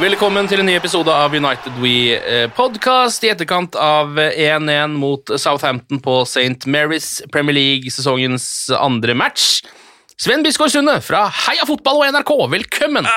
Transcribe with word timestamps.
Velkommen 0.00 0.46
til 0.48 0.62
en 0.62 0.64
ny 0.64 0.72
episode 0.78 1.12
av 1.12 1.34
United 1.36 1.74
We 1.82 2.14
eh, 2.16 2.46
podcast 2.56 3.20
i 3.26 3.28
etterkant 3.28 3.76
av 3.76 4.16
1-1 4.16 4.94
mot 4.96 5.34
Southampton 5.36 6.00
på 6.00 6.14
St. 6.24 6.64
Mary's 6.64 7.18
Premier 7.28 7.58
League, 7.58 7.92
sesongens 7.92 8.46
andre 8.72 9.12
match. 9.12 9.60
Sven 10.16 10.40
Biskår 10.46 10.72
Sunde 10.72 10.96
fra 11.04 11.26
Heia 11.44 11.68
Fotball 11.68 12.00
og 12.00 12.16
NRK, 12.16 12.32
velkommen! 12.54 13.10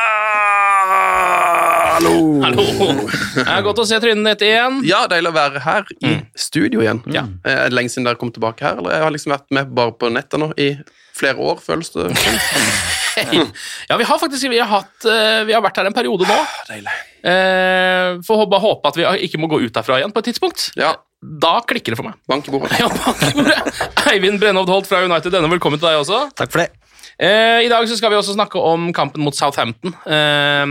Hallo! 1.96 2.42
Hallo! 2.44 2.64
Det 3.36 3.46
er 3.48 3.62
godt 3.64 3.80
å 3.80 3.86
se 3.88 3.96
trynene 4.04 4.34
ditt 4.34 4.44
igjen. 4.50 4.82
Ja, 4.88 5.06
deilig 5.12 5.30
å 5.32 5.36
være 5.36 5.62
her 5.64 5.86
i 6.04 6.12
studio 6.40 6.82
igjen. 6.84 7.00
Ja. 7.14 7.24
Eh, 7.48 7.56
Er 7.66 7.72
det 7.72 7.78
lenge 7.78 7.92
siden 7.94 8.08
dere 8.08 8.20
kom 8.20 8.34
tilbake 8.36 8.66
her? 8.68 8.82
Eller 8.82 8.98
jeg 8.98 9.06
har 9.06 9.14
liksom 9.16 9.32
vært 9.32 9.48
med 9.56 9.72
bare 9.78 9.94
på 9.96 10.10
nettet 10.12 10.42
nå 10.42 10.50
i 10.60 10.74
flere 11.16 11.40
år, 11.40 11.62
føles 11.64 11.94
det. 11.96 12.10
Ja, 13.16 13.96
vi 13.96 14.04
har 14.04 14.18
faktisk 14.20 14.44
vi 14.52 14.58
har, 14.60 14.68
hatt, 14.68 15.06
eh, 15.08 15.46
vi 15.48 15.54
har 15.56 15.62
vært 15.64 15.78
her 15.80 15.88
en 15.88 15.94
periode 15.96 16.28
nå. 16.28 16.36
Deilig. 16.68 16.96
Eh, 17.24 18.18
Får 18.28 18.42
håpe, 18.42 18.60
håpe 18.60 18.92
at 18.92 18.98
vi 19.00 19.06
ikke 19.30 19.40
må 19.40 19.48
gå 19.54 19.62
ut 19.64 19.72
derfra 19.78 20.02
igjen 20.02 20.12
på 20.12 20.20
et 20.20 20.28
tidspunkt. 20.34 20.66
Ja, 20.76 20.98
Da 21.24 21.54
klikker 21.66 21.96
det 21.96 21.98
for 22.02 22.10
meg. 22.10 22.18
bank 22.28 22.50
i 22.52 22.52
bordet. 22.52 22.76
Ja, 22.84 22.90
bank 22.92 23.24
i 23.24 23.32
bordet. 23.38 23.56
Eivind 24.12 24.44
Brenhovd 24.44 24.68
Holt 24.74 24.90
fra 24.92 25.00
United 25.08 25.32
denne, 25.32 25.48
velkommen 25.54 25.80
til 25.80 25.88
deg 25.88 26.02
også. 26.04 26.26
Takk 26.36 26.52
for 26.52 26.66
det. 26.66 26.74
Eh, 27.16 27.64
I 27.64 27.70
dag 27.72 27.88
så 27.88 27.96
skal 27.96 28.12
vi 28.12 28.18
også 28.20 28.36
snakke 28.36 28.60
om 28.60 28.90
kampen 28.96 29.24
mot 29.24 29.36
Southampton, 29.38 29.94
eh, 30.04 30.66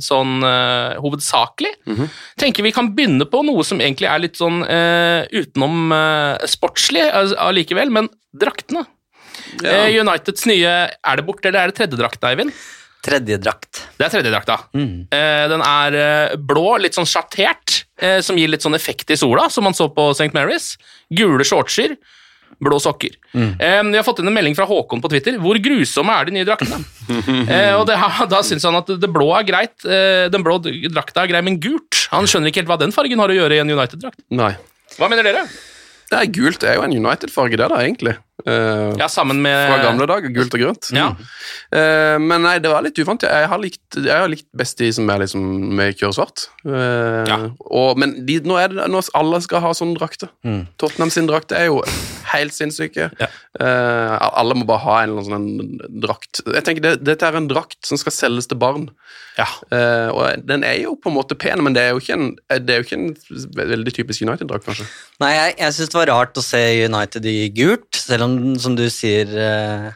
sånn 0.00 0.38
eh, 0.46 0.96
hovedsakelig. 1.02 1.74
Tenker 2.40 2.64
vi 2.64 2.72
kan 2.72 2.88
begynne 2.96 3.26
på 3.28 3.42
noe 3.44 3.64
som 3.66 3.82
egentlig 3.82 4.08
er 4.08 4.22
litt 4.24 4.40
sånn 4.40 4.62
utenom 4.64 5.92
sportslig 6.48 7.04
allikevel, 7.36 7.92
men 7.92 8.08
draktene. 8.36 8.86
Ja. 9.60 9.86
Eh, 9.86 9.96
Uniteds 10.00 10.46
nye 10.46 10.70
Er 10.90 11.18
det 11.18 11.24
borte, 11.26 11.48
eller 11.48 11.64
er 11.64 11.72
det 11.72 11.78
tredjedrakta, 11.80 12.30
Eivind? 12.30 12.54
Tredje 13.04 13.38
drakt. 13.40 13.80
Det 13.96 14.04
er 14.06 14.12
tredjedrakta. 14.12 14.56
Eh, 14.76 15.44
den 15.48 15.62
er 15.64 16.36
blå, 16.36 16.76
litt 16.80 16.96
sånn 16.96 17.08
sjattert, 17.08 17.84
som 18.24 18.36
gir 18.40 18.48
litt 18.48 18.64
sånn 18.64 18.76
effekt 18.76 19.10
i 19.12 19.16
sola, 19.20 19.50
som 19.52 19.64
man 19.64 19.74
så 19.76 19.90
på 19.92 20.10
St. 20.16 20.32
Mary's. 20.36 20.74
Gule 21.12 21.44
shortser, 21.44 21.96
blå 22.60 22.78
sokker. 22.82 23.16
Eh, 23.34 23.80
vi 23.88 23.96
har 23.98 24.04
fått 24.06 24.20
inn 24.22 24.28
en 24.30 24.36
melding 24.36 24.56
fra 24.58 24.66
Håkon 24.68 25.02
på 25.04 25.10
Twitter. 25.12 25.38
Hvor 25.42 25.58
grusomme 25.62 26.16
er 26.20 26.28
de 26.30 26.36
nye 26.38 26.48
draktene? 26.48 26.78
eh, 27.56 27.72
og 27.78 27.86
det, 27.88 27.96
da 28.34 28.42
syns 28.46 28.66
han 28.68 28.78
at 28.80 28.92
det 29.00 29.10
blå 29.12 29.30
er 29.38 29.48
greit. 29.48 29.76
Eh, 29.88 30.28
den 30.32 30.44
blå 30.46 30.58
drakta 30.64 31.24
er 31.24 31.32
grei, 31.34 31.42
men 31.46 31.58
gult 31.62 32.06
Han 32.14 32.28
skjønner 32.30 32.50
ikke 32.52 32.64
helt 32.64 32.72
hva 32.72 32.80
den 32.80 32.92
fargen 32.94 33.20
har 33.22 33.32
å 33.32 33.36
gjøre 33.40 33.58
i 33.58 33.64
en 33.64 33.70
United-drakt. 33.76 34.20
Nei. 34.34 34.52
Hva 34.98 35.08
mener 35.10 35.26
dere? 35.26 35.44
Det 36.10 36.18
er 36.18 36.30
gult. 36.34 36.58
Det 36.58 36.66
er 36.66 36.74
jo 36.74 36.82
en 36.82 36.94
United-farge, 36.96 37.54
det, 37.54 37.66
da, 37.70 37.76
egentlig. 37.86 38.16
Eh, 38.42 38.96
Ja, 38.98 39.06
sammen 39.06 39.38
med 39.44 39.54
Fra 39.70 39.76
gamle 39.84 40.08
dager. 40.10 40.32
Gult 40.34 40.56
og 40.56 40.62
grønt. 40.64 40.88
Ja. 40.96 41.12
Eh, 41.70 42.16
men 42.18 42.42
nei, 42.42 42.56
det 42.58 42.72
var 42.72 42.82
litt 42.82 42.98
uvant. 42.98 43.22
Jeg 43.22 43.46
har 43.52 43.60
likt, 43.62 43.82
jeg 43.94 44.10
har 44.10 44.26
likt 44.32 44.48
best 44.58 44.82
de 44.82 44.88
som 44.96 45.06
er 45.14 45.22
liksom 45.22 45.44
med 45.78 45.94
kjør 46.00 46.16
svart. 46.18 46.48
Eh, 46.66 47.22
Ja. 47.30 47.38
og, 47.62 47.94
men 48.02 48.16
de, 48.26 48.40
nå 48.42 48.58
er 48.58 48.74
det 48.74 48.88
nå 48.90 49.04
alle 49.14 49.38
skal 49.46 49.62
ha 49.62 49.70
sånne 49.76 50.00
drakter. 50.00 50.32
Tottenham 50.82 51.14
sin 51.14 51.30
drakt 51.30 51.54
er 51.54 51.68
jo 51.70 51.78
helt 52.32 52.54
sinnssyke. 52.56 53.10
Ja. 53.20 53.28
Uh, 53.60 54.14
alle 54.30 54.56
må 54.58 54.66
bare 54.68 54.84
ha 54.84 54.96
en 55.02 55.12
eller 55.14 55.30
annen 55.36 55.58
sånn 55.80 56.00
drakt. 56.04 56.42
Jeg 56.46 56.66
tenker 56.66 56.86
det, 56.86 56.94
Dette 57.06 57.28
er 57.28 57.38
en 57.38 57.50
drakt 57.50 57.80
som 57.86 58.00
skal 58.00 58.14
selges 58.14 58.50
til 58.50 58.60
barn. 58.60 58.88
Ja. 59.38 59.48
Uh, 59.72 60.08
og 60.14 60.46
den 60.48 60.64
er 60.66 60.78
jo 60.82 60.96
på 61.00 61.10
en 61.10 61.16
måte 61.16 61.38
pen, 61.38 61.62
men 61.64 61.76
det 61.76 61.84
er 61.84 61.94
jo 61.94 62.02
ikke 62.02 62.16
en, 62.18 62.32
det 62.64 62.74
er 62.74 62.80
jo 62.80 62.88
ikke 62.88 63.00
en 63.00 63.68
veldig 63.74 63.94
typisk 63.96 64.24
United-drakt, 64.26 64.66
kanskje. 64.68 64.88
Nei, 65.22 65.32
jeg, 65.36 65.54
jeg 65.62 65.76
syns 65.76 65.92
det 65.92 66.00
var 66.00 66.12
rart 66.14 66.40
å 66.40 66.44
se 66.44 66.62
United 66.86 67.28
i 67.30 67.38
gult, 67.56 68.00
selv 68.00 68.26
om, 68.26 68.36
som 68.60 68.76
du 68.78 68.86
sier, 68.92 69.30
eh, 69.30 69.90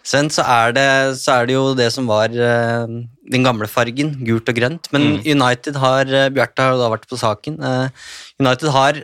Sven, 0.00 0.30
så 0.32 0.42
er, 0.48 0.72
det, 0.72 0.84
så 1.20 1.34
er 1.36 1.48
det 1.48 1.54
jo 1.54 1.64
det 1.76 1.90
som 1.92 2.06
var 2.08 2.32
uh, 2.32 2.88
den 3.30 3.44
gamle 3.44 3.66
fargen, 3.68 4.14
gult 4.24 4.48
og 4.48 4.56
grønt. 4.56 4.88
Men 4.94 5.18
United 5.28 5.76
har 5.76 6.08
uh, 6.08 6.28
Bjarte 6.32 6.64
har 6.64 6.72
jo 6.72 6.80
da 6.80 6.88
vært 6.94 7.04
på 7.10 7.18
saken. 7.20 7.58
Uh, 7.60 8.08
United 8.40 8.72
har 8.72 8.96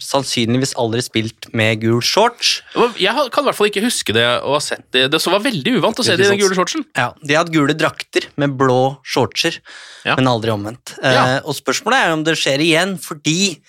sannsynligvis 0.00 0.72
aldri 0.80 1.02
spilt 1.04 1.50
med 1.52 1.82
gul 1.82 1.98
shorts. 2.00 2.54
Jeg 2.96 3.12
kan 3.34 3.44
i 3.44 3.48
hvert 3.50 3.58
fall 3.58 3.68
ikke 3.68 3.82
huske 3.84 4.14
det 4.16 4.24
å 4.24 4.54
ha 4.54 4.60
sett 4.64 4.86
det. 4.96 5.10
Det 5.12 5.20
så 5.20 5.34
var 5.34 5.44
veldig 5.44 5.74
uvant 5.76 6.00
å 6.00 6.06
se 6.06 6.16
det 6.16 6.24
i 6.24 6.30
den 6.32 6.40
gule 6.40 6.56
shortsen. 6.56 6.86
Ja, 6.96 7.10
De 7.20 7.36
har 7.36 7.44
hatt 7.44 7.52
gule 7.52 7.76
drakter 7.76 8.30
med 8.40 8.56
blå 8.56 8.96
shortser, 9.04 9.60
Ja. 10.08 10.16
men 10.16 10.30
aldri 10.30 10.54
omvendt. 10.54 10.94
Ja. 11.04 11.42
og 11.44 11.52
spørsmålet 11.58 12.06
er 12.06 12.16
om 12.16 12.24
det 12.24 12.38
skjer 12.40 12.64
igjen, 12.64 12.96
fordi 12.96 13.60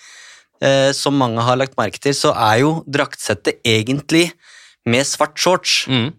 som 0.96 1.20
mange 1.20 1.44
har 1.44 1.58
lagt 1.60 1.76
merke 1.76 2.00
til, 2.00 2.16
så 2.16 2.32
er 2.32 2.62
jo 2.62 2.78
draktsettet 2.88 3.60
egentlig 3.66 4.30
med 4.88 5.06
svart 5.06 5.38
shorts. 5.38 5.82
Mm. 5.90 6.10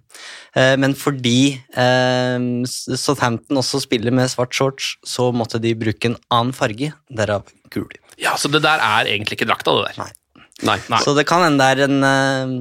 Eh, 0.56 0.76
men 0.80 0.96
fordi 0.96 1.56
eh, 1.76 2.48
Southampton 2.70 3.60
også 3.60 3.82
spiller 3.84 4.14
med 4.16 4.32
svart 4.32 4.54
shorts, 4.56 4.94
så 5.08 5.32
måtte 5.36 5.62
de 5.64 5.74
bruke 5.78 6.12
en 6.12 6.20
annen 6.32 6.54
farge, 6.56 6.94
derav 7.10 7.50
gul. 7.74 7.90
Ja, 8.22 8.36
Så 8.38 8.52
det 8.54 8.64
der 8.64 8.80
er 8.84 9.10
egentlig 9.10 9.40
ikke 9.40 9.50
drakta, 9.50 9.74
det 9.80 9.92
der. 9.92 10.04
Nei. 10.06 10.12
Nei. 10.64 10.80
Nei. 10.92 11.02
Så 11.04 11.16
det 11.18 11.26
kan 11.28 11.44
hende 11.44 11.60
det 11.60 11.84
er 11.84 11.90
en 11.90 12.08
eh, 12.08 12.56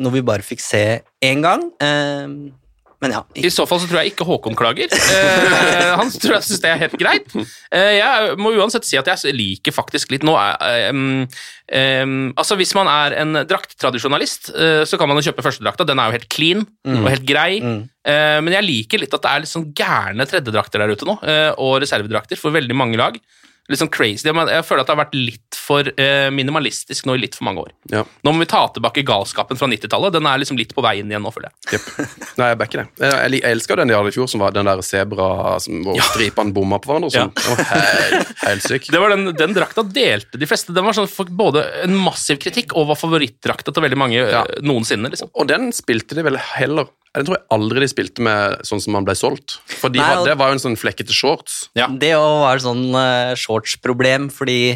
noe 0.00 0.14
vi 0.14 0.24
bare 0.24 0.42
fikk 0.42 0.62
se 0.64 0.84
én 1.22 1.44
gang. 1.44 1.68
Men 3.04 3.12
ja. 3.12 3.20
I 3.36 3.50
så 3.52 3.66
fall 3.68 3.82
så 3.82 3.88
tror 3.90 4.00
jeg 4.00 4.14
ikke 4.14 4.24
Håkon 4.24 4.56
klager. 4.56 4.88
Eh, 4.88 5.90
han 5.98 6.08
tror 6.08 6.38
jeg 6.38 6.46
syns 6.46 6.62
det 6.62 6.70
er 6.70 6.80
helt 6.86 6.96
greit. 7.00 7.34
Eh, 7.68 7.98
jeg 7.98 8.36
må 8.40 8.54
uansett 8.56 8.86
si 8.88 8.96
at 8.96 9.10
jeg 9.12 9.34
liker 9.36 9.74
faktisk 9.76 10.14
litt 10.14 10.24
nå 10.24 10.32
eh, 10.40 10.88
Altså 12.40 12.56
Hvis 12.60 12.74
man 12.76 12.88
er 12.92 13.16
en 13.22 13.38
drakttradisjonalist, 13.48 14.50
eh, 14.56 14.82
så 14.88 15.00
kan 15.00 15.10
man 15.10 15.20
jo 15.20 15.26
kjøpe 15.28 15.44
førstedrakta. 15.44 15.86
Den 15.88 16.00
er 16.00 16.08
jo 16.10 16.16
helt 16.18 16.28
clean 16.32 16.64
og 16.88 17.08
helt 17.12 17.28
grei. 17.28 17.60
Eh, 17.60 18.38
men 18.44 18.52
jeg 18.56 18.68
liker 18.68 19.04
litt 19.04 19.14
at 19.16 19.24
det 19.24 19.32
er 19.32 19.44
litt 19.44 19.52
sånn 19.52 19.70
gærne 19.76 20.26
tredjedrakter 20.28 20.82
der 20.84 20.92
ute 20.96 21.08
nå, 21.08 21.18
eh, 21.24 21.50
og 21.60 21.80
reservedrakter 21.84 22.40
for 22.40 22.54
veldig 22.56 22.76
mange 22.76 23.00
lag. 23.00 23.20
Litt 23.72 23.80
sånn 23.80 23.88
crazy. 23.88 24.26
Jeg, 24.28 24.64
føler 24.68 24.82
at 24.82 24.88
det 24.90 24.92
har 24.92 24.98
vært 25.00 25.14
litt 25.16 25.56
for 25.56 25.86
eh, 25.88 26.26
minimalistisk 26.36 27.06
nå 27.08 27.14
i 27.16 27.20
litt 27.22 27.32
for 27.38 27.46
mange 27.48 27.62
år. 27.62 27.70
Ja. 27.88 28.02
Nå 28.26 28.32
må 28.34 28.42
vi 28.42 28.48
ta 28.50 28.60
tilbake 28.74 29.00
galskapen 29.08 29.56
fra 29.56 29.68
90-tallet. 29.72 30.12
Den 30.12 30.26
er 30.28 30.42
liksom 30.42 30.58
litt 30.60 30.74
på 30.76 30.84
veien 30.84 31.08
igjen 31.08 31.24
nå, 31.24 31.32
føler 31.32 31.48
jeg. 31.48 31.78
Yep. 31.78 32.10
Nei, 32.42 32.48
jeg 32.50 32.58
backer 32.60 32.82
det. 32.82 32.84
Jeg, 33.00 33.14
jeg, 33.14 33.38
jeg 33.40 33.56
elsker 33.56 33.80
den 33.80 33.88
de 33.88 33.96
hadde 33.96 34.12
i 34.12 34.16
fjor, 34.18 34.28
som 34.28 34.44
var 34.44 34.52
den 34.52 34.68
der 34.68 34.82
sebra 34.84 35.28
som- 35.64 35.80
hvor 35.86 35.96
stripene 36.10 36.52
bomma 36.52 36.76
på 36.84 36.92
hverandre. 36.92 37.08
Sånn. 37.14 37.32
Helt, 37.72 38.34
helt 38.44 38.66
syk. 38.68 38.90
Det 38.92 39.00
var 39.00 39.14
den, 39.16 39.30
den 39.38 39.56
drakta 39.56 39.86
delte 39.96 40.40
de 40.42 40.50
fleste. 40.50 40.74
Den 40.76 40.84
var 40.84 40.98
sånn, 40.98 41.08
både 41.32 41.64
en 41.86 41.96
massiv 42.04 42.42
kritikk 42.44 42.76
og 42.76 42.90
var 42.92 43.00
favorittdrakta 43.00 43.72
til 43.72 43.86
veldig 43.86 44.00
mange 44.04 44.20
Ja. 44.20 44.44
eh, 44.44 44.60
noensinne. 44.60 45.08
liksom. 45.08 45.32
Og 45.40 45.48
den 45.48 45.70
spilte 45.72 46.14
de 46.20 46.26
vel 46.28 46.36
heller 46.36 46.92
jeg 47.14 47.26
tror 47.28 47.36
jeg 47.38 47.46
aldri 47.54 47.82
de 47.84 47.88
spilte 47.90 48.24
med 48.26 48.62
sånn 48.66 48.82
som 48.82 48.96
han 48.98 49.06
ble 49.06 49.14
solgt. 49.18 49.58
For 49.78 49.92
de 49.92 50.00
Nei, 50.02 50.10
hadde, 50.10 50.26
det 50.32 50.38
var 50.40 50.50
jo 50.50 50.58
en 50.58 50.64
sånn 50.64 50.78
flekkete 50.78 51.14
shorts. 51.14 51.68
Det 51.74 52.14
å 52.18 52.24
var 52.42 52.58
et 52.58 52.64
sånn 52.66 52.88
uh, 52.90 53.34
shortsproblem, 53.38 54.30
fordi 54.34 54.74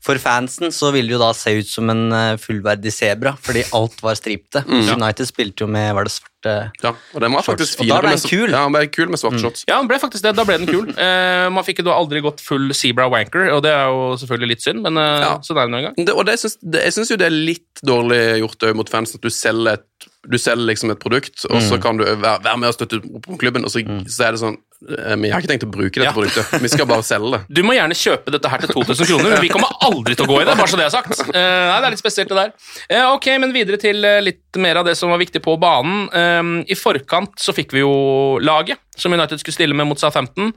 for 0.00 0.16
fansen 0.22 0.70
så 0.72 0.92
ville 0.94 1.10
det 1.10 1.16
jo 1.18 1.20
da 1.20 1.32
se 1.36 1.52
ut 1.58 1.68
som 1.68 1.90
en 1.92 2.06
uh, 2.14 2.38
fullverdig 2.40 2.92
sebra, 2.94 3.34
fordi 3.42 3.66
alt 3.76 3.98
var 4.06 4.14
stripte. 4.16 4.62
Mm. 4.64 4.94
United 4.94 5.28
spilte 5.28 5.66
jo 5.66 5.68
med 5.72 5.90
var 5.98 6.06
det 6.06 6.14
svarte 6.14 6.54
Ja, 6.80 6.94
og 6.94 7.20
den 7.20 7.34
var 7.34 7.44
shorts. 7.44 7.74
faktisk 7.74 7.82
Og 7.82 7.90
da 7.90 7.98
ble 8.06 8.14
den 8.14 8.22
kul. 8.24 8.54
Ja, 8.54 8.62
den 8.64 8.76
ble 8.78 8.86
kul 8.94 9.10
med 9.12 9.20
svarte 9.20 9.42
shorts. 9.42 9.66
Ja, 9.68 9.76
den 9.82 9.90
ble 9.90 9.98
faktisk 10.00 10.24
det. 10.24 10.32
Da 10.38 10.46
ble 10.48 10.56
den 10.62 10.70
kul. 10.70 10.94
Uh, 10.94 11.50
man 11.58 11.66
fikk 11.66 11.82
jo 11.82 11.88
da 11.90 11.98
aldri 11.98 12.22
gått 12.24 12.40
full 12.44 12.70
zebra 12.76 13.10
wanker, 13.12 13.50
og 13.56 13.64
det 13.66 13.74
er 13.74 13.90
jo 13.90 14.06
selvfølgelig 14.22 14.54
litt 14.54 14.64
synd, 14.64 14.86
men 14.86 15.02
Ja. 15.02 15.34
sånn 15.44 15.58
er 15.58 15.66
det 15.66 15.74
nå 15.74 15.82
engang. 15.82 16.14
og 16.14 16.24
det 16.30 16.38
jeg 16.38 16.94
syns 16.96 17.10
jo 17.10 17.18
det 17.20 17.28
er 17.28 17.34
litt 17.34 17.84
dårlig 17.84 18.22
gjort 18.44 18.70
mot 18.78 18.94
fansen 18.94 19.18
at 19.18 19.26
du 19.26 19.34
selger 19.34 19.80
et, 19.80 20.09
du 20.28 20.36
selger 20.38 20.66
liksom 20.68 20.90
et 20.92 20.98
produkt, 21.00 21.46
og 21.48 21.62
så 21.64 21.76
Mm. 21.78 21.82
kan 21.82 21.96
du 21.96 22.04
være, 22.04 22.42
være 22.44 22.58
med 22.58 22.68
og 22.68 22.74
støtte 22.74 22.98
opp 23.14 23.28
om 23.28 23.38
klubben, 23.38 23.64
og 23.64 23.70
så, 23.72 23.80
så 24.06 24.26
er 24.28 24.32
det 24.36 24.40
sånn 24.42 24.58
vi 24.80 24.96
men 24.96 25.24
Jeg 25.28 25.32
har 25.34 25.40
ikke 25.42 25.48
tenkt 25.52 25.64
å 25.66 25.70
bruke 25.70 25.92
dette 26.00 26.06
Ja. 26.08 26.12
produktet, 26.16 26.60
vi 26.62 26.68
skal 26.72 26.86
bare 26.88 27.02
selge 27.04 27.30
det. 27.34 27.40
Du 27.56 27.62
må 27.62 27.74
gjerne 27.76 27.92
kjøpe 27.92 28.32
dette 28.32 28.48
her 28.48 28.58
til 28.64 28.68
2000 28.72 29.06
kroner, 29.10 29.30
men 29.34 29.40
vi 29.44 29.48
kommer 29.52 29.68
aldri 29.84 30.14
til 30.16 30.24
å 30.24 30.28
gå 30.28 30.38
i 30.40 30.44
det. 30.48 30.56
bare 30.56 30.68
så 30.72 30.76
det 30.80 30.86
er 30.86 30.94
sagt. 30.94 31.20
Eh, 31.20 31.64
nei, 31.68 31.80
Det 31.80 31.86
er 31.86 31.90
litt 31.90 32.00
spesielt, 32.00 32.28
det 32.32 32.38
der. 32.38 32.52
Eh, 32.88 33.04
ok, 33.12 33.26
men 33.40 33.52
videre 33.52 33.76
til 33.80 34.02
eh, 34.04 34.20
litt 34.24 34.56
mer 34.56 34.76
av 34.80 34.86
det 34.88 34.96
som 34.96 35.10
var 35.12 35.18
viktig 35.20 35.42
på 35.44 35.58
banen. 35.60 36.08
Eh, 36.12 36.64
I 36.72 36.74
forkant 36.80 37.36
så 37.36 37.52
fikk 37.52 37.72
vi 37.76 37.80
jo 37.84 38.38
laget 38.40 38.78
som 38.96 39.12
United 39.12 39.38
skulle 39.40 39.52
stille 39.56 39.74
med 39.76 39.86
mot 39.86 40.00
Southampton. 40.00 40.54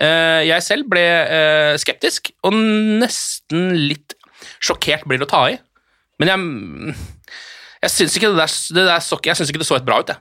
Eh, 0.00 0.44
jeg 0.48 0.62
selv 0.64 0.88
ble 0.88 1.04
eh, 1.04 1.76
skeptisk, 1.76 2.30
og 2.44 2.52
nesten 2.56 3.72
litt 3.88 4.14
sjokkert 4.64 5.04
blir 5.04 5.18
det 5.20 5.28
å 5.28 5.32
ta 5.32 5.44
i. 5.52 5.58
Men 6.18 6.28
jeg 6.32 6.96
jeg 7.82 7.90
syns 7.94 8.16
ikke, 8.16 8.30
det 8.34 8.40
der- 8.42 8.74
det 8.74 8.86
der 8.88 8.98
så, 9.00 9.18
jeg 9.24 9.36
synes 9.36 9.48
ikke 9.50 9.58
det 9.62 9.66
så 9.68 9.74
helt 9.78 9.86
bra 9.86 10.00
ut. 10.00 10.08
Jeg. 10.08 10.16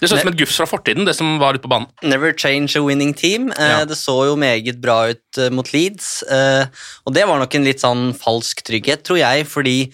Det 0.00 0.08
så 0.10 0.14
ut 0.16 0.20
som 0.20 0.28
et 0.32 0.38
gufs 0.38 0.56
fra 0.56 0.66
fortiden, 0.66 1.04
det 1.06 1.14
som 1.16 1.38
var 1.38 1.54
ute 1.54 1.62
på 1.62 1.68
banen. 1.72 1.88
Never 2.02 2.32
change 2.32 2.76
a 2.76 2.82
winning 2.82 3.14
team. 3.14 3.50
Eh, 3.52 3.68
Ja. 3.68 3.84
Det 3.84 3.96
så 3.96 4.26
jo 4.28 4.36
meget 4.36 4.80
bra 4.80 5.08
ut 5.10 5.38
eh, 5.38 5.48
mot 5.50 5.66
Leeds, 5.72 6.22
eh, 6.28 6.66
og 7.06 7.12
det 7.14 7.26
var 7.26 7.38
nok 7.38 7.54
en 7.54 7.64
litt 7.64 7.80
sånn 7.80 8.14
falsk 8.14 8.62
trygghet, 8.62 9.02
tror 9.04 9.18
jeg, 9.18 9.46
fordi 9.46 9.92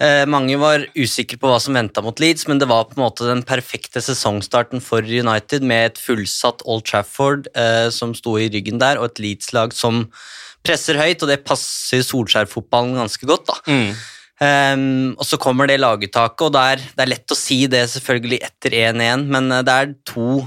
eh, 0.00 0.24
mange 0.26 0.56
var 0.58 0.84
usikre 0.98 1.38
på 1.38 1.46
hva 1.50 1.60
som 1.62 1.74
venta 1.74 2.02
mot 2.02 2.18
Leeds, 2.18 2.48
men 2.48 2.58
det 2.58 2.66
var 2.68 2.84
på 2.90 2.96
en 2.98 3.04
måte 3.04 3.26
den 3.28 3.42
perfekte 3.46 4.00
sesongstarten 4.02 4.80
for 4.82 4.98
United, 5.06 5.62
med 5.62 5.92
et 5.92 5.98
fullsatt 6.02 6.62
Old 6.66 6.84
Trafford 6.88 7.46
eh, 7.54 7.88
som 7.90 8.14
sto 8.14 8.34
i 8.40 8.48
ryggen 8.50 8.80
der, 8.82 8.98
og 8.98 9.12
et 9.12 9.20
Leeds-lag 9.22 9.72
som 9.72 10.08
presser 10.64 10.94
høyt, 10.98 11.22
og 11.22 11.28
det 11.30 11.44
passer 11.44 12.02
Solskjær-fotballen 12.06 12.94
ganske 12.98 13.26
godt. 13.26 13.46
da. 13.46 13.54
Ehm, 14.42 15.12
og 15.20 15.26
så 15.28 15.38
kommer 15.40 15.68
det 15.70 15.78
laguttaket, 15.82 16.46
og 16.48 16.54
det 16.56 16.62
er, 16.72 16.82
det 16.96 17.04
er 17.04 17.12
lett 17.14 17.34
å 17.34 17.38
si 17.38 17.60
det 17.70 17.84
selvfølgelig 17.92 18.40
etter 18.48 18.74
1-1, 18.88 19.28
men 19.30 19.52
eh, 19.54 19.62
det 19.68 19.76
er 19.84 19.92
to, 20.08 20.40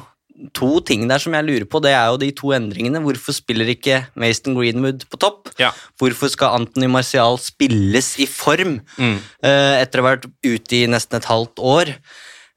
to 0.57 0.71
ting 0.83 1.05
der 1.07 1.21
som 1.23 1.35
jeg 1.37 1.47
lurer 1.47 1.67
på. 1.69 1.79
Det 1.85 1.93
er 1.95 2.09
jo 2.11 2.19
de 2.25 2.31
to 2.35 2.51
endringene. 2.57 2.99
Hvorfor 3.05 3.37
spiller 3.37 3.69
ikke 3.71 4.01
Mason 4.19 4.57
Greenwood 4.57 5.05
på 5.11 5.19
topp? 5.21 5.53
Ja. 5.61 5.71
Hvorfor 6.01 6.31
skal 6.33 6.57
Anthony 6.59 6.89
Martial 6.91 7.39
spilles 7.41 8.13
i 8.19 8.27
form 8.29 8.81
Mm. 8.99 9.17
uh, 9.45 9.75
etter 9.79 10.01
å 10.01 10.05
ha 10.05 10.15
vært 10.15 10.27
ute 10.43 10.81
i 10.81 10.85
nesten 10.91 11.21
et 11.21 11.29
halvt 11.31 11.61
år? 11.63 11.93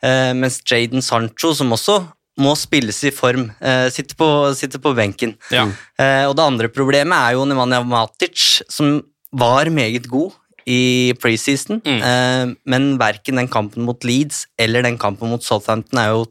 Uh, 0.03 0.31
mens 0.39 0.61
Jaden 0.67 1.03
Sancho, 1.03 1.53
som 1.55 1.71
også 1.75 2.01
må 2.39 2.53
spilles 2.55 2.99
i 3.03 3.11
form, 3.11 3.49
eh, 3.59 3.89
sitter, 3.91 4.15
på, 4.15 4.27
sitter 4.55 4.79
på 4.79 4.93
benken. 4.95 5.33
Ja. 5.51 5.65
Eh, 5.99 6.23
og 6.29 6.37
det 6.39 6.45
andre 6.45 6.69
problemet 6.71 7.19
er 7.19 7.35
jo 7.35 7.43
Nemanja 7.51 7.81
Matic, 7.83 8.61
som 8.71 9.01
var 9.35 9.67
meget 9.75 10.07
god 10.07 10.37
i 10.69 11.15
preseason, 11.23 11.81
eh, 11.85 12.51
men 12.69 12.91
verken 13.01 13.41
den 13.41 13.49
kampen 13.49 13.87
mot 13.89 14.05
Leeds 14.05 14.47
eller 14.61 14.85
den 14.85 14.99
kampen 15.01 15.33
mot 15.33 15.45
Southampton 15.45 16.03
er 16.03 16.13
jo 16.13 16.27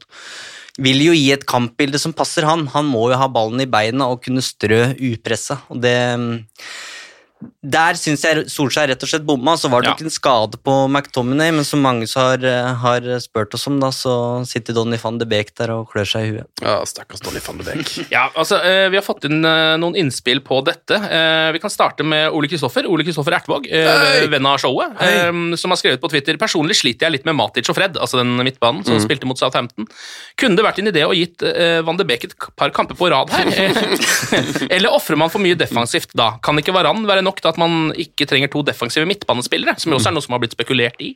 vil 0.77 1.01
jo 1.01 1.15
gi 1.15 1.31
et 1.33 1.45
kampbilde 1.49 1.97
som 1.97 2.13
passer 2.13 2.45
han. 2.45 2.67
Han 2.75 2.85
må 2.85 3.07
jo 3.09 3.17
ha 3.17 3.27
ballen 3.33 3.63
i 3.63 3.69
beina 3.69 4.11
og 4.11 4.21
kunne 4.21 4.43
strø 4.45 4.93
upressa. 4.93 5.57
Og 5.73 5.81
det 5.81 5.97
Der 7.61 7.93
syns 7.99 8.23
jeg 8.25 8.45
Solskjær 8.49 8.87
rett 8.89 9.03
og 9.03 9.09
slett 9.11 9.25
bomma. 9.27 9.53
Så 9.59 9.69
var 9.69 9.81
det 9.83 9.89
Ja. 9.89 9.93
nok 9.93 10.01
en 10.01 10.09
skade 10.09 10.57
på 10.63 10.73
McTominay, 10.89 11.51
men 11.53 11.63
som 11.63 11.81
mange 11.83 12.07
så 12.09 12.19
har, 12.33 12.41
har 12.81 13.01
spurt 13.19 13.53
oss 13.53 13.67
om, 13.67 13.79
da, 13.79 13.89
så 13.93 14.43
sitter 14.47 14.73
Donny 14.73 14.97
van 14.97 15.17
de 15.19 15.25
Beek 15.25 15.53
der 15.55 15.69
og 15.75 15.91
klør 15.91 16.07
seg 16.09 16.23
i 16.23 16.31
huet. 16.37 16.47
Ja, 16.63 16.79
Stakkars 16.85 17.19
Donny 17.21 17.39
van 17.45 17.57
de 17.57 17.63
Beek. 17.67 17.91
Ja, 18.15 18.29
altså, 18.35 18.57
eh, 18.63 18.89
Vi 18.89 18.97
har 18.97 19.03
fått 19.05 19.25
inn 19.29 19.43
eh, 19.45 19.75
noen 19.77 19.95
innspill 19.99 20.39
på 20.41 20.63
dette. 20.65 20.95
Eh, 20.97 21.51
Vi 21.53 21.59
kan 21.59 21.69
starte 21.69 22.03
med 22.03 22.31
Ole 22.33 22.47
Kristoffer 22.49 22.87
Ole 22.89 23.03
Kristoffer 23.05 23.35
Ertvåg, 23.37 23.67
eh, 23.69 24.25
venn 24.31 24.45
av 24.49 24.57
showet, 24.57 24.97
eh, 25.01 25.29
som 25.57 25.69
har 25.75 25.77
skrevet 25.77 26.01
på 26.01 26.09
Twitter 26.09 26.37
Personlig 26.41 26.75
sliter 26.79 27.05
jeg 27.05 27.11
litt 27.19 27.25
med 27.25 27.35
Matic 27.35 27.69
og 27.69 27.75
Fred, 27.77 27.97
altså 28.01 28.17
den 28.23 28.33
midtbanen 28.41 28.83
som 28.85 28.95
Mm. 28.97 29.05
spilte 29.05 29.25
mot 29.29 29.37
Southampton. 29.37 29.85
Kunne 30.37 30.55
det 30.55 30.65
vært 30.65 30.79
en 30.79 30.87
idé 30.89 31.03
å 31.05 31.13
gitt 31.13 31.43
eh, 31.43 31.81
Van 31.85 31.97
de 31.97 32.03
Beek 32.03 32.23
et 32.25 32.33
par 32.55 32.69
kamper 32.71 32.95
på 32.97 33.11
rad 33.11 33.29
her? 33.29 33.45
Eh, 33.45 34.67
Eller 34.75 34.89
ofrer 34.89 35.17
man 35.17 35.29
for 35.29 35.39
mye 35.43 35.55
defensivt 35.55 36.13
da? 36.17 36.37
Kan 36.41 36.57
ikke 36.57 36.73
Varan 36.73 37.05
være 37.05 37.26
nok 37.27 37.43
til 37.43 37.51
at 37.51 37.59
man 37.61 37.91
ikke 37.99 38.27
trenger 38.29 38.51
to 38.53 38.63
defensive 38.65 39.07
midtbanespillere, 39.09 39.77
som 39.77 39.93
jo 39.93 39.99
også 39.99 40.11
er 40.11 40.17
noe 40.17 40.25
som 40.25 40.35
har 40.37 40.43
blitt 40.43 40.57
spekulert 40.57 41.03
i? 41.03 41.13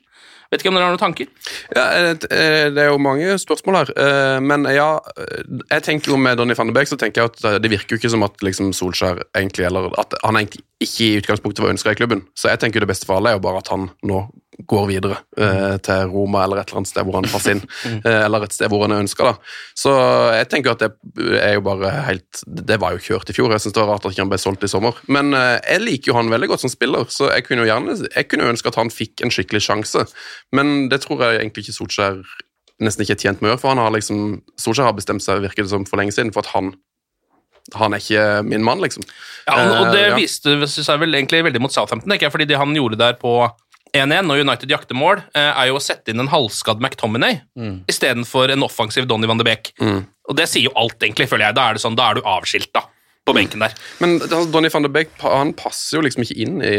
Vet 0.52 0.66
ikke 0.66 0.72
om 0.74 0.76
dere 0.76 0.90
har 0.90 0.92
noen 0.92 1.00
tanker? 1.00 1.30
Ja, 1.72 1.84
eh, 1.96 2.16
Det 2.20 2.82
er 2.84 2.90
jo 2.90 2.98
mange 3.00 3.38
spørsmål 3.40 3.78
her, 3.80 3.92
eh, 3.96 4.40
men 4.44 4.68
ja 4.68 5.00
eh, 5.16 5.46
Jeg 5.72 5.84
tenker 5.86 6.12
jo 6.12 6.18
med 6.20 6.36
Donny 6.38 6.58
van 6.58 6.68
de 6.68 6.76
Beek 6.76 6.92
så 6.92 7.00
tenker 7.00 7.22
jeg 7.24 7.32
at 7.32 7.46
eh, 7.48 7.60
det 7.64 7.72
virker 7.72 7.96
jo 7.96 8.02
ikke 8.02 8.12
som 8.12 8.26
at 8.28 8.36
liksom 8.44 8.74
Solskjær 8.76 9.24
egentlig 9.32 9.66
Eller 9.70 9.88
at 10.02 10.18
han 10.26 10.36
egentlig 10.36 10.66
ikke 10.84 11.06
i 11.08 11.22
utgangspunktet 11.22 11.64
var 11.64 11.72
ønska 11.72 11.94
i 11.94 11.96
klubben. 11.96 12.26
Så 12.36 12.50
jeg 12.50 12.60
tenker 12.60 12.80
jo 12.82 12.86
det 12.88 12.92
beste 12.92 13.06
for 13.06 13.20
alle 13.20 13.32
er 13.32 13.38
jo 13.38 13.46
bare 13.46 13.62
at 13.62 13.70
han 13.72 13.92
nå 14.04 14.26
går 14.68 14.88
videre 14.90 15.18
eh, 15.38 15.78
til 15.84 16.12
Roma 16.12 16.44
eller 16.44 16.62
et 16.62 16.70
eller 16.70 16.82
annet 16.82 16.92
sted 16.92 17.08
hvor 17.08 17.18
han 17.20 17.30
passer 17.32 17.56
inn. 17.56 17.64
eh, 18.08 18.20
eller 18.26 18.46
et 18.46 18.56
sted 18.56 18.72
hvor 18.72 18.84
han 18.86 18.96
er 18.96 19.04
ønska. 19.04 19.34
Så 19.78 19.94
jeg 20.36 20.50
tenker 20.52 20.76
at 20.76 20.84
det 20.86 21.40
er 21.42 21.56
jo 21.58 21.66
bare 21.66 21.94
helt 22.08 22.44
Det 22.46 22.78
var 22.82 22.96
jo 22.96 23.04
kjørt 23.04 23.32
i 23.32 23.36
fjor. 23.38 23.52
Jeg 23.54 23.66
syns 23.66 23.76
det 23.78 23.84
var 23.84 23.94
rart 23.94 24.06
at 24.06 24.16
ikke 24.16 24.26
han 24.26 24.34
ble 24.34 24.42
solgt 24.42 24.68
i 24.68 24.72
sommer. 24.72 25.02
Men 25.12 25.34
eh, 25.38 25.58
jeg 25.66 25.86
liker 25.86 26.12
jo 26.12 26.20
han 26.20 26.32
veldig 26.34 26.52
godt 26.54 26.66
som 26.66 26.74
spiller, 26.74 27.10
så 27.14 27.32
jeg 27.32 27.48
kunne 27.48 27.66
jo 27.66 27.72
gjerne 27.72 27.98
Jeg 28.08 28.30
kunne 28.30 28.52
ønske 28.52 28.72
at 28.72 28.80
han 28.80 28.94
fikk 28.94 29.26
en 29.26 29.34
skikkelig 29.34 29.66
sjanse. 29.68 30.06
Men 30.56 30.88
det 30.92 31.04
tror 31.06 31.26
jeg 31.26 31.42
egentlig 31.42 31.68
ikke 31.68 31.80
Solskjær 31.80 32.22
nesten 32.82 33.06
ikke 33.06 33.14
er 33.14 33.26
tjent 33.26 33.42
med 33.42 33.50
å 33.50 33.54
gjøre, 33.54 33.62
for 33.62 33.76
han 33.76 33.84
har 33.84 33.94
liksom 33.94 34.40
Solskjær 34.60 34.90
har 34.90 34.98
bestemt 34.98 35.24
seg, 35.24 35.44
virker 35.44 35.68
det 35.68 35.74
som, 35.74 35.86
for 35.88 36.02
lenge 36.02 36.16
siden, 36.16 36.34
for 36.34 36.46
at 36.46 36.56
han 36.56 36.74
han 37.78 37.94
er 37.94 38.02
ikke 38.02 38.24
min 38.44 38.64
mann, 38.66 38.82
liksom. 38.82 39.04
Ja, 39.46 39.54
og, 39.62 39.74
og 39.76 39.92
det 39.94 40.02
uh, 40.02 40.08
ja. 40.12 40.16
viste 40.18 40.56
seg 40.72 41.02
vel 41.04 41.14
egentlig 41.14 41.44
veldig 41.46 41.62
mot 41.62 41.74
Southampton, 41.74 42.16
ikke? 42.16 42.32
fordi 42.34 42.48
det 42.50 42.60
han 42.60 42.74
gjorde 42.76 43.00
der 43.00 43.20
på 43.22 43.36
1-1 43.94 44.24
når 44.30 44.42
United 44.46 44.70
jakter 44.72 44.96
mål, 44.96 45.24
eh, 45.36 45.52
er 45.52 45.68
jo 45.68 45.76
å 45.76 45.84
sette 45.84 46.14
inn 46.14 46.20
en 46.24 46.32
halvskadd 46.32 46.80
McTominay 46.80 47.42
Mm. 47.58 47.84
istedenfor 47.92 48.52
en 48.52 48.64
offensiv 48.64 49.08
Donny 49.08 49.28
van 49.28 49.38
de 49.38 49.44
Beek. 49.44 49.74
Mm. 49.82 50.06
Og 50.30 50.36
det 50.38 50.48
sier 50.48 50.64
jo 50.70 50.76
alt, 50.80 51.00
egentlig, 51.04 51.28
føler 51.28 51.48
jeg. 51.50 51.56
Da 51.56 51.70
er 51.70 51.74
det 51.76 51.82
sånn, 51.84 51.96
da 52.00 52.10
er 52.12 52.16
du 52.16 52.22
avskilta 52.22 52.86
på 53.28 53.34
benken 53.36 53.60
der. 53.60 53.74
Men 54.00 54.20
altså, 54.20 54.50
Donny 54.52 54.70
van 54.74 54.82
de 54.84 54.90
Beek 54.90 55.10
han 55.22 55.52
passer 55.54 55.98
jo 56.00 56.02
liksom 56.08 56.24
ikke 56.24 56.38
inn 56.42 56.62
i 56.62 56.76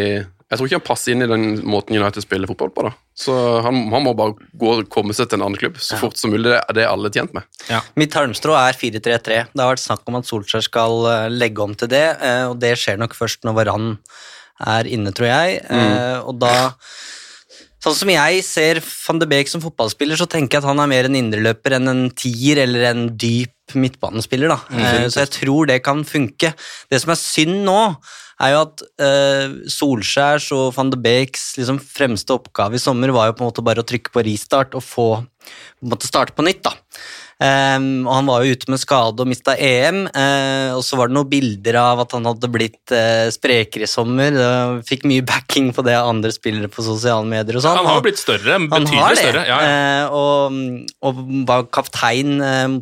Jeg 0.52 0.58
tror 0.58 0.66
ikke 0.68 0.76
han 0.80 0.84
passer 0.84 1.12
inn 1.14 1.22
i 1.22 1.26
den 1.30 1.62
måten 1.64 1.96
United 1.96 2.20
spiller 2.20 2.46
fotball 2.46 2.68
på. 2.76 2.82
da. 2.84 2.90
Så 3.16 3.32
han, 3.64 3.88
han 3.90 4.02
må 4.04 4.12
bare 4.14 4.34
gå 4.60 4.72
og 4.82 4.88
komme 4.92 5.14
seg 5.16 5.30
til 5.30 5.38
en 5.40 5.46
annen 5.46 5.56
klubb 5.56 5.78
så 5.80 5.96
fort 5.96 6.18
som 6.20 6.28
mulig. 6.30 6.44
Det 6.44 6.58
er 6.68 6.74
det 6.76 6.84
alle 6.90 7.08
er 7.08 7.14
tjent 7.16 7.32
med. 7.32 7.42
Mitt 7.96 8.12
halmstrå 8.12 8.52
er 8.52 8.76
4-3-3. 8.76 9.46
Det 9.48 9.62
har 9.62 9.70
vært 9.72 9.80
snakk 9.80 10.02
om 10.12 10.16
at 10.20 10.28
Solskjær 10.28 10.62
skal 10.66 11.06
eh, 11.08 11.28
legge 11.32 11.58
om 11.64 11.72
til 11.74 11.88
det, 11.88 12.04
eh, 12.20 12.44
og 12.50 12.58
det 12.60 12.74
skjer 12.76 12.98
nok 13.00 13.14
først 13.16 13.44
når 13.48 13.54
Varan 13.62 13.86
er 14.66 14.88
inne, 14.90 15.12
tror 15.14 15.28
jeg. 15.30 15.62
Eh, 15.70 16.18
Og 16.26 16.38
da 16.38 16.72
Sånn 17.82 17.96
som 17.98 18.10
jeg 18.12 18.44
ser 18.46 18.78
van 19.08 19.18
de 19.18 19.26
Beek 19.26 19.48
som 19.50 19.58
fotballspiller, 19.60 20.14
så 20.14 20.28
tenker 20.30 20.54
jeg 20.54 20.62
at 20.62 20.68
han 20.68 20.78
er 20.78 20.86
mer 20.86 21.08
en 21.08 21.16
indreløper 21.18 21.74
enn 21.80 21.90
en 21.90 22.02
tier 22.14 22.60
eller 22.62 22.84
en 22.92 23.08
dyp 23.18 23.74
midtbanespiller. 23.74 24.52
da. 24.52 24.58
Eh, 24.70 25.08
Så 25.10 25.24
jeg 25.24 25.30
tror 25.34 25.66
det 25.66 25.82
kan 25.82 26.04
funke. 26.04 26.52
Det 26.88 27.00
som 27.02 27.10
er 27.10 27.18
synd 27.18 27.64
nå, 27.66 27.96
er 28.38 28.52
jo 28.54 28.60
at 28.62 28.82
eh, 29.02 29.48
Solskjærs 29.66 30.46
og 30.54 30.72
van 30.76 30.90
de 30.90 30.96
Beeks 31.02 31.56
liksom, 31.58 31.80
fremste 31.82 32.30
oppgave 32.34 32.78
i 32.78 32.82
sommer 32.82 33.10
var 33.10 33.26
jo 33.30 33.32
på 33.38 33.42
en 33.44 33.50
måte 33.50 33.64
bare 33.66 33.82
å 33.82 33.86
trykke 33.86 34.14
på 34.14 34.24
restart 34.30 34.74
og 34.78 34.82
få 34.86 35.08
på 35.18 35.82
en 35.82 35.90
måte 35.90 36.06
starte 36.06 36.34
på 36.38 36.46
nytt. 36.46 36.62
da. 36.62 36.72
Ehm, 37.42 38.06
og 38.06 38.12
Han 38.14 38.28
var 38.30 38.44
jo 38.44 38.54
ute 38.54 38.70
med 38.70 38.80
skade 38.82 39.22
og 39.22 39.30
mista 39.30 39.56
EM, 39.58 40.04
Uh, 40.12 40.76
og 40.76 40.82
så 40.84 40.96
var 40.98 41.08
det 41.08 41.16
noen 41.16 41.28
bilder 41.30 41.76
av 41.80 42.02
at 42.02 42.12
han 42.14 42.26
hadde 42.28 42.48
blitt 42.52 42.92
uh, 42.92 43.30
sprekere 43.32 43.86
i 43.86 43.90
sommer. 43.90 44.34
Uh, 44.36 44.82
fikk 44.86 45.06
mye 45.08 45.24
backing 45.26 45.70
på 45.74 45.84
det 45.86 45.94
av 45.96 46.10
andre 46.10 46.32
spillere 46.34 46.68
på 46.72 46.84
sosiale 46.84 47.24
medier. 47.28 47.56
og 47.58 47.64
sånn. 47.64 47.78
Han 47.80 47.88
har 47.88 48.04
blitt 48.04 48.20
større, 48.20 48.58
Han 48.58 48.68
betydelig 48.68 49.00
har 49.00 49.16
det, 49.16 49.24
større. 49.24 49.44
Ja, 49.48 49.58
ja. 49.62 49.72
eh, 49.72 50.14
og, 50.14 50.58
og 51.08 51.22
var 51.48 51.66
kaptein 51.74 52.36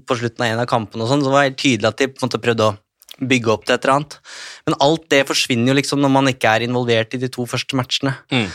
på 0.06 0.18
slutten 0.18 0.44
av 0.44 0.52
en 0.52 0.62
av 0.64 0.68
kampene, 0.70 1.06
og 1.06 1.12
sånn, 1.12 1.22
så 1.24 1.30
det 1.30 1.36
var 1.36 1.48
helt 1.48 1.60
tydelig 1.60 1.92
at 1.92 2.00
de 2.02 2.10
på 2.10 2.20
en 2.20 2.28
måte 2.28 2.42
prøvde 2.42 2.68
å 2.68 2.76
bygge 3.30 3.54
opp 3.54 3.66
til 3.66 3.76
et 3.76 3.86
eller 3.86 3.96
annet. 4.00 4.18
Men 4.68 4.78
alt 4.86 5.06
det 5.12 5.22
forsvinner 5.28 5.72
jo 5.72 5.78
liksom 5.78 6.02
når 6.02 6.14
man 6.16 6.30
ikke 6.32 6.56
er 6.56 6.66
involvert 6.66 7.16
i 7.16 7.22
de 7.22 7.30
to 7.32 7.46
første 7.48 7.78
matchene. 7.78 8.16
Mm. 8.32 8.48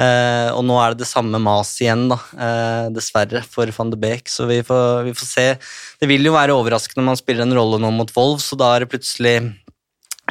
Eh, 0.00 0.48
og 0.56 0.62
nå 0.64 0.78
er 0.80 0.94
det 0.94 1.02
det 1.02 1.08
samme 1.10 1.36
mas 1.42 1.74
igjen, 1.84 2.06
da, 2.08 2.16
eh, 2.38 2.86
dessverre, 2.96 3.42
for 3.44 3.66
van 3.76 3.90
de 3.92 3.98
Beek. 4.00 4.24
Så 4.32 4.46
vi 4.48 4.62
får, 4.64 5.04
vi 5.04 5.12
får 5.12 5.28
se. 5.28 5.46
Det 6.00 6.08
vil 6.08 6.24
jo 6.24 6.32
være 6.32 6.56
overraskende 6.56 7.04
om 7.04 7.12
han 7.12 7.20
spiller 7.20 7.44
en 7.44 7.52
rolle 7.58 7.78
nå 7.82 7.90
mot 7.92 8.12
Wolf, 8.16 8.40
så 8.40 8.56
da 8.56 8.74
er 8.76 8.80
det 8.86 8.92
plutselig 8.94 9.36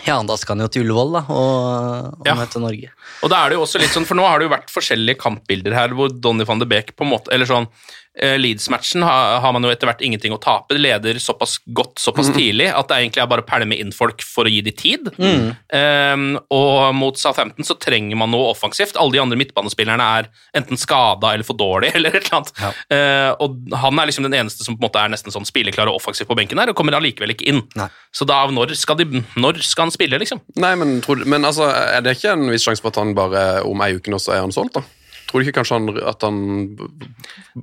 Ja, 0.08 0.16
da 0.24 0.38
skal 0.40 0.56
han 0.56 0.64
jo 0.66 0.70
til 0.72 0.86
Ullevål, 0.86 1.12
da, 1.14 1.22
og, 1.30 2.20
og 2.22 2.26
Ja. 2.26 2.34
møte 2.34 2.58
Norge. 2.64 2.90
Og 3.22 3.30
da 3.30 3.44
er 3.46 3.50
det 3.52 3.58
jo 3.60 3.66
også 3.66 3.78
litt 3.78 3.92
sånn, 3.94 4.06
for 4.08 4.16
nå 4.18 4.24
har 4.26 4.40
det 4.40 4.48
jo 4.48 4.54
vært 4.56 4.72
forskjellige 4.72 5.20
kampbilder 5.20 5.76
her 5.76 5.90
hvor 5.94 6.10
Donny 6.10 6.46
van 6.48 6.58
de 6.64 6.66
Beek 6.66 6.96
på 6.96 7.04
en 7.06 7.12
måte 7.12 7.28
Eller 7.36 7.46
sånn 7.46 7.68
Leeds-matchen 8.12 9.06
har, 9.08 9.54
man 9.56 9.64
jo 9.64 9.72
etter 9.72 9.88
hvert 9.88 10.02
ingenting 10.04 10.34
å 10.36 10.40
tape. 10.42 10.76
De 10.76 10.82
leder 10.82 11.20
såpass 11.22 11.58
godt 11.72 12.02
såpass 12.02 12.28
mm. 12.32 12.36
tidlig 12.36 12.68
at 12.76 12.90
det 12.90 12.98
egentlig 13.00 13.24
er 13.24 13.30
bare 13.32 13.46
å 13.46 13.48
pælme 13.48 13.78
inn 13.80 13.94
folk 13.96 14.26
for 14.26 14.50
å 14.50 14.52
gi 14.52 14.60
de 14.66 14.74
tid. 14.76 15.08
Mm. 15.16 15.46
Um, 15.72 16.26
og 16.52 16.92
mot 16.98 17.20
Southampton 17.20 17.68
så 17.68 17.78
trenger 17.80 18.20
man 18.20 18.34
noe 18.34 18.52
offensivt. 18.52 19.00
Alle 19.00 19.16
de 19.16 19.24
andre 19.24 19.40
midtbanespillerne 19.40 20.10
er 20.20 20.28
enten 20.60 20.80
skada 20.80 21.32
eller 21.32 21.48
for 21.48 21.60
dårlige. 21.60 21.96
eller 22.02 22.16
et 22.16 22.28
eller 22.28 22.38
annet. 22.42 22.54
Eh, 22.92 23.32
og 23.44 23.76
han 23.84 24.00
er 24.00 24.10
liksom 24.10 24.28
den 24.28 24.38
eneste 24.38 24.66
som 24.66 24.76
på 24.76 24.84
en 24.84 24.90
måte 24.90 25.02
er 25.02 25.12
nesten 25.14 25.34
sånn 25.34 25.48
spilleklar 25.48 25.92
og 25.92 26.00
offensiv 26.02 26.30
på 26.30 26.38
benken 26.38 26.62
her, 26.62 26.72
og 26.72 26.78
kommer 26.78 26.98
allikevel 26.98 27.36
ikke 27.36 27.48
inn. 27.52 27.64
Nei. 27.80 27.90
Så 28.16 28.28
da, 28.28 28.44
når 28.52 28.76
skal, 28.80 29.00
de, 29.02 29.24
når 29.40 29.62
skal 29.66 29.88
han 29.88 29.96
spille, 29.96 30.20
liksom? 30.22 30.42
Nei, 30.62 30.74
men, 30.80 31.00
tror, 31.06 31.22
du- 31.22 31.30
men 31.30 31.48
altså, 31.48 31.70
er 31.72 32.04
det 32.06 32.18
ikke 32.18 32.36
en 32.36 32.50
viss 32.52 32.68
sjanse 32.68 32.84
for 32.84 32.94
at 32.94 33.02
han 33.02 33.16
bare 33.18 33.46
om 33.68 33.86
ei 33.86 33.94
uke 33.98 34.12
nå 34.12 34.20
så 34.22 34.36
er 34.36 34.44
han 34.46 34.56
solgt, 34.56 34.80
da? 34.80 35.01
Tror 35.32 35.40
du 35.40 35.48
ikke 35.48 35.62
kanskje 35.62 35.78
han, 35.80 35.86
at 36.12 36.24
han 36.28 36.40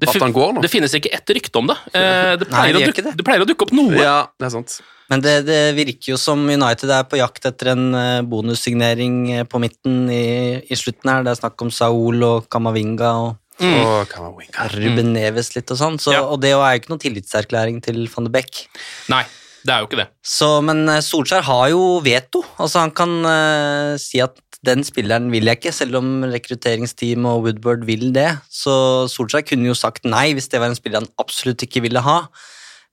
At 0.00 0.14
han 0.22 0.32
går 0.32 0.54
nå? 0.56 0.62
det 0.64 0.70
finnes 0.72 0.94
ikke 0.96 1.10
ett 1.12 1.28
rykte 1.36 1.60
om 1.60 1.68
det. 1.68 1.76
Eh, 1.92 2.36
det, 2.40 2.46
Nei, 2.48 2.62
pleier 2.62 2.78
det 2.78 2.86
dukke, 2.88 3.02
det. 3.04 3.12
det 3.18 3.26
pleier 3.26 3.44
å 3.44 3.48
dukke 3.48 3.66
opp 3.68 3.74
noe. 3.76 3.98
Ja, 4.00 4.22
det 4.40 4.48
er 4.48 4.54
sant. 4.56 4.78
Men 5.12 5.22
det, 5.24 5.34
det 5.48 5.60
virker 5.76 6.14
jo 6.14 6.18
som 6.20 6.40
United 6.48 6.90
er 6.92 7.04
på 7.08 7.20
jakt 7.20 7.44
etter 7.48 7.70
en 7.74 7.84
eh, 7.96 8.20
bonussignering 8.28 9.18
eh, 9.36 9.44
på 9.48 9.60
midten 9.60 10.06
i, 10.12 10.24
i 10.64 10.76
slutten 10.80 11.12
her. 11.12 11.26
Det 11.26 11.34
er 11.34 11.40
snakk 11.42 11.60
om 11.64 11.72
Saul 11.72 12.24
og 12.24 12.48
Kamavinga 12.52 13.12
og 13.26 13.36
Og 13.58 14.12
Ruben 14.78 15.12
Neves 15.16 15.52
litt 15.56 15.68
og 15.74 15.80
sånn. 15.80 15.96
Så, 16.00 16.12
Ja. 16.14 16.24
Og 16.24 16.40
det 16.40 16.52
er 16.54 16.56
jo 16.56 16.80
ikke 16.80 16.92
noen 16.92 17.04
tillitserklæring 17.04 17.80
til 17.84 18.04
van 18.12 18.28
de 18.28 18.32
Beek. 18.36 18.64
Nei, 19.12 19.24
det 19.66 19.74
er 19.74 19.82
jo 19.82 19.88
ikke 19.90 19.98
det. 20.00 20.08
Så, 20.24 20.50
men 20.64 20.86
Solskjær 21.02 21.42
har 21.48 21.64
jo 21.72 21.98
veto. 22.04 22.44
Altså 22.56 22.84
Han 22.84 22.92
kan 22.94 23.16
uh, 23.26 23.96
si 23.98 24.20
at 24.22 24.38
den 24.66 24.82
spilleren 24.86 25.28
vil 25.30 25.46
jeg 25.46 25.60
ikke, 25.60 25.72
selv 25.74 26.00
om 26.00 26.24
rekrutteringsteam 26.26 27.26
og 27.30 27.44
Woodward 27.46 27.84
vil 27.86 28.08
det. 28.14 28.30
Så 28.50 29.06
Solskjær 29.12 29.46
kunne 29.46 29.70
jo 29.70 29.76
sagt 29.78 30.08
nei 30.08 30.32
hvis 30.34 30.50
det 30.50 30.60
var 30.62 30.72
en 30.72 30.78
spiller 30.78 31.02
han 31.02 31.12
absolutt 31.22 31.62
ikke 31.66 31.84
ville 31.84 32.02
ha. 32.02 32.20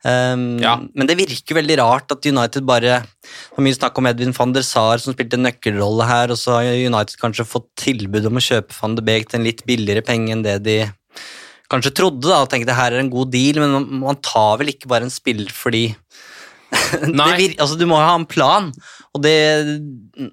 Um, 0.06 0.60
Ja. 0.62 0.76
Men 0.94 1.10
det 1.10 1.18
virker 1.18 1.58
veldig 1.58 1.80
rart 1.80 2.12
at 2.14 2.26
United 2.30 2.62
bare 2.68 3.00
Det 3.02 3.56
var 3.58 3.66
mye 3.66 3.74
snakk 3.74 3.98
om 3.98 4.06
Edvin 4.06 4.36
van 4.38 4.54
der 4.54 4.62
Sar 4.62 5.02
som 5.02 5.16
spilte 5.16 5.40
en 5.40 5.48
nøkkelrolle 5.48 6.06
her, 6.06 6.30
og 6.30 6.38
så 6.38 6.60
har 6.60 6.70
United 6.70 7.18
kanskje 7.18 7.48
fått 7.50 7.72
tilbud 7.82 8.30
om 8.30 8.38
å 8.38 8.44
kjøpe 8.46 8.78
van 8.78 8.94
de 8.94 9.02
Beek 9.02 9.32
til 9.32 9.40
en 9.40 9.48
litt 9.48 9.66
billigere 9.66 10.06
penge 10.06 10.36
enn 10.36 10.46
det 10.46 10.60
de 10.68 10.78
kanskje 11.72 11.96
trodde. 11.98 12.28
da, 12.28 12.44
og 12.44 12.52
tenkte 12.52 12.78
her 12.78 12.94
er 12.94 13.02
en 13.02 13.10
god 13.10 13.32
deal, 13.34 13.62
men 13.64 14.02
man, 14.04 14.22
tar 14.22 14.60
vel 14.62 14.76
ikke 14.76 14.92
bare 14.92 15.08
en 15.08 15.14
spiller 15.14 15.50
fordi 15.50 15.88
Nei. 17.10 17.32
vir, 17.40 17.56
altså, 17.58 17.78
Du 17.80 17.86
må 17.90 17.98
ha 17.98 18.14
en 18.14 18.28
plan, 18.30 18.72
og 19.16 19.24
det 19.24 19.36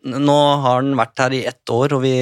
Nå 0.02 0.38
har 0.64 0.82
den 0.84 0.96
vært 0.98 1.22
her 1.22 1.34
i 1.36 1.44
ett 1.48 1.72
år, 1.72 1.96
og 1.96 2.04
vi, 2.04 2.14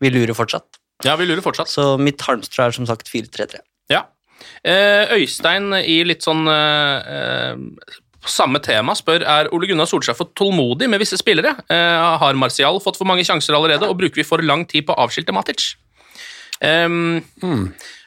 vi 0.00 0.12
lurer 0.12 0.36
fortsatt. 0.36 0.80
Ja, 1.06 1.14
vi 1.20 1.28
lurer 1.28 1.44
fortsatt. 1.44 1.70
Så 1.70 1.92
mitt 2.00 2.22
halmstrå 2.24 2.66
er 2.66 2.74
som 2.74 2.88
sagt 2.88 3.10
4-3-3. 3.12 3.60
Ja. 3.92 4.06
Eh, 4.66 5.14
Øystein 5.18 5.70
i 5.78 6.00
litt 6.06 6.26
sånn 6.26 6.48
eh, 6.50 7.12
eh, 7.14 7.98
samme 8.28 8.60
tema 8.64 8.94
spør 8.98 9.24
er 9.26 9.50
Ole 9.54 9.68
Gunnar 9.70 9.88
Solskjær 9.88 10.18
for 10.18 10.32
tålmodig 10.38 10.88
med 10.90 11.02
visse 11.02 11.18
spillere. 11.20 11.54
Eh, 11.70 12.18
har 12.22 12.40
Martial 12.40 12.80
fått 12.82 12.98
for 13.00 13.08
mange 13.08 13.26
sjanser 13.26 13.56
allerede, 13.56 13.88
og 13.88 13.98
bruker 14.00 14.22
vi 14.22 14.26
for 14.26 14.42
lang 14.44 14.66
tid 14.68 14.88
på 14.88 14.96
å 14.96 15.06
avskilte 15.06 15.34
Matic? 15.36 15.74
Um, 16.58 17.20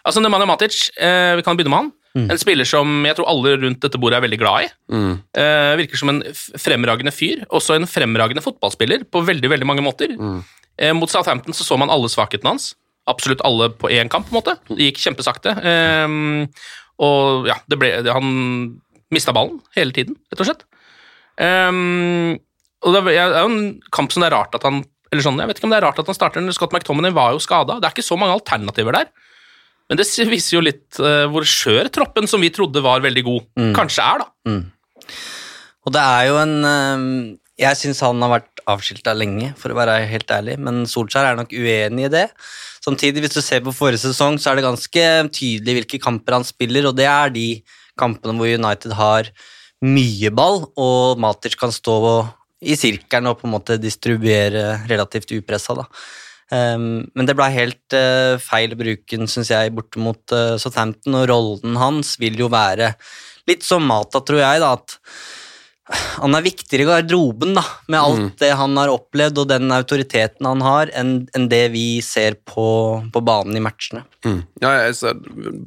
Altså, 0.02 0.22
Nemanja 0.24 0.48
Matic, 0.50 0.90
eh, 0.98 1.36
vi 1.38 1.44
kan 1.46 1.58
begynne 1.58 1.70
med 1.70 1.78
han. 1.78 1.92
En 2.32 2.38
spiller 2.42 2.68
som 2.68 3.06
jeg 3.08 3.16
tror 3.16 3.28
alle 3.32 3.54
rundt 3.62 3.82
dette 3.86 4.00
bordet 4.02 4.18
er 4.20 4.26
veldig 4.26 4.40
glad 4.42 4.66
i. 4.66 4.70
Eh, 5.40 5.76
virker 5.80 5.98
som 6.02 6.10
en 6.12 6.22
fremragende 6.60 7.14
fyr. 7.16 7.46
Også 7.50 7.78
en 7.78 7.88
fremragende 7.88 8.44
fotballspiller 8.44 9.06
på 9.08 9.24
veldig 9.24 9.50
veldig 9.54 9.68
mange 9.70 9.86
måter. 9.86 10.18
Eh, 10.78 10.94
mot 10.94 11.10
Southampton 11.10 11.54
så, 11.56 11.64
så 11.64 11.78
man 11.80 11.90
alle 11.94 12.10
svakhetene 12.12 12.52
hans. 12.56 12.74
Absolutt 13.08 13.42
alle 13.48 13.70
på 13.74 13.90
én 13.90 14.10
kamp, 14.12 14.28
på 14.30 14.36
en 14.36 14.42
måte. 14.42 14.58
Det 14.70 14.92
gikk 14.92 15.00
kjempesakte. 15.04 15.56
Eh, 15.64 16.08
og 17.02 17.48
ja, 17.50 17.56
det 17.72 17.80
ble, 17.82 17.94
han 18.12 18.80
mista 19.12 19.34
ballen 19.36 19.60
hele 19.76 19.92
tiden, 19.96 20.16
rett 20.32 20.44
og 20.44 20.52
slett. 20.52 20.66
Eh, 21.42 21.72
og 22.82 22.96
det 22.98 23.14
er 23.14 23.38
jo 23.40 23.46
en 23.48 23.62
kamp 23.94 24.12
som 24.14 24.24
det 24.24 24.32
er 24.32 24.38
rart 24.40 24.56
at 24.58 24.66
han 24.68 24.84
eller 25.12 25.26
sånn, 25.26 25.42
Jeg 25.44 25.50
vet 25.50 25.58
ikke 25.60 25.68
om 25.68 25.74
det 25.74 25.80
er 25.82 25.84
rart 25.84 26.00
at 26.00 26.08
han 26.08 26.16
starter 26.16 26.44
når 26.44 26.56
Scott 26.56 26.72
McTominay 26.72 27.12
var 27.12 27.34
jo 27.36 27.42
skada. 27.44 27.82
Det 27.82 27.90
er 27.90 27.92
ikke 27.92 28.08
så 28.08 28.16
mange 28.16 28.38
alternativer 28.38 28.96
der. 28.96 29.10
Men 29.92 30.00
det 30.00 30.08
viser 30.32 30.56
jo 30.56 30.64
litt 30.64 31.02
uh, 31.04 31.28
hvor 31.28 31.44
skjør 31.44 31.90
troppen 31.92 32.30
som 32.32 32.40
vi 32.40 32.52
trodde 32.56 32.80
var 32.84 33.04
veldig 33.04 33.24
god, 33.28 33.48
kanskje 33.76 34.06
er, 34.08 34.24
da. 34.24 34.30
Og 35.84 35.92
det 35.92 36.02
er 36.06 36.28
jo 36.30 36.38
en 36.40 36.54
uh, 36.64 37.04
Jeg 37.60 37.80
syns 37.80 38.00
han 38.06 38.24
har 38.24 38.32
vært 38.38 38.64
avskilta 38.72 39.12
lenge, 39.18 39.52
for 39.60 39.74
å 39.74 39.78
være 39.78 40.00
helt 40.08 40.32
ærlig, 40.32 40.56
men 40.64 40.86
Solskjær 40.88 41.28
er 41.28 41.38
nok 41.38 41.52
uenig 41.52 42.08
i 42.08 42.14
det. 42.14 42.28
Samtidig, 42.82 43.26
hvis 43.26 43.36
du 43.36 43.42
ser 43.44 43.60
på 43.66 43.74
forrige 43.76 44.06
sesong, 44.06 44.40
så 44.40 44.52
er 44.52 44.58
det 44.58 44.66
ganske 44.70 45.08
tydelig 45.36 45.82
hvilke 45.82 46.00
kamper 46.02 46.40
han 46.40 46.48
spiller, 46.48 46.88
og 46.88 46.96
det 46.98 47.10
er 47.12 47.34
de 47.36 47.48
kampene 48.00 48.38
hvor 48.40 48.48
United 48.48 48.96
har 48.96 49.30
mye 49.84 50.32
ball, 50.34 50.64
og 50.80 51.20
Matic 51.20 51.58
kan 51.60 51.74
stå 51.74 51.98
i 52.62 52.78
sirkelen 52.78 53.30
og 53.32 53.42
på 53.42 53.50
en 53.50 53.56
måte 53.58 53.80
distribuere 53.82 54.86
relativt 54.90 55.34
upressa. 55.36 55.76
da. 55.82 55.88
Um, 56.52 57.06
men 57.16 57.28
det 57.30 57.38
ble 57.40 57.48
helt 57.54 57.96
uh, 57.96 58.36
feil 58.44 58.74
å 58.76 58.80
bruke 58.80 59.16
den, 59.18 59.30
syns 59.32 59.54
jeg, 59.54 59.72
borte 59.76 60.02
mot 60.04 60.36
uh, 60.36 60.58
Southampton, 60.60 61.16
og 61.22 61.30
rollen 61.32 61.78
hans 61.80 62.18
vil 62.20 62.36
jo 62.44 62.52
være 62.52 62.94
litt 63.48 63.64
som 63.64 63.86
Mata, 63.88 64.20
tror 64.20 64.44
jeg, 64.44 64.60
da, 64.60 64.74
at 64.76 64.98
han 65.92 66.36
er 66.38 66.44
viktigere 66.46 66.86
i 66.86 66.88
garderoben, 66.88 67.56
da, 67.58 67.64
med 67.92 68.00
alt 68.00 68.36
det 68.40 68.52
han 68.56 68.78
har 68.80 68.92
opplevd 68.94 69.42
og 69.42 69.50
den 69.50 69.74
autoriteten 69.76 70.48
han 70.48 70.62
har, 70.64 70.92
enn 70.96 71.26
en 71.36 71.48
det 71.52 71.66
vi 71.74 71.86
ser 72.06 72.38
på, 72.48 72.66
på 73.12 73.24
banen 73.28 73.58
i 73.58 73.64
matchene. 73.64 74.04
Mm. 74.24 74.38
Ja, 74.64 74.76
jeg, 74.86 74.96
ser- 75.00 75.20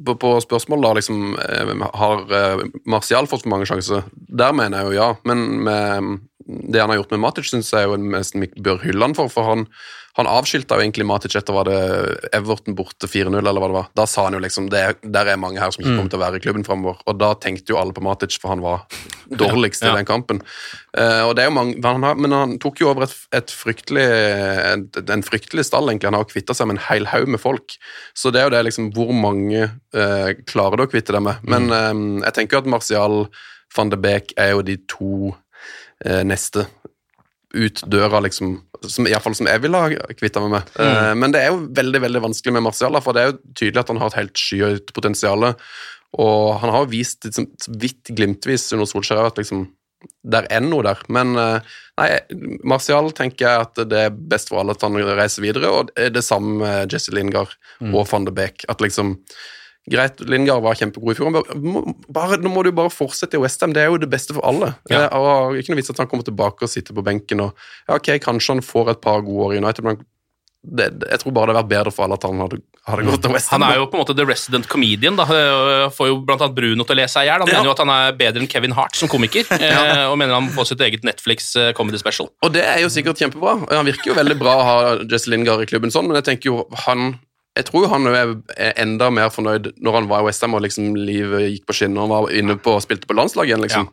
på, 0.07 0.15
på 0.21 0.31
spørsmål 0.45 0.87
da, 0.87 0.93
liksom, 0.99 1.35
eh, 1.41 1.73
har 2.01 2.23
eh, 2.39 2.63
Martial 2.89 3.29
fått 3.29 3.45
for 3.45 3.53
mange 3.53 3.69
sjanser? 3.69 4.07
Der 4.13 4.55
mener 4.55 4.81
jeg 4.81 4.93
jo 4.93 4.97
ja, 4.97 5.11
men 5.29 5.45
med 5.67 6.15
det 6.45 6.81
han 6.81 6.91
har 6.93 7.01
gjort 7.01 7.13
med 7.15 7.23
Matic, 7.23 7.49
syns 7.49 7.71
jeg 7.73 7.89
jo 7.89 7.97
nesten 7.97 8.45
bør 8.61 8.81
hylle 8.85 9.07
han 9.07 9.15
for, 9.17 9.31
for 9.33 9.49
han, 9.49 9.65
han 10.15 10.29
avskilta 10.31 10.77
jo 10.77 10.83
egentlig 10.85 11.03
Matic 11.07 11.33
etter 11.35 11.55
var 11.55 11.67
det 11.67 11.79
Everton 12.35 12.75
borte 12.77 13.07
4-0, 13.11 13.35
eller 13.35 13.59
hva 13.59 13.67
det 13.67 13.75
var. 13.75 13.87
Da 13.99 14.05
sa 14.07 14.23
han 14.29 14.37
jo 14.37 14.39
liksom 14.39 14.69
det, 14.71 14.83
der 15.03 15.27
er 15.27 15.39
mange 15.41 15.59
her 15.59 15.73
som 15.75 15.83
ikke 15.83 15.91
kommer 15.91 16.13
til 16.13 16.19
å 16.21 16.23
være 16.23 16.39
i 16.39 16.43
klubben 16.45 16.63
framover, 16.67 17.01
og 17.03 17.17
da 17.19 17.33
tenkte 17.43 17.73
jo 17.73 17.79
alle 17.81 17.95
på 17.95 18.03
Matic, 18.05 18.37
for 18.39 18.53
han 18.53 18.63
var 18.63 18.85
dårligst 19.43 19.83
Ja, 19.83 19.89
ja. 19.89 19.97
i 19.97 19.99
den 19.99 20.07
kampen. 20.07 20.39
Uh, 20.95 21.27
og 21.27 21.33
det 21.35 21.43
er 21.43 21.49
jo 21.49 21.57
mange, 21.57 21.75
men 21.83 22.07
han, 22.07 22.21
men 22.23 22.35
han 22.35 22.55
tok 22.63 22.79
jo 22.79 22.93
over 22.93 23.09
et, 23.09 23.17
et 23.35 23.51
fryktelig, 23.51 24.05
et, 24.05 25.01
en 25.17 25.25
fryktelig 25.27 25.67
stall, 25.67 25.91
egentlig. 25.91 26.13
Han 26.13 26.19
har 26.21 26.29
kvitta 26.31 26.55
seg 26.55 26.71
med 26.71 26.79
en 26.79 26.85
hel 26.87 27.11
haug 27.11 27.35
med 27.35 27.43
folk. 27.43 27.75
Så 28.15 28.31
det 28.31 28.39
er 28.39 28.47
jo 28.47 28.55
det 28.55 28.63
liksom 28.69 28.93
Hvor 28.95 29.11
mange 29.11 29.67
uh, 29.67 30.29
klarer 30.47 30.79
du 30.79 30.85
å 30.85 30.91
kvitte 30.95 31.15
deg 31.17 31.27
med? 31.27 31.43
Men 31.43 31.67
uh, 31.75 32.23
jeg 32.23 32.37
tenker 32.39 32.55
jo 32.55 32.63
at 32.63 32.71
Martial 32.77 33.25
van 33.75 33.91
de 33.91 33.99
Beek 33.99 34.31
er 34.39 34.55
jo 34.55 34.63
de 34.63 34.79
to 34.87 35.33
neste 36.05 36.65
ut 37.55 37.83
døra, 37.91 38.21
liksom. 38.25 38.57
Som, 38.85 39.07
i 39.07 39.13
hvert 39.13 39.25
fall 39.25 39.37
som 39.37 39.49
jeg 39.49 39.63
ville 39.63 39.81
ha 39.81 40.11
kvitta 40.19 40.43
meg 40.43 40.57
med. 40.57 40.73
Eh, 40.81 41.13
men 41.17 41.33
det 41.33 41.41
er 41.41 41.53
jo 41.53 41.63
veldig 41.75 42.01
veldig 42.03 42.21
vanskelig 42.27 42.55
med 42.57 42.65
Martial, 42.67 42.99
for 43.03 43.15
det 43.15 43.23
er 43.23 43.31
jo 43.31 43.39
tydelig 43.53 43.81
at 43.81 43.93
han 43.93 44.01
har 44.01 44.11
et 44.11 44.19
helt 44.19 44.41
skyhøyt 44.41 44.93
potensial. 44.97 45.47
Og 46.15 46.43
han 46.61 46.75
har 46.75 46.91
vist 46.91 47.25
liksom, 47.27 47.49
vidt 47.81 48.13
glimtvis 48.15 48.69
under 48.75 48.89
Solskjær 48.89 49.25
at 49.25 49.41
liksom, 49.41 49.65
der 50.21 50.47
er 50.53 50.63
noe 50.63 50.85
der. 50.85 51.01
Men 51.11 51.33
eh, 51.41 51.73
nei, 51.99 52.09
Martial 52.67 53.09
tenker 53.17 53.47
jeg 53.47 53.65
at 53.65 53.83
det 53.89 54.05
er 54.07 54.15
best 54.35 54.51
for 54.51 54.61
alle 54.61 54.77
at 54.77 54.85
han 54.85 54.99
reiser 55.01 55.45
videre, 55.45 55.71
og 55.71 55.91
det 55.91 56.09
er 56.09 56.15
det 56.15 56.25
samme 56.27 56.59
med 56.61 56.93
Jesse 56.93 57.15
Lingard 57.15 57.55
og 57.91 58.05
van 58.11 58.27
de 58.27 58.35
Beek. 58.35 58.67
At 58.71 58.83
liksom 58.83 59.17
Greit, 59.91 60.19
Lingard 60.25 60.63
var 60.65 60.73
kjempegod 60.73 61.11
i 61.11 61.17
fjor. 61.19 61.31
bare- 61.31 61.93
Bare, 62.09 62.37
nå 62.41 62.49
må 62.49 62.63
du 62.63 62.71
bare 62.71 62.89
fortsette 62.89 63.35
i 63.37 63.41
Westham. 63.43 63.71
Det 63.73 63.83
er 63.83 63.91
jo 63.91 63.97
det 64.01 64.09
beste 64.09 64.33
for 64.33 64.41
alle. 64.43 64.75
Ja. 64.89 65.03
Eh, 65.05 65.17
og 65.17 65.53
Ikke 65.59 65.69
noe 65.69 65.77
vits 65.77 65.89
at 65.93 65.97
han 66.01 66.07
kommer 66.07 66.23
tilbake 66.25 66.63
og 66.63 66.69
sitter 66.69 66.93
på 66.93 67.03
benken 67.05 67.41
og 67.41 67.53
ja, 67.87 67.95
ok, 67.99 68.17
Kanskje 68.19 68.55
han 68.55 68.61
får 68.65 68.89
et 68.95 69.01
par 69.01 69.21
gode 69.21 69.45
år 69.45 69.53
i 69.53 69.57
United, 69.61 69.83
men 69.85 69.97
det, 70.65 70.87
jeg 71.11 71.19
tror 71.21 71.31
bare 71.31 71.45
det 71.45 71.55
hadde 71.55 71.61
vært 71.61 71.69
bedre 71.75 71.91
for 71.93 72.03
alle 72.07 72.15
at 72.17 72.23
han 72.25 72.39
hadde, 72.41 72.57
hadde 72.89 73.03
gått 73.05 73.21
til 73.21 73.31
Westham. 73.35 73.61
Han 73.61 73.69
er 73.71 73.75
jo 73.77 73.85
på 73.85 73.99
en 73.99 74.01
måte 74.01 74.15
the 74.17 74.25
resident 74.25 74.65
comedian. 74.67 75.15
da, 75.15 75.25
Får 75.93 76.07
jo 76.09 76.15
blant 76.25 76.41
annet 76.41 76.55
Bruno 76.57 76.83
til 76.83 76.95
å 76.95 76.97
le 76.97 77.05
seg 77.05 77.21
i 77.21 77.29
hjel. 77.29 77.43
Han 77.45 77.47
Ja. 77.47 77.53
mener 77.53 77.65
jo 77.69 77.75
at 77.75 77.77
han 77.85 77.89
er 77.93 78.11
bedre 78.17 78.41
enn 78.41 78.49
Kevin 78.49 78.71
Hart 78.73 78.95
som 78.95 79.07
komiker, 79.07 79.45
ja. 79.61 80.09
og 80.09 80.17
mener 80.17 80.33
han 80.33 80.49
får 80.49 80.65
sitt 80.73 80.79
eget 80.81 81.03
Netflix 81.05 81.55
eh, 81.55 81.71
comedy 81.73 81.99
special. 82.01 82.31
Og 82.41 82.51
det 82.51 82.63
er 82.65 82.79
jo 82.81 82.87
sikkert 82.89 83.21
kjempebra. 83.21 83.69
Han 83.69 83.85
virker 83.85 84.07
jo 84.09 84.15
veldig 84.17 84.39
bra 84.39 84.55
å 84.57 84.63
ha 84.65 84.95
Jesse 85.05 85.29
Lingard 85.29 85.61
i 85.61 85.69
klubben 85.69 85.91
sånn, 85.93 86.07
men 86.07 86.15
jeg 86.17 86.25
tenker 86.31 86.45
jo 86.49 86.65
han 86.87 87.19
jeg 87.55 87.67
tror 87.69 87.87
han 87.91 88.07
er 88.11 88.33
enda 88.75 89.09
mer 89.13 89.29
fornøyd 89.31 89.71
når 89.83 89.99
han 89.99 90.09
var 90.09 90.23
i 90.23 90.27
Westham 90.27 90.57
og 90.57 90.65
liksom 90.65 90.95
livet 90.99 91.47
gikk 91.53 91.69
på 91.69 91.77
skinner 91.77 92.03
og 92.03 92.11
var 92.11 92.33
inne 92.35 92.57
på 92.59 92.73
og 92.75 92.83
spilte 92.83 93.07
på 93.07 93.15
landslaget 93.15 93.53
igjen, 93.53 93.63
liksom. 93.63 93.87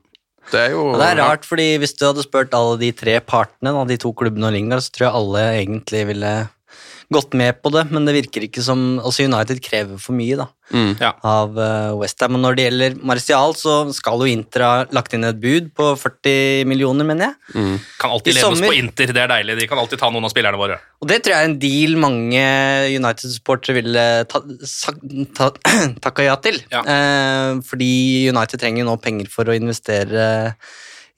Det 0.51 0.59
er 0.59 0.73
jo 0.75 0.89
Og 0.91 0.99
det 0.99 1.07
er 1.13 1.21
rart, 1.23 1.47
fordi 1.47 1.69
hvis 1.79 1.95
du 1.95 2.03
hadde 2.09 2.25
spurt 2.25 2.55
alle 2.59 2.75
de 2.81 2.91
tre 2.97 3.21
partene, 3.23 3.75
de 3.87 3.99
to 4.01 4.11
klubbene 4.19 4.51
og 4.51 4.57
Lingard, 4.57 4.83
så 4.83 4.91
tror 4.91 5.07
jeg 5.07 5.19
alle 5.21 5.45
egentlig 5.61 6.03
ville 6.11 6.33
gått 7.15 7.35
med 7.39 7.61
på 7.63 7.71
det, 7.75 7.85
men 7.93 8.07
det 8.09 8.15
virker 8.17 8.45
ikke 8.49 8.63
som 8.65 8.81
Altså 9.03 9.27
United 9.29 9.61
krever 9.65 10.01
for 10.01 10.17
mye 10.17 10.37
da, 10.41 10.49
Mm. 10.73 10.95
Ja. 11.03 11.11
av 11.27 11.51
uh, 11.59 11.93
Westham. 12.01 12.39
Og 12.39 12.41
når 12.41 12.55
det 12.57 12.65
gjelder 12.65 12.95
Martial, 13.05 13.53
så 13.59 13.75
skal 13.93 14.23
jo 14.23 14.29
Inter 14.31 14.63
ha 14.65 14.71
lagt 14.97 15.13
inn 15.13 15.27
et 15.29 15.37
bud 15.43 15.67
på 15.77 15.91
40 16.01 16.65
millioner, 16.71 17.05
mener 17.05 17.29
jeg. 17.29 17.75
Kan 18.01 18.15
alltid 18.15 18.39
lene 18.39 18.55
oss 18.55 18.63
på 18.65 18.73
Inter, 18.79 19.13
det 19.13 19.21
er 19.27 19.29
deilig. 19.35 19.59
De 19.61 19.67
kan 19.69 19.83
alltid 19.83 20.01
ta 20.01 20.09
noen 20.15 20.25
av 20.25 20.33
spillerne 20.33 20.57
våre. 20.61 20.79
Og 21.03 21.11
det 21.11 21.21
tror 21.23 21.35
jeg 21.35 21.45
er 21.45 21.51
en 21.51 21.59
deal 21.61 21.99
mange 22.01 22.45
United-supportere 22.97 23.77
ville 23.83 24.07
ta, 24.33 24.41
ta, 25.37 25.51
takka 26.09 26.25
ja 26.31 26.39
til. 26.41 26.63
Ja. 26.73 26.81
Eh, 26.89 27.61
fordi 27.69 27.93
United 28.33 28.63
trenger 28.65 28.89
nå 28.89 28.97
penger 29.03 29.29
for 29.33 29.51
å 29.53 29.59
investere 29.59 30.57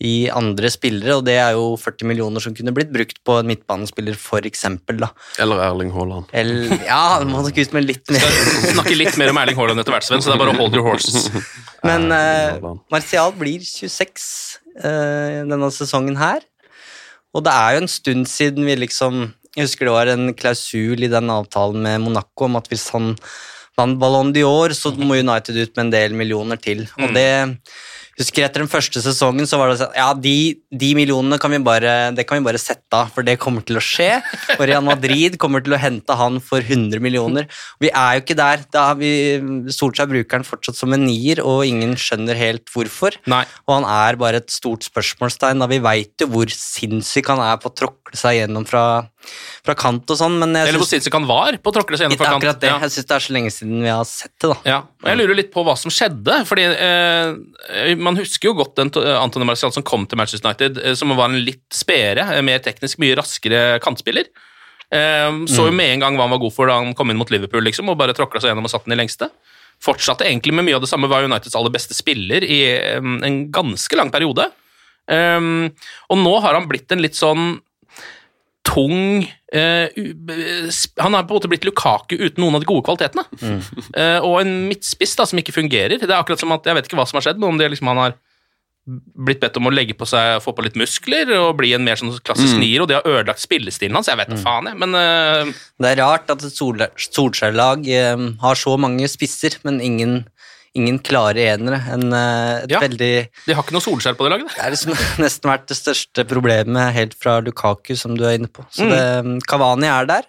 i 0.03 0.29
andre 0.33 0.69
spillere, 0.73 1.15
og 1.21 1.23
det 1.27 1.37
er 1.39 1.53
jo 1.55 1.77
40 1.79 2.09
millioner 2.11 2.43
som 2.43 2.55
kunne 2.57 2.73
blitt 2.75 2.91
brukt 2.93 3.21
på 3.25 3.37
en 3.39 3.47
midtbanespiller, 3.47 4.17
for 4.19 4.45
eksempel. 4.49 4.99
Da. 5.05 5.13
Eller 5.43 5.63
Erling 5.69 5.93
Haaland. 5.95 6.27
Eller, 6.35 6.75
ja, 6.89 7.21
du 7.23 7.31
må 7.31 7.45
nok 7.45 7.61
ut 7.61 7.77
med 7.77 7.87
litt 7.87 8.11
mer. 8.13 8.27
Snakke 8.73 8.97
litt 8.99 9.19
mer 9.21 9.31
om 9.31 9.39
Erling 9.41 9.59
Haaland 9.59 9.85
etter 9.85 9.95
hvert, 9.95 10.09
Sven, 10.09 10.25
så 10.25 10.33
det 10.33 10.37
er 10.37 10.43
bare 10.43 10.57
å 10.57 10.59
hold 10.59 10.75
your 10.75 10.89
horses. 10.89 11.31
Men 11.89 12.11
eh, 12.17 12.59
Martial 12.93 13.33
blir 13.39 13.63
26 13.63 14.27
eh, 14.83 15.41
denne 15.47 15.71
sesongen 15.75 16.19
her. 16.19 16.43
Og 17.35 17.47
det 17.47 17.55
er 17.55 17.77
jo 17.77 17.85
en 17.85 17.91
stund 17.91 18.29
siden 18.31 18.63
vi 18.63 18.77
liksom 18.79 19.25
Jeg 19.57 19.67
husker 19.67 19.89
det 19.89 19.95
var 19.95 20.11
en 20.13 20.29
klausul 20.39 21.03
i 21.03 21.11
den 21.11 21.31
avtalen 21.31 21.83
med 21.83 22.03
Monaco 22.03 22.47
om 22.47 22.59
at 22.59 22.67
hvis 22.71 22.89
han 22.95 23.13
vant 23.79 23.99
Ballon 23.99 24.33
d'Or, 24.35 24.75
så 24.75 24.93
må 24.99 25.19
United 25.19 25.57
ut 25.59 25.75
med 25.75 25.87
en 25.87 25.93
del 25.95 26.15
millioner 26.19 26.59
til. 26.63 26.85
Og 26.99 27.15
det 27.15 27.31
husker 28.19 28.47
etter 28.47 28.63
den 28.63 28.71
første 28.71 29.03
sesongen 29.03 29.49
så 29.49 29.59
var 29.61 29.71
det 29.71 29.81
sånn 29.83 29.97
Ja, 29.97 30.09
de, 30.15 30.57
de 30.71 30.91
millionene 30.97 31.39
kan 31.43 31.53
vi 31.55 31.61
bare, 31.65 32.13
det 32.15 32.27
kan 32.29 32.39
vi 32.39 32.47
bare 32.47 32.61
sette 32.63 32.99
av, 32.99 33.11
for 33.15 33.27
det 33.27 33.37
kommer 33.43 33.65
til 33.67 33.79
å 33.81 33.85
skje. 33.85 34.21
Og 34.57 34.65
Real 34.69 34.85
Madrid 34.87 35.39
kommer 35.43 35.65
til 35.65 35.77
å 35.77 35.81
hente 35.81 36.17
han 36.19 36.41
for 36.45 36.63
100 36.63 37.03
millioner. 37.05 37.49
Vi 37.83 37.91
er 37.91 38.19
jo 38.19 38.25
ikke 38.25 38.39
der. 38.39 38.65
Da 38.75 38.89
har 38.91 38.99
vi 39.01 39.13
Solskjær 39.75 40.11
bruker 40.11 40.39
han 40.39 40.47
fortsatt 40.47 40.79
som 40.79 40.95
en 40.95 41.07
nier, 41.07 41.43
og 41.45 41.65
ingen 41.69 41.97
skjønner 42.01 42.39
helt 42.39 42.71
hvorfor. 42.73 43.19
Nei. 43.31 43.43
Og 43.67 43.79
han 43.79 43.89
er 43.91 44.21
bare 44.21 44.43
et 44.43 44.53
stort 44.53 44.87
spørsmålstegn. 44.87 45.63
da 45.63 45.71
Vi 45.71 45.83
veit 45.85 46.25
jo 46.25 46.31
hvor 46.33 46.51
sinnssyk 46.51 47.33
han 47.33 47.43
er 47.45 47.59
på 47.63 47.73
å 47.73 47.77
tråkle 47.83 48.19
seg 48.19 48.41
gjennom 48.41 48.67
fra, 48.69 48.85
fra 49.65 49.75
kant 49.79 50.11
og 50.13 50.19
sånn, 50.21 50.39
men 50.43 50.53
jeg 50.59 50.69
Eller 50.69 50.83
hvor 50.83 50.89
sinnssyk 50.91 51.15
han 51.17 51.27
var 51.29 51.57
på 51.57 51.73
å 51.73 51.77
tråkle 51.79 51.97
seg 51.97 52.07
gjennom 52.07 52.21
fra 52.21 52.33
kant. 52.35 52.43
akkurat 52.43 52.61
det. 52.61 52.71
Ja. 52.73 52.79
Jeg 52.85 52.95
syns 52.95 53.09
det 53.09 53.17
er 53.17 53.25
så 53.27 53.35
lenge 53.37 53.53
siden 53.55 53.83
vi 53.85 53.93
har 53.93 54.05
sett 54.09 54.33
det, 54.37 54.51
da. 54.53 54.57
Ja, 54.69 54.79
og 54.85 55.09
jeg 55.09 55.21
lurer 55.23 55.39
litt 55.39 55.53
på 55.55 55.65
hva 55.65 55.77
som 55.81 55.93
skjedde, 55.95 56.41
fordi 56.49 56.67
eh, 56.71 57.95
man 57.97 58.19
husker 58.21 58.51
jo 58.51 58.57
godt 58.61 58.77
den 58.81 58.93
Antony 59.17 59.49
Marcial 59.49 59.73
som 59.73 59.87
kom 59.87 60.05
til 60.11 60.21
Manchester 60.21 60.49
United, 60.51 60.83
eh, 60.85 60.97
som 60.99 61.15
var 61.17 61.31
en 61.33 61.41
litt 61.47 61.65
spedere, 61.73 62.27
eh, 62.37 62.43
mer 62.45 62.61
teknisk, 62.65 63.01
mye 63.03 63.17
raskere 63.21 63.63
kantspiller. 63.85 64.29
Eh, 64.95 65.31
så 65.51 65.69
jo 65.71 65.75
med 65.75 65.95
en 65.97 66.05
gang 66.05 66.19
hva 66.19 66.29
han 66.29 66.35
var 66.37 66.43
god 66.45 66.55
for 66.55 66.71
da 66.71 66.79
han 66.83 66.95
kom 66.95 67.11
inn 67.11 67.19
mot 67.19 67.33
Liverpool, 67.33 67.65
liksom, 67.65 67.89
og 67.89 67.99
bare 67.99 68.15
tråkla 68.17 68.43
seg 68.43 68.53
gjennom 68.53 68.69
og 68.69 68.75
satt 68.75 68.85
den 68.87 68.97
i 68.99 69.01
lengste. 69.01 69.31
Fortsatte 69.83 70.27
egentlig 70.29 70.55
med 70.55 70.69
mye 70.69 70.77
av 70.77 70.85
det 70.85 70.91
samme, 70.93 71.09
var 71.11 71.25
Uniteds 71.27 71.57
aller 71.59 71.73
beste 71.75 71.97
spiller 71.97 72.45
i 72.47 72.61
eh, 72.77 73.01
en 73.01 73.41
ganske 73.55 73.97
lang 73.99 74.13
periode. 74.15 74.51
Eh, 75.11 75.41
og 76.09 76.21
nå 76.21 76.35
har 76.45 76.57
han 76.57 76.69
blitt 76.71 76.93
en 76.95 77.03
litt 77.03 77.19
sånn 77.19 77.57
tung 78.65 79.27
eh, 79.53 79.87
Han 80.99 81.15
har 81.15 81.27
på 81.29 81.35
en 81.35 81.39
måte 81.39 81.51
blitt 81.53 81.67
Lukaku 81.69 82.17
uten 82.17 82.41
noen 82.43 82.57
av 82.57 82.65
de 82.65 82.69
gode 82.71 82.85
kvalitetene. 82.87 83.25
Eh, 83.95 84.19
og 84.25 84.41
en 84.41 84.55
midtspiss 84.71 85.17
da, 85.21 85.27
som 85.29 85.39
ikke 85.41 85.55
fungerer. 85.57 85.99
Det 86.01 86.09
er 86.11 86.17
akkurat 86.19 86.41
som 86.41 86.53
at 86.57 86.65
Jeg 86.67 86.79
vet 86.79 86.89
ikke 86.89 86.99
hva 87.01 87.07
som 87.09 87.21
har 87.21 87.27
skjedd, 87.29 87.43
men 87.43 87.53
om 87.55 87.61
det 87.61 87.71
liksom 87.75 87.93
han 87.93 88.01
har 88.03 88.17
blitt 88.85 89.41
bedt 89.41 89.57
om 89.57 89.71
å 89.71 89.73
legge 89.73 89.95
på 89.97 90.05
seg, 90.05 90.43
få 90.45 90.53
på 90.53 90.61
litt 90.67 90.75
muskler 90.77 91.31
og 91.39 91.55
bli 91.57 91.71
en 91.73 91.85
mer 91.87 91.97
sånn 91.97 92.13
klassisk 92.21 92.59
nier, 92.61 92.83
og 92.85 92.91
det 92.91 92.99
har 92.99 93.07
ødelagt 93.09 93.41
spillestilen 93.41 93.97
hans. 93.97 94.11
Jeg 94.13 94.19
vet 94.21 94.29
da 94.35 94.37
faen, 94.43 94.69
jeg, 94.69 94.77
men 94.83 94.93
uh... 94.93 95.53
Det 95.81 95.89
er 95.95 96.01
rart 96.03 96.29
at 96.35 96.45
et 96.45 96.53
Sol- 96.53 96.85
Solskjær-lag 97.07 97.89
eh, 97.89 98.27
har 98.43 98.61
så 98.61 98.75
mange 98.77 99.09
spisser, 99.09 99.57
men 99.65 99.81
ingen, 99.81 100.19
ingen 100.75 100.99
klare 101.07 101.45
enere. 101.55 101.79
En, 101.95 102.13
eh, 102.13 102.65
et 102.65 102.71
Ja. 102.75 102.81
veldig 102.83 103.29
de 103.47 103.55
har 103.55 103.63
ikke 103.63 103.73
noe 103.77 103.85
Solskjær 103.85 104.17
på 104.19 104.27
det 104.27 104.33
laget. 104.35 104.55
Det 104.57 104.65
er 104.65 104.71
liksom 104.75 104.95
nesten 105.25 105.51
vært 105.51 105.67
det 105.71 105.77
største 105.79 106.25
problemet 106.27 106.93
helt 106.97 107.15
fra 107.15 107.37
Lukaku, 107.41 107.95
som 107.97 108.17
du 108.19 108.25
er 108.27 108.39
inne 108.39 108.49
på. 108.51 108.65
Så 108.75 108.89
det, 108.91 109.45
Kavani 109.47 109.87
er 109.87 110.07
der, 110.11 110.23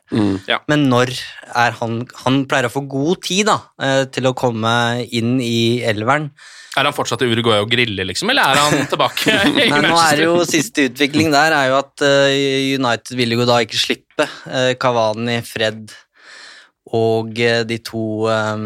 Ja. 0.47 0.59
men 0.67 0.87
når 0.89 1.09
er 1.55 1.71
han 1.79 2.05
Han 2.23 2.45
pleier 2.45 2.65
å 2.69 2.73
få 2.73 2.87
god 2.87 3.21
tid 3.23 3.45
da, 3.47 3.59
eh, 3.81 4.05
til 4.05 4.23
å 4.29 4.35
komme 4.35 5.07
inn 5.11 5.39
i 5.41 5.81
elveren. 5.81 6.29
Er 6.77 6.83
han 6.83 6.93
fortsatt 6.93 7.21
i 7.23 7.29
Uruguay 7.31 7.61
og 7.63 7.69
griller, 7.71 8.03
liksom, 8.05 8.29
eller 8.29 8.43
er 8.51 8.57
han 8.59 8.87
tilbake 8.91 9.31
i 9.31 9.69
Nei, 9.71 9.81
nå 9.81 9.95
er 9.95 10.15
det 10.19 10.25
jo 10.25 10.43
Siste 10.43 10.89
utvikling 10.89 11.31
der 11.31 11.53
er 11.55 11.69
jo 11.71 11.77
at 11.79 12.01
eh, 12.03 12.75
United 12.75 13.15
ville 13.15 13.37
jo 13.39 13.45
da 13.47 13.61
ikke 13.63 13.79
slippe 13.79 14.27
Kavani, 14.45 14.75
Cavani, 14.79 15.37
Fred 15.47 15.93
og 16.93 17.39
eh, 17.41 17.63
de 17.65 17.79
to 17.81 18.27
eh, 18.29 18.65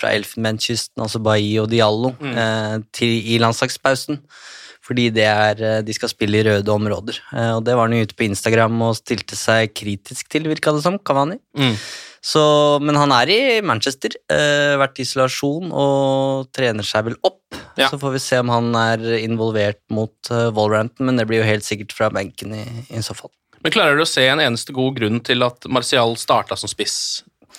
fra 0.00 0.12
Elfenbenskysten, 0.16 1.02
altså 1.04 1.20
Bailly 1.20 1.58
og 1.62 1.68
Diallo, 1.72 2.14
eh, 2.22 2.78
til, 2.96 3.18
i 3.34 3.40
landslagspausen. 3.42 4.22
Fordi 4.88 5.10
det 5.12 5.26
er, 5.28 5.58
de 5.84 5.92
skal 5.92 6.08
spille 6.08 6.38
i 6.38 6.44
røde 6.46 6.72
områder. 6.72 7.18
Og 7.52 7.58
det 7.60 7.74
var 7.76 7.90
han 7.90 8.06
ute 8.06 8.16
på 8.16 8.24
Instagram 8.24 8.78
og 8.86 8.94
stilte 8.96 9.36
seg 9.36 9.74
kritisk 9.76 10.30
til, 10.32 10.48
virka 10.48 10.72
det 10.72 10.80
som, 10.80 10.96
Cavani. 10.96 11.36
Mm. 11.60 11.74
Så, 12.24 12.42
men 12.82 12.96
han 12.98 13.12
er 13.14 13.30
i 13.30 13.40
Manchester, 13.64 14.16
eh, 14.32 14.74
vært 14.80 14.98
i 14.98 15.06
isolasjon 15.06 15.70
og 15.70 16.48
trener 16.56 16.86
seg 16.86 17.10
vel 17.10 17.18
opp. 17.20 17.42
Ja. 17.78 17.90
Så 17.90 17.98
får 18.00 18.16
vi 18.16 18.22
se 18.22 18.40
om 18.42 18.50
han 18.52 18.72
er 18.76 19.04
involvert 19.20 19.80
mot 19.94 20.32
uh, 20.32 20.48
Wolverhampton, 20.50 21.06
men 21.06 21.20
det 21.20 21.28
blir 21.30 21.42
jo 21.42 21.50
helt 21.50 21.66
sikkert 21.66 21.94
fra 21.94 22.10
benken 22.12 22.56
i, 22.56 22.64
i 22.90 23.02
så 23.04 23.14
fall. 23.16 23.30
Men 23.62 23.74
klarer 23.74 23.98
du 23.98 24.04
å 24.04 24.08
se 24.08 24.24
en 24.26 24.42
eneste 24.42 24.74
god 24.74 24.98
grunn 24.98 25.22
til 25.24 25.44
at 25.46 25.66
Martial 25.70 26.16
starta 26.18 26.58
som 26.58 26.70
spiss 26.70 26.98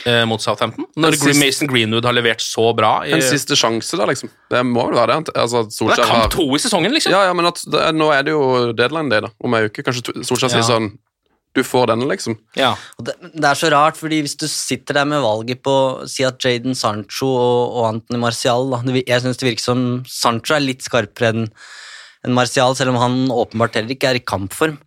eh, 0.05 0.23
mot 0.25 0.39
Southampton? 0.41 0.85
Når 0.97 1.17
siste- 1.17 1.39
Mason 1.39 1.67
Greenwood 1.67 2.05
har 2.05 2.13
levert 2.13 2.39
så 2.41 2.73
bra 2.75 3.03
i 3.05 3.11
En 3.11 3.21
siste 3.21 3.55
sjanse, 3.59 3.97
da, 3.97 4.05
liksom. 4.05 4.29
Det 4.49 4.63
må 4.65 4.85
vel 4.89 4.95
være 4.95 5.19
det. 5.25 5.35
Altså, 5.35 5.65
Det 5.67 5.99
er 5.99 6.03
kamp 6.05 6.21
har 6.23 6.29
to 6.29 6.47
i 6.55 6.59
sesongen, 6.59 6.91
liksom. 6.93 7.11
Ja, 7.11 7.25
ja, 7.25 7.33
men 7.33 7.45
at 7.45 7.61
det, 7.65 7.95
nå 7.95 8.11
er 8.13 8.23
det 8.23 8.31
jo 8.31 8.73
deadline 8.73 9.09
day, 9.09 9.21
da. 9.21 9.29
Om 9.43 9.53
ei 9.55 9.65
uke. 9.67 9.83
Kanskje 9.83 10.13
Solskjær 10.23 10.49
Ja. 10.51 10.61
sier 10.61 10.67
sånn 10.69 10.97
Du 11.55 11.63
får 11.63 11.87
denne, 11.87 12.05
liksom. 12.05 12.37
Ja. 12.55 12.75
Og 12.99 13.05
det, 13.05 13.15
det 13.33 13.43
er 13.43 13.55
så 13.57 13.71
rart, 13.73 13.97
fordi 13.97 14.21
hvis 14.21 14.37
du 14.37 14.45
sitter 14.47 14.93
der 14.93 15.05
med 15.09 15.19
valget 15.23 15.63
på 15.65 15.71
å 15.73 16.07
si 16.07 16.23
at 16.23 16.37
Jaden 16.45 16.75
Sancho 16.77 17.25
og, 17.25 17.73
og 17.75 17.85
Anthony 17.95 18.19
Martial 18.21 18.69
da, 18.69 18.81
det, 18.85 19.01
Jeg 19.07 19.21
syns 19.23 19.37
det 19.41 19.47
virker 19.49 19.63
som 19.65 20.03
Sancho 20.05 20.53
er 20.53 20.61
litt 20.61 20.85
skarpere 20.85 21.33
enn 21.33 21.49
en 22.27 22.33
Martial, 22.35 22.75
selv 22.75 22.89
om 22.91 22.97
han 22.99 23.13
åpenbart 23.31 23.75
heller 23.79 23.95
ikke 23.95 24.09
er 24.11 24.17
i 24.19 24.23
kampform. 24.27 24.77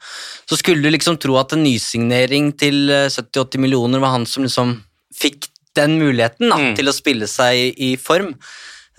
Så 0.46 0.58
skulle 0.60 0.82
du 0.84 0.90
liksom 0.92 1.16
tro 1.18 1.38
at 1.40 1.52
en 1.56 1.64
nysignering 1.64 2.52
til 2.60 2.90
eh, 2.92 3.08
70-80 3.08 3.58
millioner 3.58 3.98
var 4.04 4.12
han 4.12 4.26
som 4.28 4.44
liksom 4.44 4.74
fikk 5.14 5.48
den 5.76 5.98
muligheten 6.00 6.50
da, 6.52 6.56
Mm. 6.58 6.74
til 6.76 6.86
å 6.90 6.92
spille 6.96 7.26
seg 7.30 7.54
i, 7.56 7.92
i 7.92 7.96
form. 7.96 8.34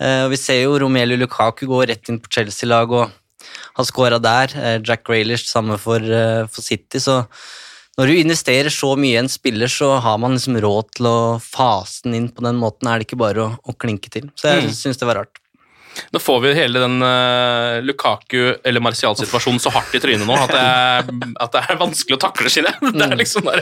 Uh, 0.00 0.26
vi 0.28 0.36
ser 0.36 0.62
jo 0.64 0.78
Romelu 0.82 1.16
Lukaku 1.20 1.66
gå 1.70 1.84
rett 1.86 2.08
inn 2.10 2.18
på 2.20 2.30
Chelsea-laget 2.34 2.90
og 3.06 3.12
har 3.76 3.84
skåra 3.84 4.18
der. 4.20 4.48
Uh, 4.56 4.78
Jack 4.82 5.04
Grealish 5.06 5.46
samme 5.46 5.78
for, 5.78 5.98
uh, 6.02 6.46
for 6.50 6.62
City, 6.66 6.98
så 6.98 7.20
når 7.96 8.10
du 8.10 8.14
investerer 8.18 8.72
så 8.74 8.96
mye 8.98 9.14
i 9.14 9.20
en 9.22 9.28
spiller, 9.30 9.70
så 9.70 10.00
har 10.02 10.18
man 10.18 10.34
liksom 10.34 10.56
råd 10.58 10.88
til 10.98 11.06
å 11.06 11.18
fase 11.40 12.02
den 12.02 12.14
inn 12.18 12.28
på 12.34 12.42
den 12.42 12.56
måten. 12.58 12.88
Er 12.90 12.98
det 12.98 13.06
ikke 13.06 13.20
bare 13.22 13.44
å, 13.44 13.58
å 13.70 13.76
klinke 13.78 14.10
til? 14.10 14.30
Så 14.34 14.50
jeg 14.50 14.64
Mm. 14.64 14.72
syns 14.74 14.98
det 14.98 15.06
var 15.06 15.14
rart. 15.22 15.38
Nå 16.14 16.20
får 16.22 16.40
vi 16.44 16.52
hele 16.56 16.82
den 16.82 16.96
uh, 17.02 17.80
Lukaku- 17.84 18.56
eller 18.64 18.82
Martial-situasjonen 18.84 19.60
så 19.62 19.72
hardt 19.74 19.94
i 19.96 20.00
trynet 20.02 20.26
nå 20.28 20.36
at 20.38 20.52
det 20.52 20.60
er, 20.62 21.10
at 21.44 21.54
det 21.54 21.62
er 21.70 21.80
vanskelig 21.80 22.18
å 22.18 22.20
takle, 22.26 22.50
jeg. 22.50 22.64
Det 22.94 23.06
er 23.10 23.16
liksom 23.18 23.46
der, 23.48 23.60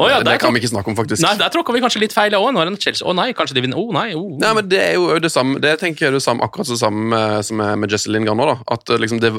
oh, 0.00 0.08
ja, 0.10 0.18
det 0.24 0.34
kan 0.42 0.52
vi 0.54 0.60
ikke 0.60 0.70
snakke 0.72 0.90
om, 0.90 0.96
faktisk. 0.98 1.22
Nei, 1.22 1.34
der 1.38 1.52
tråkka 1.52 1.74
vi 1.74 1.80
kanskje 1.84 2.00
litt 2.02 2.14
feil 2.14 2.34
òg. 2.36 2.48
Nå 2.54 2.60
er 2.62 2.70
det 2.70 2.80
Chelsea. 2.82 3.06
Å 3.06 3.14
nei, 3.16 3.28
kanskje 3.36 3.56
de 3.56 3.62
vinner. 3.64 3.78
Å 3.78 3.94
nei, 3.94 4.08
oh. 4.18 4.34
Nei, 4.42 4.50
men 4.58 4.68
Det 4.70 4.80
er 4.82 4.94
jo 4.96 5.06
det 5.22 5.30
samme 5.32 5.60
Det 5.62 5.74
tenker 5.80 6.06
jeg 6.06 6.12
er 6.12 6.16
det 6.18 6.22
samme, 6.24 6.44
akkurat 6.46 6.68
det 6.68 6.78
samme 6.80 7.06
med, 7.12 7.44
som 7.46 7.62
er 7.64 7.78
med 7.80 7.92
Jesse 7.94 8.10
Lingard 8.12 8.38
nå. 8.40 8.46
da 8.50 8.56
At 8.76 8.90
eh, 8.92 9.00
liksom 9.02 9.20
det, 9.22 9.30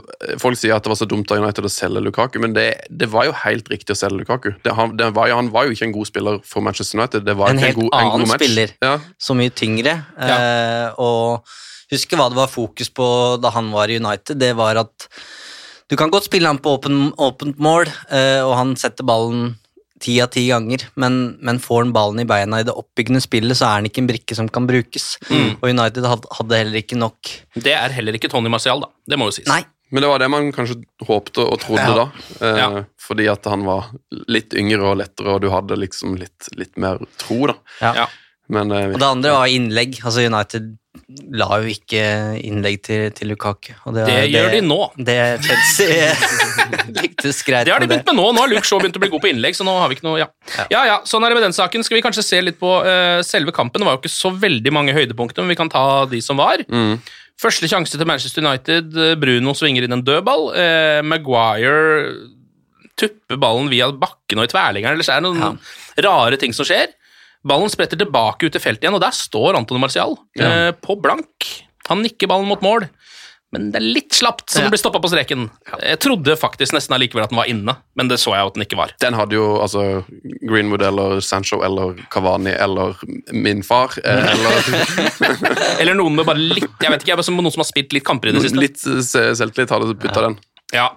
Folk 0.42 0.58
sier 0.60 0.76
at 0.78 0.86
det 0.86 0.92
var 0.94 1.00
så 1.00 1.08
dumt 1.10 1.32
av 1.34 1.42
United 1.44 1.68
å 1.68 1.72
selge 1.72 2.02
Lukaku, 2.06 2.40
men 2.44 2.56
det, 2.58 2.68
det 2.90 3.10
var 3.12 3.28
jo 3.30 3.36
helt 3.44 3.70
riktig 3.74 3.96
å 3.96 4.00
selge 4.00 4.24
Lukaku. 4.24 4.52
Det, 4.64 4.74
han, 4.78 4.96
det 5.00 5.12
var 5.18 5.30
jo, 5.32 5.38
han 5.42 5.52
var 5.54 5.68
jo 5.68 5.76
ikke 5.76 5.88
en 5.90 5.96
god 5.98 6.10
spiller 6.10 6.42
for 6.48 6.66
Manchester 6.66 7.00
United. 7.02 7.26
Det 7.28 7.36
var 7.38 7.52
En 7.54 7.60
ikke 7.62 7.70
helt 7.72 7.80
god, 7.82 7.90
en 7.92 8.10
god 8.10 8.18
annen 8.18 8.32
match. 8.32 8.44
spiller. 8.44 8.76
Ja. 8.84 8.96
Så 9.28 9.38
mye 9.38 9.54
tyngre. 9.54 9.98
Eh, 10.18 11.02
og 11.04 11.56
husker 11.92 12.20
hva 12.20 12.30
det 12.32 12.40
var 12.40 12.50
fokus 12.52 12.90
på 12.94 13.06
da 13.42 13.52
han 13.56 13.72
var 13.72 13.90
i 13.92 14.00
United. 14.02 14.38
Det 14.42 14.54
var 14.58 14.80
at 14.84 15.08
du 15.88 15.96
kan 15.96 16.12
godt 16.12 16.28
spille 16.28 16.50
ham 16.50 16.58
på 16.60 16.74
åpent 16.76 17.60
mål, 17.64 17.88
eh, 18.12 18.42
og 18.44 18.56
han 18.60 18.76
setter 18.80 19.08
ballen 19.08 19.54
ti 20.04 20.20
av 20.22 20.28
ti 20.30 20.44
ganger, 20.52 20.84
men, 21.00 21.38
men 21.42 21.58
får 21.64 21.86
han 21.86 21.94
ballen 21.96 22.20
i 22.22 22.26
beina 22.30 22.60
i 22.62 22.66
det 22.68 22.76
oppbyggende 22.76 23.22
spillet, 23.24 23.58
så 23.58 23.66
er 23.66 23.80
han 23.80 23.88
ikke 23.90 24.04
en 24.04 24.10
brikke 24.12 24.36
som 24.38 24.50
kan 24.54 24.68
brukes. 24.70 25.16
Og 25.32 25.64
United 25.72 26.06
hadde 26.06 26.60
heller 26.60 26.78
ikke 26.84 27.00
nok 27.00 27.32
Det 27.56 27.74
er 27.74 27.96
heller 27.96 28.14
ikke 28.20 28.30
Tony 28.30 28.52
Martial, 28.54 28.84
da. 28.84 28.92
Det 29.10 29.18
må 29.18 29.32
jo 29.32 29.38
sies. 29.40 29.48
Nei, 29.50 29.64
Men 29.90 30.04
det 30.04 30.12
var 30.12 30.20
det 30.20 30.28
man 30.30 30.52
kanskje 30.52 30.76
håpte 31.08 31.48
og 31.48 31.58
trodde 31.64 31.88
Ja. 31.88 31.96
da. 31.96 32.06
Eh, 32.44 32.58
Ja. 32.62 32.84
Fordi 33.08 33.30
at 33.32 33.46
han 33.48 33.64
var 33.66 33.88
litt 34.28 34.52
yngre 34.54 34.84
og 34.92 34.98
lettere, 35.00 35.34
og 35.34 35.42
du 35.42 35.50
hadde 35.50 35.78
liksom 35.80 36.18
litt, 36.20 36.50
litt 36.60 36.76
mer 36.78 37.00
tro, 37.18 37.48
da. 37.48 37.56
Ja. 37.82 37.94
Ja. 38.04 38.08
Men 38.50 38.72
eh, 38.76 38.92
Og 38.92 39.00
det 39.00 39.08
andre 39.08 39.32
var 39.32 39.48
innlegg. 39.48 39.98
Altså 40.04 40.28
United 40.28 40.76
la 41.08 41.48
jo 41.62 41.70
ikke 41.72 42.02
innlegg 42.44 42.82
til, 42.84 43.06
til 43.16 43.30
Lukaku. 43.32 43.70
Og 43.88 43.96
Det 43.96 44.08
gjør 44.28 44.50
de 44.52 44.60
nå. 44.66 44.80
Det 45.08 45.16
Chelsea 45.46 46.10
lyktes 47.02 47.40
greit 47.48 47.68
Det 47.68 47.74
har 47.74 47.84
de 47.84 47.88
begynt 47.88 48.10
med 48.10 48.18
nå. 48.20 48.26
Nå 48.36 48.44
har 48.44 48.52
Luke 48.52 48.68
Shaw 48.68 48.82
begynt 48.82 49.00
å 49.00 49.04
bli 49.04 49.12
god 49.14 49.24
på 49.24 49.30
innlegg, 49.32 49.56
så 49.56 49.64
nå 49.68 49.76
har 49.80 49.88
vi 49.88 49.98
ikke 49.98 50.08
noe 50.10 50.20
ja. 50.20 50.28
ja, 50.74 50.82
ja, 50.90 50.98
sånn 51.08 51.24
er 51.24 51.32
det 51.32 51.40
med 51.40 51.48
den 51.48 51.56
saken. 51.56 51.86
Skal 51.88 52.00
vi 52.00 52.04
kanskje 52.04 52.26
se 52.28 52.42
litt 52.44 52.60
på 52.60 52.74
uh, 52.84 53.22
selve 53.26 53.56
kampen? 53.56 53.80
Det 53.80 53.88
var 53.88 53.96
jo 53.96 54.04
ikke 54.04 54.14
så 54.18 54.34
veldig 54.36 54.76
mange 54.76 54.96
høydepunkter, 54.98 55.46
men 55.46 55.56
vi 55.56 55.60
kan 55.60 55.72
ta 55.72 55.86
de 56.12 56.20
som 56.24 56.40
var. 56.42 56.66
Første 57.40 57.70
sjanse 57.70 57.96
til 57.96 58.10
Manchester 58.10 58.44
United. 58.44 58.92
Bruno 59.22 59.56
svinger 59.56 59.88
inn 59.88 59.96
en 59.96 60.04
dødball. 60.04 60.50
Uh, 60.58 61.00
Maguire 61.08 62.28
tupper 62.98 63.40
ballen 63.40 63.72
via 63.72 63.88
bakken 63.94 64.42
og 64.42 64.48
i 64.48 64.52
tverrliggeren, 64.52 64.98
eller 64.98 65.06
så 65.06 65.16
er 65.16 65.24
det 65.24 65.30
noen 65.30 65.60
rare 66.04 66.40
ting 66.42 66.56
som 66.56 66.68
skjer. 66.68 66.92
Ballen 67.48 67.72
spretter 67.72 68.00
tilbake 68.00 68.48
ut 68.48 68.56
til 68.56 68.64
feltet 68.64 68.88
igjen, 68.88 68.98
og 68.98 69.04
der 69.04 69.16
står 69.16 69.58
Anton 69.60 69.82
Martial 69.82 70.18
eh, 70.40 70.72
på 70.74 70.98
blank. 71.02 71.52
Han 71.92 72.02
nikker 72.04 72.30
ballen 72.30 72.50
mot 72.50 72.64
mål, 72.66 72.88
men 73.56 73.70
det 73.72 73.80
er 73.80 73.86
litt 73.86 74.16
slapt, 74.18 74.50
så 74.52 74.60
den 74.60 74.74
blir 74.74 74.82
stoppa 74.82 75.00
på 75.00 75.08
streken. 75.08 75.46
Jeg 75.80 76.02
trodde 76.04 76.36
faktisk 76.40 76.76
nesten 76.76 76.98
allikevel 76.98 77.24
at 77.24 77.32
den 77.32 77.40
var 77.40 77.48
inne, 77.48 77.78
men 77.96 78.12
det 78.12 78.18
så 78.20 78.34
jeg 78.36 78.50
at 78.50 78.58
den 78.58 78.66
ikke 78.66 78.80
var. 78.80 78.92
Den 79.00 79.16
hadde 79.16 79.38
jo 79.38 79.46
altså 79.64 79.86
Greenwood 80.42 80.84
eller 80.84 81.22
Sancho 81.24 81.62
eller 81.64 81.96
Cavani 82.12 82.58
eller 82.58 83.00
min 83.32 83.64
far 83.64 83.96
eh, 84.04 84.28
eller 84.34 85.80
Eller 85.80 85.96
noen 85.96 86.20
med 86.20 86.28
bare 86.28 86.44
litt 86.44 86.68
Jeg 86.84 86.92
vet 86.92 87.06
ikke, 87.06 87.16
jeg 87.16 87.38
noen 87.38 87.54
som 87.54 87.64
har 87.64 87.72
spilt 87.72 87.96
litt 87.96 88.08
kamper 88.08 88.34
i 88.34 88.36
det 88.36 88.44
siste. 88.50 88.60
Litt 88.60 88.84
selvtillit 88.84 89.72
hadde 89.72 89.96
putta 89.96 90.28
den. 90.28 90.40
Ja, 90.76 90.90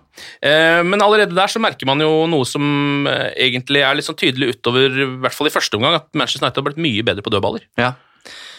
eh, 0.42 0.82
Men 0.82 1.02
allerede 1.02 1.36
der 1.36 1.50
så 1.50 1.60
merker 1.62 1.86
man 1.86 2.02
jo 2.02 2.26
noe 2.26 2.46
som 2.48 3.06
eh, 3.06 3.30
egentlig 3.46 3.84
er 3.86 3.94
litt 3.94 4.08
sånn 4.08 4.18
tydelig 4.18 4.56
utover, 4.56 4.90
i 4.90 5.08
hvert 5.22 5.36
fall 5.36 5.46
i 5.46 5.54
første 5.54 5.78
omgang, 5.78 6.00
at 6.00 6.08
Manchester 6.12 6.42
United 6.42 6.58
har 6.58 6.66
blitt 6.70 6.82
mye 6.82 7.04
bedre 7.06 7.22
på 7.22 7.30
dødballer. 7.30 7.66
Ja. 7.78 7.94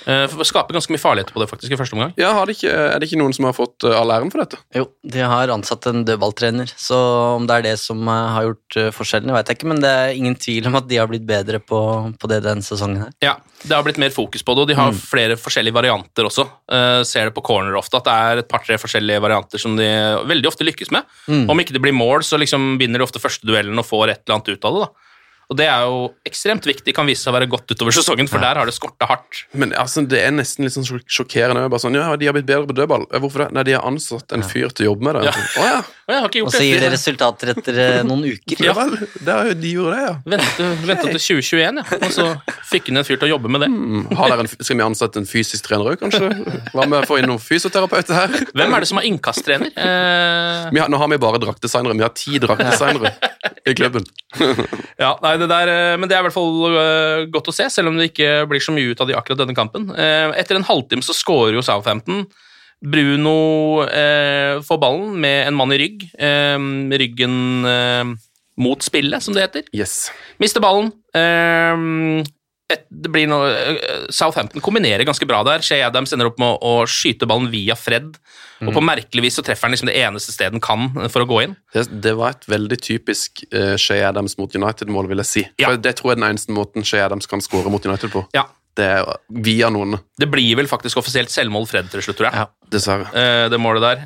Eh, 0.08 0.26
for- 0.28 0.44
Skaper 0.48 0.74
ganske 0.74 0.90
mye 0.92 1.02
farligheter 1.02 1.34
på 1.36 1.40
det 1.44 1.50
faktisk 1.52 1.72
i 1.72 1.78
første 1.78 1.94
omgang. 1.94 2.14
Ja, 2.18 2.32
har 2.34 2.46
det 2.50 2.56
ikke, 2.58 2.72
Er 2.74 3.00
det 3.00 3.08
ikke 3.10 3.20
noen 3.22 3.34
som 3.34 3.46
har 3.46 3.54
fått 3.54 3.84
eh, 3.86 3.94
all 3.96 4.10
æren 4.10 4.32
for 4.32 4.42
dette? 4.42 4.58
Jo, 4.74 4.88
de 5.06 5.20
har 5.20 5.48
ansatt 5.54 5.86
en 5.88 6.04
dødballtrener, 6.06 6.72
så 6.76 7.36
om 7.38 7.46
det 7.48 7.58
er 7.60 7.62
det 7.70 7.80
som 7.80 8.02
eh, 8.08 8.30
har 8.34 8.44
gjort 8.50 8.78
eh, 8.78 8.90
forskjellen, 8.92 9.32
vet 9.36 9.48
jeg 9.48 9.58
ikke, 9.60 9.68
men 9.70 9.80
det 9.84 9.92
er 9.92 10.16
ingen 10.18 10.36
tvil 10.36 10.68
om 10.68 10.76
at 10.76 10.88
de 10.88 10.98
har 10.98 11.08
blitt 11.12 11.26
bedre 11.28 11.60
på, 11.62 11.82
på 12.18 12.28
det 12.32 12.42
denne 12.44 12.66
sesongen 12.66 13.04
her. 13.06 13.12
Ja, 13.22 13.36
Det 13.62 13.76
har 13.78 13.84
blitt 13.86 14.00
mer 14.02 14.10
fokus 14.10 14.42
på 14.42 14.56
det, 14.56 14.62
og 14.66 14.68
de 14.72 14.76
har 14.80 14.92
flere 14.98 15.38
forskjellige 15.38 15.74
varianter 15.76 16.26
også. 16.26 16.48
Uh, 16.72 17.04
ser 17.06 17.30
det 17.30 17.36
på 17.36 17.44
corner 17.46 17.76
ofte, 17.78 17.96
at 18.02 18.08
det 18.10 18.14
er 18.18 18.38
et 18.42 18.48
par-tre 18.50 18.80
forskjellige 18.82 19.22
varianter 19.22 19.62
som 19.62 19.76
de 19.78 19.86
veldig 20.26 20.48
ofte 20.50 20.66
lykkes 20.66 20.90
med. 20.90 21.06
Om 21.30 21.60
ikke 21.62 21.74
det 21.78 21.82
blir 21.84 21.94
mål, 21.94 22.26
så 22.26 22.40
liksom 22.42 22.80
vinner 22.82 22.98
de 22.98 23.06
ofte 23.06 23.22
første 23.22 23.46
duellen 23.46 23.78
og 23.78 23.86
får 23.86 24.10
et 24.16 24.22
eller 24.26 24.40
annet 24.40 24.50
ut 24.58 24.66
av 24.66 24.74
det. 24.74 24.82
da. 24.88 25.08
Og 25.52 25.58
det 25.60 25.66
er 25.68 25.82
jo 25.84 25.96
ekstremt 26.28 26.64
viktig, 26.64 26.94
kan 26.96 27.08
vise 27.10 27.26
seg 27.26 27.34
å 27.34 27.36
være 27.36 27.50
godt 27.52 27.74
utover 27.76 27.92
sesongen, 27.92 28.30
for 28.32 28.40
der 28.40 28.56
har 28.56 28.70
det 28.70 28.74
skorta 28.76 29.08
hardt. 29.10 29.42
Men 29.52 29.74
altså, 29.76 30.06
det 30.08 30.22
er 30.24 30.32
nesten 30.32 30.64
litt 30.64 30.72
sånn 30.78 30.86
sjok- 30.88 31.10
sjokkerende. 31.12 31.66
Bare 31.72 31.84
sånn, 31.84 31.98
ja, 32.00 32.08
De 32.16 32.30
har 32.30 32.36
blitt 32.38 32.48
bedre 32.48 32.70
på 32.70 32.76
dødball. 32.78 33.04
Hvorfor 33.20 33.44
det? 33.44 33.50
Nei, 33.58 33.64
De 33.68 33.76
har 33.76 33.84
ansatt 33.90 34.32
en 34.38 34.46
fyr 34.48 34.72
til 34.72 34.86
å 34.88 34.94
jobbe 34.94 35.04
med 35.10 35.20
det. 35.20 35.26
Ja. 35.28 35.34
Å 35.60 35.66
ja. 35.68 35.82
Og 36.08 36.14
jeg 36.16 36.22
har 36.24 36.30
ikke 36.32 36.44
Og 36.48 36.52
så 36.56 36.64
gir 36.66 36.80
det 36.84 36.92
resultater 36.96 37.52
etter 37.54 37.78
eh, 37.84 38.00
noen 38.08 38.24
uker. 38.32 38.64
ja 38.64 38.74
vel. 38.80 38.96
Det 39.20 39.36
er 39.36 39.54
de 39.60 39.74
gjorde 39.76 39.98
det, 40.00 40.06
ja. 40.08 40.16
Vente, 40.34 40.70
vente 40.88 41.12
til 41.12 41.22
2021, 41.22 41.82
ja. 41.84 42.00
og 42.00 42.16
så 42.16 42.26
fikk 42.72 42.90
hun 42.92 43.02
en 43.04 43.08
fyr 43.08 43.20
til 43.22 43.28
å 43.30 43.32
jobbe 43.36 43.52
med 43.52 43.66
det. 43.66 43.70
Mm, 43.76 44.08
Har 44.20 44.38
en, 44.40 44.50
skal 44.56 44.80
vi 44.80 44.86
ansette 44.88 45.20
en 45.22 45.28
fysisk 45.30 45.68
trener 45.68 45.92
òg, 45.94 46.00
kanskje? 46.02 46.32
Hva 46.72 46.88
med 46.88 47.04
å 47.04 47.08
få 47.12 47.20
inn 47.20 47.28
noen 47.32 47.44
fysioterapeuter 47.44 48.16
her? 48.18 48.36
Hvem 48.56 48.76
er 48.80 48.84
det 48.84 48.90
som 48.92 49.00
er 49.04 49.08
innkasttrener? 49.12 49.72
Eh, 49.76 50.80
nå 50.92 51.00
har 51.04 51.12
vi 51.12 51.20
bare 51.22 51.40
draktdesignere. 51.44 51.96
Vi 52.00 52.08
har 52.08 52.16
ti 52.16 52.40
draktdesignere 52.44 53.14
i 53.68 53.76
klubben. 53.78 54.08
ja, 55.00 55.14
nei, 55.24 55.36
det 55.42 55.50
der, 55.52 55.72
eh, 55.72 55.98
men 56.00 56.10
det 56.10 56.16
er 56.16 56.24
i 56.24 56.28
hvert 56.28 56.36
fall 56.36 56.78
eh, 56.78 57.26
godt 57.34 57.52
å 57.52 57.56
se, 57.56 57.68
selv 57.74 57.92
om 57.92 58.00
det 58.00 58.12
ikke 58.12 58.46
blir 58.52 58.64
så 58.64 58.76
mye 58.76 58.94
ut 58.94 59.04
av 59.04 59.10
de 59.10 59.18
akkurat 59.18 59.42
denne 59.44 59.58
kampen. 59.58 59.90
Eh, 59.92 60.32
etter 60.40 60.60
en 60.60 60.68
halvtime 60.68 61.06
så 61.06 61.16
scorer 61.18 61.58
jo 61.58 61.66
Southampton. 61.66 62.26
Bruno 62.82 63.84
eh, 63.86 64.58
får 64.66 64.82
ballen 64.82 65.18
med 65.22 65.48
en 65.50 65.58
mann 65.58 65.74
i 65.76 65.80
rygg. 65.82 66.08
Eh, 66.18 66.58
ryggen 67.04 67.36
mot 68.62 68.84
spillet, 68.84 69.24
som 69.24 69.36
det 69.38 69.46
heter. 69.46 69.68
Yes. 69.74 70.10
Mister 70.42 70.64
ballen. 70.64 70.92
Et, 72.72 72.86
det 73.04 73.12
blir 73.12 73.28
noe, 73.30 73.50
eh, 73.52 74.06
Southampton 74.14 74.64
kombinerer 74.64 75.04
ganske 75.08 75.28
bra 75.28 75.42
der. 75.48 75.64
Shea 75.66 75.84
Adams 75.88 76.14
ender 76.16 76.30
opp 76.30 76.40
med 76.42 76.56
å, 76.56 76.78
å 76.82 76.88
skyte 76.90 77.28
ballen 77.30 77.50
via 77.52 77.76
Fred. 77.80 78.16
Og 78.62 78.76
på 78.76 78.84
merkelig 78.86 79.24
vis 79.26 79.40
så 79.40 79.44
treffer 79.46 79.68
han 79.68 79.74
liksom 79.74 79.90
det 79.90 79.98
eneste 79.98 80.34
stedet 80.36 80.54
han 80.54 80.64
kan 80.64 81.04
eh, 81.04 81.10
for 81.12 81.26
å 81.26 81.30
gå 81.30 81.42
inn. 81.48 81.58
Det, 81.74 81.88
det 82.04 82.16
var 82.20 82.36
et 82.36 82.48
veldig 82.52 82.78
typisk 82.82 83.44
uh, 83.56 83.74
Shea 83.82 84.06
Adams 84.08 84.38
mot 84.40 84.54
United-mål, 84.54 85.10
vil 85.12 85.24
jeg 85.24 85.30
si. 85.30 85.46
Ja. 85.62 85.72
For 85.72 85.82
Det 85.82 85.96
tror 86.00 86.12
jeg 86.12 86.20
er 86.20 86.24
den 86.24 86.30
eneste 86.32 86.56
måten 86.56 86.86
Shea 86.88 87.06
Adams 87.08 87.30
kan 87.30 87.44
skåre 87.44 87.74
mot 87.74 87.86
United 87.86 88.14
på. 88.14 88.24
Ja, 88.38 88.46
Det 88.78 88.86
er 88.88 89.10
via 89.44 89.68
noen, 89.74 89.98
Det 90.16 90.30
blir 90.32 90.56
vel 90.56 90.70
faktisk 90.72 91.02
offisielt 91.02 91.34
selvmål 91.34 91.66
Fred 91.68 91.90
til 91.92 92.06
slutt, 92.06 92.22
tror 92.22 92.30
jeg. 92.30 92.44
Ja, 92.44 92.70
dessverre. 92.72 93.26
det 93.52 93.60
målet 93.60 93.84
der. 93.84 94.06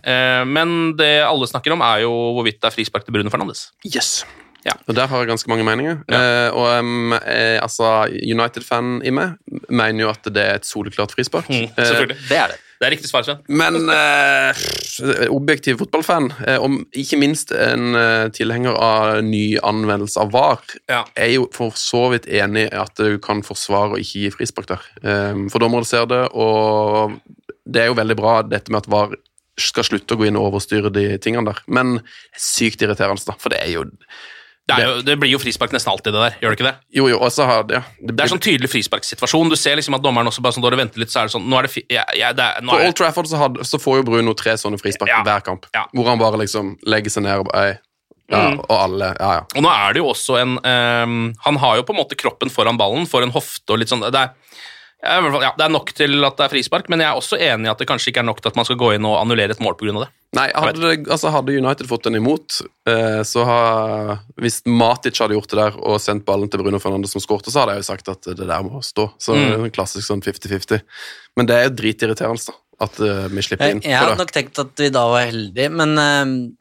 Men 0.50 0.96
det 0.98 1.20
alle 1.28 1.46
snakker 1.52 1.76
om, 1.76 1.84
er 1.86 2.02
jo 2.08 2.16
hvorvidt 2.38 2.64
det 2.64 2.72
er 2.72 2.78
frispark 2.80 3.06
til 3.06 3.14
Bruno 3.14 3.30
Fernandes. 3.30 3.68
Yes. 3.86 4.24
Ja. 4.66 4.74
Og 4.90 4.96
der 4.98 5.06
har 5.12 5.22
jeg 5.22 5.30
ganske 5.30 5.50
mange 5.52 5.64
meninger. 5.68 6.00
Ja. 6.10 6.20
Eh, 6.48 6.50
og 6.58 6.80
um, 6.80 7.14
eh, 7.14 7.60
altså, 7.62 8.08
United-fan 8.10 9.02
i 9.06 9.12
meg 9.14 9.36
mener 9.70 10.08
jo 10.08 10.10
at 10.10 10.26
det 10.34 10.42
er 10.42 10.56
et 10.60 10.66
soleklart 10.66 11.14
frispark. 11.14 11.50
Mm, 11.50 11.68
Eh. 11.78 12.08
Det 12.30 12.38
er 12.38 12.48
det. 12.56 12.62
Det 12.76 12.88
er 12.88 12.92
riktig 12.92 13.08
svar, 13.08 13.24
Sven. 13.24 13.38
Men 13.48 13.78
eh, 13.88 15.30
objektiv 15.32 15.78
fotballfan, 15.80 16.32
eh, 16.48 16.58
om 16.62 16.82
ikke 16.92 17.18
minst 17.22 17.54
en 17.56 17.96
eh, 17.96 18.26
tilhenger 18.36 18.76
av 18.76 19.22
ny 19.24 19.58
anvendelse 19.64 20.20
av 20.20 20.34
VAR, 20.34 20.60
Ja. 20.92 21.06
er 21.16 21.32
jo 21.38 21.46
for 21.56 21.72
så 21.80 22.10
vidt 22.12 22.28
enig 22.28 22.66
i 22.68 22.76
at 22.76 22.92
du 23.00 23.18
kan 23.24 23.42
forsvare 23.48 23.96
å 23.96 24.02
ikke 24.02 24.26
gi 24.26 24.34
frispark 24.36 24.68
der. 24.74 24.84
Eh, 25.04 25.46
for 25.54 25.60
dommere 25.64 25.86
ser 25.88 26.06
det, 26.12 26.26
og 26.34 27.16
det 27.66 27.82
er 27.86 27.88
jo 27.94 27.98
veldig 28.02 28.18
bra 28.20 28.42
dette 28.44 28.70
med 28.74 28.84
at 28.84 28.92
VAR 28.92 29.16
skal 29.58 29.84
slutte 29.88 30.18
å 30.18 30.20
gå 30.20 30.28
inn 30.28 30.36
og 30.36 30.50
overstyre 30.52 30.92
de 30.92 31.14
tingene 31.24 31.48
der. 31.54 31.62
Men 31.72 32.02
sykt 32.36 32.82
irriterende, 32.84 33.24
da. 33.26 33.38
For 33.40 33.50
det 33.56 33.62
er 33.64 33.72
jo 33.78 33.86
Det, 34.66 34.78
jo, 34.82 34.94
det 35.06 35.14
blir 35.22 35.30
jo 35.30 35.38
frispark 35.38 35.74
nesten 35.76 35.92
alltid, 35.92 36.16
det 36.16 36.22
der. 36.24 36.38
Gjør 36.42 36.54
det 36.54 36.58
ikke 36.58 36.66
det? 36.66 36.76
Jo, 36.98 37.04
jo, 37.12 37.20
og 37.22 37.30
så 37.30 37.46
har 37.46 37.68
det, 37.70 37.78
ja, 37.78 37.84
Det 38.02 38.24
er 38.24 38.32
sånn 38.32 38.42
tydelig 38.42 38.70
frisparksituasjon. 38.74 39.52
Du 39.54 39.56
ser 39.62 39.78
liksom 39.78 39.94
at 39.94 40.02
dommeren 40.02 40.26
også 40.32 40.42
bare 40.42 40.56
sånn, 40.58 40.66
da 40.66 40.72
du 40.74 40.78
venter 40.80 41.04
litt, 41.04 41.12
så 41.14 41.22
er 41.22 41.30
det 41.30 41.36
sånn 41.36 41.46
Nå 41.46 41.60
er 41.60 41.68
det, 41.68 41.72
fi, 41.76 41.84
ja, 41.94 42.06
ja, 42.18 42.32
det 42.34 42.42
er, 42.42 42.64
nå 42.66 42.74
På 42.74 42.80
er 42.82 42.88
Old 42.90 42.98
Trafford 42.98 43.30
så, 43.30 43.38
hadde, 43.44 43.66
så 43.70 43.78
får 43.82 44.00
jo 44.02 44.08
Bruno 44.10 44.34
tre 44.34 44.56
sånne 44.58 44.80
frispark 44.82 45.12
Ja. 45.12 45.22
hver 45.28 45.46
kamp. 45.46 45.70
Hvor 45.94 46.10
han 46.10 46.18
bare 46.24 46.42
liksom 46.42 46.80
legger 46.90 47.14
seg 47.14 47.28
ned 47.28 47.44
og 47.46 47.52
bare 47.52 47.76
ja, 47.76 48.40
Mm. 48.50 48.56
Og 48.58 48.72
alle 48.74 49.12
Ja, 49.20 49.28
ja. 49.38 49.42
Og 49.54 49.62
nå 49.62 49.70
er 49.70 49.94
det 49.94 50.00
jo 50.02 50.08
også 50.10 50.40
en 50.42 50.56
um, 50.58 51.34
Han 51.46 51.60
har 51.62 51.76
jo 51.78 51.84
på 51.86 51.94
en 51.94 52.00
måte 52.00 52.18
kroppen 52.18 52.50
foran 52.50 52.74
ballen, 52.80 53.06
for 53.06 53.22
en 53.22 53.30
hofte 53.30 53.70
og 53.76 53.78
litt 53.78 53.92
sånn 53.94 54.02
Det 54.02 54.18
er, 54.18 54.32
fall, 55.06 55.44
ja, 55.46 55.52
det 55.58 55.66
er 55.66 55.74
nok 55.74 55.92
til 55.96 56.26
at 56.28 56.38
det 56.40 56.46
er 56.46 56.52
frispark, 56.54 56.90
men 56.92 57.00
jeg 57.04 57.08
er 57.10 57.20
også 57.20 57.38
enig 57.40 57.68
i 57.68 57.72
at 57.72 57.82
det 57.82 57.88
kanskje 57.90 58.12
ikke 58.12 58.22
er 58.24 58.28
nok 58.28 58.42
til 58.42 58.52
at 58.52 58.58
man 58.60 58.68
skal 58.68 58.78
gå 58.82 58.90
inn 58.96 59.06
og 59.08 59.18
annullere 59.22 59.56
et 59.56 59.62
mål 59.64 59.78
pga. 59.80 59.94
det. 60.04 60.10
Nei, 60.36 60.50
hadde, 60.52 60.94
altså, 61.14 61.32
hadde 61.32 61.54
United 61.56 61.88
fått 61.88 62.04
den 62.10 62.18
imot, 62.20 62.58
eh, 62.92 63.22
så 63.24 63.46
har 63.48 64.20
Hvis 64.42 64.62
Matic 64.68 65.22
hadde 65.22 65.38
gjort 65.38 65.50
det 65.54 65.60
der 65.62 65.78
og 65.80 66.02
sendt 66.04 66.26
ballen 66.28 66.50
til 66.52 66.60
Bruno 66.60 66.80
Fernandes 66.84 67.14
som 67.16 67.24
skårte, 67.24 67.54
så 67.54 67.64
hadde 67.64 67.78
jeg 67.78 67.86
jo 67.86 67.88
sagt 67.94 68.10
at 68.12 68.22
det 68.36 68.48
der 68.50 68.64
må 68.68 68.82
stå. 68.84 69.12
Så 69.18 69.32
Mm. 69.36 69.46
det 69.46 69.54
er 69.60 69.64
en 69.70 69.72
klassisk 69.78 70.08
sånn 70.10 70.22
50-50. 70.26 70.82
Men 71.38 71.46
det 71.48 71.56
er 71.56 71.64
jo 71.70 71.76
dritirriterende, 71.80 72.46
da. 72.46 72.54
At 72.86 73.00
eh, 73.00 73.28
vi 73.32 73.42
slipper 73.42 73.72
inn. 73.72 73.80
jeg 73.82 73.92
jeg 73.94 74.00
hadde 74.02 74.18
nok 74.20 74.32
tenkt 74.36 74.60
at 74.60 74.76
vi 74.76 74.90
da 74.92 75.06
var 75.08 75.26
heldige, 75.30 75.70
men, 75.72 75.98
eh, 75.98 76.52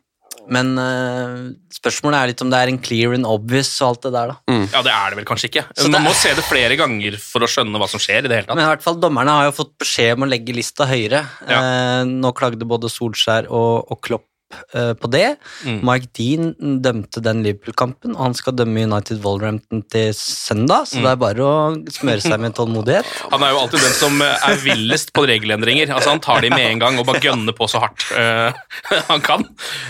men 0.53 0.73
uh, 0.77 1.53
spørsmålet 1.73 2.19
er 2.19 2.33
litt 2.33 2.45
om 2.45 2.51
det 2.53 2.61
er 2.61 2.73
en 2.73 2.81
clear 2.85 3.15
and 3.17 3.29
obvious 3.29 3.71
og 3.81 3.93
alt 3.93 4.07
det 4.07 4.13
der, 4.17 4.35
da. 4.35 4.59
Ja, 4.75 4.83
det 4.85 4.93
er 4.95 5.15
det 5.15 5.21
vel 5.21 5.29
kanskje 5.29 5.51
ikke. 5.51 5.65
Så 5.73 5.89
Man 5.89 6.03
er... 6.03 6.07
må 6.09 6.15
se 6.19 6.35
det 6.37 6.45
flere 6.47 6.77
ganger 6.81 7.17
for 7.23 7.47
å 7.47 7.51
skjønne 7.51 7.81
hva 7.81 7.89
som 7.91 8.03
skjer. 8.03 8.25
i 8.25 8.31
det 8.31 8.41
hele 8.41 8.49
tatt. 8.49 8.59
Men 8.59 8.67
i 8.67 8.71
hvert 8.73 8.85
fall, 8.85 9.01
dommerne 9.01 9.39
har 9.39 9.49
jo 9.49 9.57
fått 9.63 9.75
beskjed 9.85 10.19
om 10.19 10.27
å 10.27 10.31
legge 10.31 10.57
lista 10.57 10.89
høyere. 10.91 11.25
Ja. 11.49 11.65
Uh, 11.65 12.03
nå 12.11 12.35
klagde 12.37 12.69
både 12.69 12.93
Solskjær 12.93 13.51
og, 13.51 13.91
og 13.91 14.01
Klopp 14.05 14.29
på 14.73 15.09
det. 15.11 15.37
Mm. 15.65 15.81
Mike 15.87 16.09
Dean 16.17 16.81
dømte 16.83 17.21
den 17.25 17.43
Liverpool-kampen, 17.45 18.15
og 18.17 18.23
han 18.29 18.35
skal 18.39 18.57
dømme 18.59 18.85
United 18.87 19.21
Wolverhampton 19.25 19.83
til 19.91 20.13
søndag, 20.17 20.85
Mm. 20.85 20.91
så 20.91 21.03
det 21.05 21.11
er 21.13 21.21
bare 21.21 21.45
å 21.45 21.55
smøre 21.95 22.21
seg 22.25 22.41
med 22.43 22.55
tålmodighet. 22.57 23.07
Han 23.33 23.43
er 23.47 23.53
jo 23.55 23.61
alltid 23.63 23.81
den 23.85 23.95
som 23.97 24.21
eh, 24.23 24.45
er 24.49 24.59
villest 24.63 25.13
på 25.17 25.25
regelendringer. 25.29 25.91
Altså 25.95 26.11
Han 26.13 26.21
tar 26.25 26.43
de 26.45 26.51
med 26.51 26.65
en 26.67 26.83
gang 26.83 26.99
og 27.01 27.07
bare 27.09 27.23
gønner 27.25 27.55
på 27.57 27.69
så 27.71 27.81
hardt 27.83 28.05
uh, 28.15 28.53
han 29.11 29.23
kan. 29.25 29.45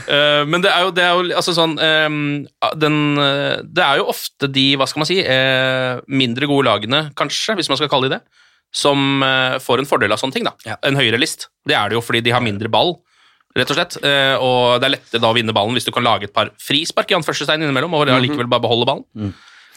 Uh, 0.09 0.45
men 0.49 0.63
det 0.65 0.71
er 0.73 0.85
jo, 0.87 0.93
det 0.95 1.05
er 1.05 1.13
jo 1.19 1.37
altså 1.41 1.55
sånn 1.57 1.75
um, 1.81 2.19
den, 2.81 2.99
eh, 3.21 3.57
Det 3.65 3.85
er 3.85 4.01
jo 4.01 4.09
ofte 4.13 4.49
de, 4.53 4.67
hva 4.81 4.87
skal 4.91 5.03
man 5.03 5.09
si, 5.11 5.19
uh, 5.25 6.01
mindre 6.09 6.49
gode 6.51 6.69
lagene, 6.69 7.07
kanskje, 7.19 7.57
hvis 7.59 7.69
man 7.73 7.81
skal 7.81 7.91
kalle 7.93 8.09
de 8.09 8.17
det, 8.17 8.23
som 8.75 9.23
eh, 9.23 9.57
får 9.63 9.79
en 9.83 9.87
fordel 9.87 10.13
av 10.15 10.19
sånne 10.19 10.35
ting. 10.35 10.47
da. 10.49 10.55
Ja. 10.67 10.75
En 10.87 10.97
høyere 10.99 11.19
list. 11.21 11.49
Det 11.69 11.77
er 11.79 11.91
det 11.93 11.95
jo 11.99 12.03
fordi 12.03 12.25
de 12.27 12.33
har 12.35 12.43
mindre 12.43 12.71
ball. 12.73 12.97
Rett 13.55 13.71
og 13.71 13.77
slett, 13.79 13.97
eh, 14.03 14.35
og 14.43 14.81
det 14.83 14.89
er 14.89 14.95
lettere 14.97 15.23
da 15.23 15.31
å 15.31 15.37
vinne 15.37 15.55
ballen 15.55 15.77
hvis 15.77 15.87
du 15.87 15.93
kan 15.95 16.03
lage 16.03 16.27
et 16.27 16.35
par 16.35 16.51
frispark 16.59 17.13
i 17.13 17.17
anførselstegn 17.21 17.63
innimellom, 17.63 17.93
og 17.95 18.11
allikevel 18.11 18.51
bare 18.51 18.65
beholde 18.65 18.89
ballen. 18.89 19.35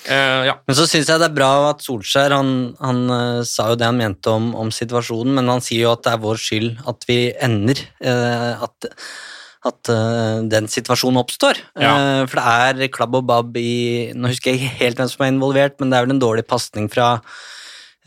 Eh, 0.07 0.47
ja. 0.49 0.55
Men 0.65 0.77
så 0.77 0.87
syns 0.89 1.11
jeg 1.11 1.21
det 1.21 1.27
er 1.27 1.35
bra 1.35 1.51
at 1.69 1.83
Solskjær 1.85 2.33
han, 2.33 2.51
han 2.81 3.01
uh, 3.11 3.41
sa 3.45 3.67
jo 3.69 3.77
det 3.77 3.85
han 3.85 3.99
mente 3.99 4.33
om, 4.33 4.49
om 4.57 4.71
situasjonen, 4.73 5.35
men 5.37 5.51
han 5.51 5.61
sier 5.61 5.85
jo 5.85 5.93
at 5.93 6.05
det 6.05 6.13
er 6.15 6.23
vår 6.23 6.41
skyld 6.41 6.69
at 6.89 7.09
vi 7.09 7.19
ender. 7.49 7.83
Uh, 8.01 8.67
at 8.67 8.93
at 9.67 9.89
den 10.47 10.69
situasjonen 10.71 11.17
oppstår. 11.19 11.57
Ja. 11.81 11.89
For 12.29 12.39
det 12.39 12.83
er 12.85 12.91
klabb 12.93 13.17
og 13.17 13.25
babb 13.27 13.57
i 13.59 14.13
Nå 14.15 14.29
husker 14.29 14.53
jeg 14.53 14.61
ikke 14.61 14.77
helt 14.77 15.01
hvem 15.01 15.09
som 15.11 15.25
er 15.25 15.31
involvert, 15.33 15.75
men 15.81 15.89
det 15.91 15.97
er 15.97 16.05
vel 16.05 16.13
en 16.13 16.21
dårlig 16.21 16.45
pasning 16.47 16.85
fra 16.93 17.07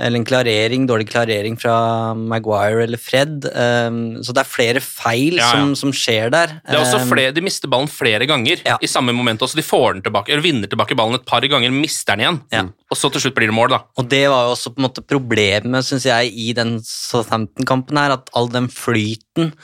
eller 0.00 0.20
en 0.20 0.24
klarering, 0.26 0.86
dårlig 0.88 1.06
klarering 1.10 1.58
fra 1.60 2.14
Maguire 2.16 2.84
eller 2.86 3.00
Fred. 3.00 3.44
Um, 3.52 3.98
så 4.24 4.34
det 4.34 4.42
er 4.42 4.48
flere 4.48 4.82
feil 4.84 5.36
Ja, 5.36 5.44
ja. 5.44 5.50
Som, 5.52 5.74
som 5.78 5.92
skjer 5.94 6.32
der. 6.32 6.56
Det 6.64 6.76
er 6.76 6.80
også 6.80 7.02
Um, 7.02 7.08
flere, 7.12 7.34
De 7.36 7.44
mister 7.44 7.70
ballen 7.70 7.90
flere 7.90 8.26
ganger 8.28 8.62
i 8.80 8.90
samme 8.90 9.12
moment. 9.16 9.42
også. 9.42 9.58
De 9.60 9.66
får 9.66 9.98
den 9.98 10.02
tilbake, 10.08 10.32
eller 10.32 10.44
vinner 10.44 10.70
tilbake 10.70 10.96
ballen 10.98 11.20
et 11.20 11.28
par 11.28 11.44
ganger, 11.44 11.72
mister 11.74 12.16
den 12.16 12.24
igjen. 12.26 12.72
Og 12.90 12.98
så 12.98 13.12
til 13.12 13.24
slutt 13.26 13.36
blir 13.38 13.50
det 13.52 13.56
mål, 13.56 13.70
da. 13.76 13.82
Og 14.00 14.08
det 14.10 14.24
var 14.32 14.48
jo 14.48 14.56
også 14.56 14.74
på 14.74 14.82
en 14.82 14.88
måte 14.88 15.04
problemet, 15.06 15.86
syns 15.86 16.08
jeg, 16.08 16.32
i 16.34 16.52
den 16.56 16.78
Southampton-kampen 16.84 18.00
her, 18.00 18.16
at 18.18 18.30
all 18.36 18.50
den 18.52 18.68
flyten 18.72 19.54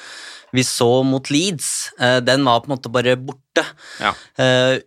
vi 0.54 0.62
så 0.64 1.02
mot 1.04 1.26
Leeds, 1.32 1.90
eh, 2.00 2.18
den 2.24 2.44
var 2.46 2.62
på 2.62 2.70
en 2.70 2.76
måte 2.76 2.92
bare 2.92 3.16
borte. 3.18 3.64
Ja. 4.00 4.12
Eh, 4.40 4.78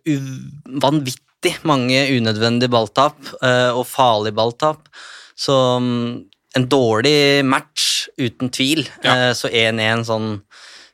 vanvittig 0.82 1.52
mange 1.68 2.00
unødvendige 2.16 2.72
balltap, 2.72 3.16
uh, 3.40 3.70
og 3.76 3.86
farlige 3.88 4.36
balltap. 4.36 4.88
Så 5.40 5.56
mm, 5.80 6.10
en 6.58 6.66
dårlig 6.68 7.46
match, 7.48 8.08
uten 8.20 8.52
tvil. 8.52 8.84
Ja. 9.06 9.32
så 9.36 9.48
1-1 9.48 10.04
sånn 10.08 10.30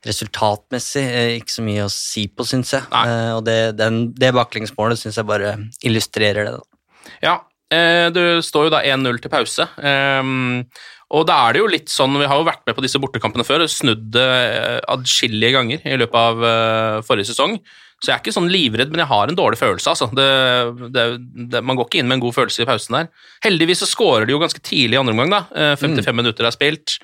resultatmessig 0.07 1.03
eh, 1.03 1.33
ikke 1.41 1.55
så 1.57 1.67
mye 1.67 1.87
å 1.89 1.91
si 1.91 2.29
på, 2.31 2.47
syns 2.47 2.75
jeg. 2.77 2.87
Nei. 2.93 3.07
og 3.35 3.43
det, 3.49 3.59
den, 3.81 4.05
det 4.15 4.31
baklengsmålet 4.37 5.01
syns 5.01 5.19
jeg 5.19 5.27
bare 5.27 5.57
illustrerer 5.83 6.47
det. 6.47 6.57
da. 6.61 7.13
Ja, 7.25 7.37
du 8.15 8.21
det 8.21 8.45
står 8.47 8.69
jo 8.69 8.77
da 8.77 8.85
1-0 8.87 9.17
til 9.25 9.33
pause. 9.33 9.67
Og 11.15 11.27
da 11.29 11.37
er 11.47 11.55
det 11.55 11.63
jo 11.63 11.71
litt 11.71 11.93
sånn, 11.93 12.17
Vi 12.19 12.27
har 12.27 12.41
jo 12.41 12.47
vært 12.49 12.65
med 12.67 12.75
på 12.75 12.83
disse 12.83 12.99
bortekampene 13.03 13.47
før, 13.47 13.67
snudd 13.71 14.09
det 14.15 14.27
eh, 14.27 14.81
adskillige 14.91 15.55
ganger 15.55 15.85
i 15.87 15.99
løpet 16.01 16.19
av 16.19 16.47
eh, 16.51 17.03
forrige 17.07 17.31
sesong. 17.31 17.61
Så 18.03 18.11
jeg 18.11 18.15
er 18.19 18.21
ikke 18.21 18.35
sånn 18.37 18.51
livredd, 18.53 18.91
men 18.93 19.01
jeg 19.01 19.09
har 19.09 19.31
en 19.31 19.39
dårlig 19.39 19.57
følelse. 19.57 19.89
altså. 19.95 20.11
Det, 20.13 20.27
det, 20.93 21.05
det, 21.55 21.63
man 21.65 21.79
går 21.79 21.89
ikke 21.89 22.03
inn 22.03 22.11
med 22.11 22.19
en 22.19 22.27
god 22.27 22.37
følelse 22.37 22.63
i 22.63 22.69
pausen 22.69 22.99
der. 22.99 23.07
Heldigvis 23.47 23.81
så 23.81 23.89
skårer 23.89 24.29
de 24.29 24.35
jo 24.35 24.41
ganske 24.43 24.61
tidlig 24.61 24.99
i 24.99 25.01
andre 25.01 25.15
omgang. 25.17 25.33
da. 25.33 25.41
Eh, 25.57 25.77
55 25.81 26.19
minutter 26.19 26.45
er 26.45 26.53
spilt. 26.55 26.99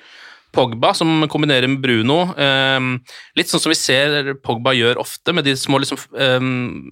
Pogba 0.53 0.91
som 0.93 1.25
kombinerer 1.33 1.65
med 1.67 1.81
Bruno. 1.81 2.19
ehm, 2.37 2.99
litt 3.35 3.49
sånn 3.49 3.59
som 3.63 3.71
vi 3.73 3.79
ser 3.79 4.35
Pogba 4.45 4.75
gjør 4.77 5.01
ofte, 5.01 5.33
med 5.33 5.47
de 5.49 5.55
små 5.57 5.79
liksom 5.81 5.97
ehm, 6.13 6.91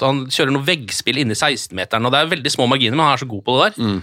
Han 0.00 0.24
kjører 0.32 0.54
noe 0.54 0.64
veggspill 0.64 1.18
inni 1.20 1.34
16-meteren, 1.36 2.06
og 2.06 2.12
det 2.14 2.20
er 2.22 2.30
veldig 2.30 2.52
små 2.54 2.68
marginer, 2.70 2.96
men 2.96 3.04
han 3.04 3.18
er 3.18 3.24
så 3.24 3.28
god 3.28 3.42
på 3.44 3.56
det 3.58 3.66
der. 3.66 4.00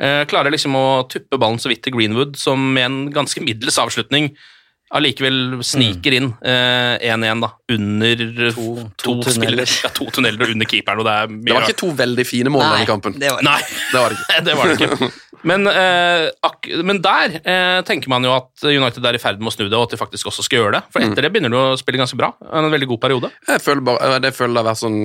Eh, 0.00 0.24
klarer 0.26 0.50
liksom 0.50 0.74
å 0.74 0.84
tuppe 1.12 1.38
ballen 1.38 1.60
så 1.60 1.68
vidt 1.70 1.82
til 1.84 1.92
Greenwood, 1.92 2.34
som 2.40 2.58
med 2.74 2.86
en 2.88 3.00
ganske 3.14 3.42
middels 3.44 3.78
avslutning 3.78 4.30
allikevel 4.94 5.60
sniker 5.62 6.16
inn 6.18 6.32
eh, 6.42 6.98
1-1, 7.14 7.40
da. 7.44 7.50
Under 7.70 8.24
to, 8.50 8.64
to 8.98 9.14
to 9.22 9.30
tunneler. 9.30 9.70
Ja, 9.84 9.90
to 9.94 10.08
tunneler 10.10 10.50
under 10.50 10.66
keeperen, 10.66 10.98
og 11.02 11.06
det 11.06 11.14
er 11.14 11.30
mye 11.30 11.46
Det 11.46 11.54
var 11.54 11.68
ikke 11.68 11.80
to 11.84 11.90
veldig 12.00 12.26
fine 12.26 12.50
mål 12.50 12.64
i 12.66 12.70
denne 12.74 12.88
kampen. 12.90 13.18
det 13.20 13.30
var- 13.30 13.42
Nei, 13.46 13.60
Det 13.92 14.00
var 14.00 14.10
det 14.10 14.18
ikke. 14.18 14.44
det 14.44 14.56
var 14.58 14.72
det 14.74 14.80
ikke. 14.80 15.10
Men, 15.42 15.64
eh, 15.70 16.26
ak 16.44 16.66
men 16.84 16.98
der 17.00 17.38
eh, 17.40 17.78
tenker 17.88 18.10
man 18.12 18.26
jo 18.26 18.32
at 18.34 18.64
United 18.66 19.06
er 19.08 19.16
i 19.16 19.20
ferd 19.22 19.38
med 19.40 19.48
å 19.48 19.54
snu 19.54 19.62
det, 19.70 19.76
og 19.78 19.86
at 19.86 19.94
de 19.94 19.96
faktisk 19.96 20.26
også 20.28 20.42
skal 20.44 20.58
gjøre 20.58 20.72
det. 20.74 20.82
For 20.92 21.00
etter 21.00 21.24
det 21.24 21.30
begynner 21.32 21.48
de 21.54 21.56
å 21.56 21.78
spille 21.80 21.96
ganske 22.02 22.18
bra. 22.20 22.32
En 22.52 22.68
veldig 22.68 22.88
god 22.90 23.00
periode. 23.00 23.30
Jeg 23.48 23.62
føler 23.64 23.80
bare, 23.86 24.18
det, 24.20 24.34
føler 24.36 24.52
det, 24.58 24.60
har 24.60 24.68
vært 24.68 24.82
sånn, 24.82 24.98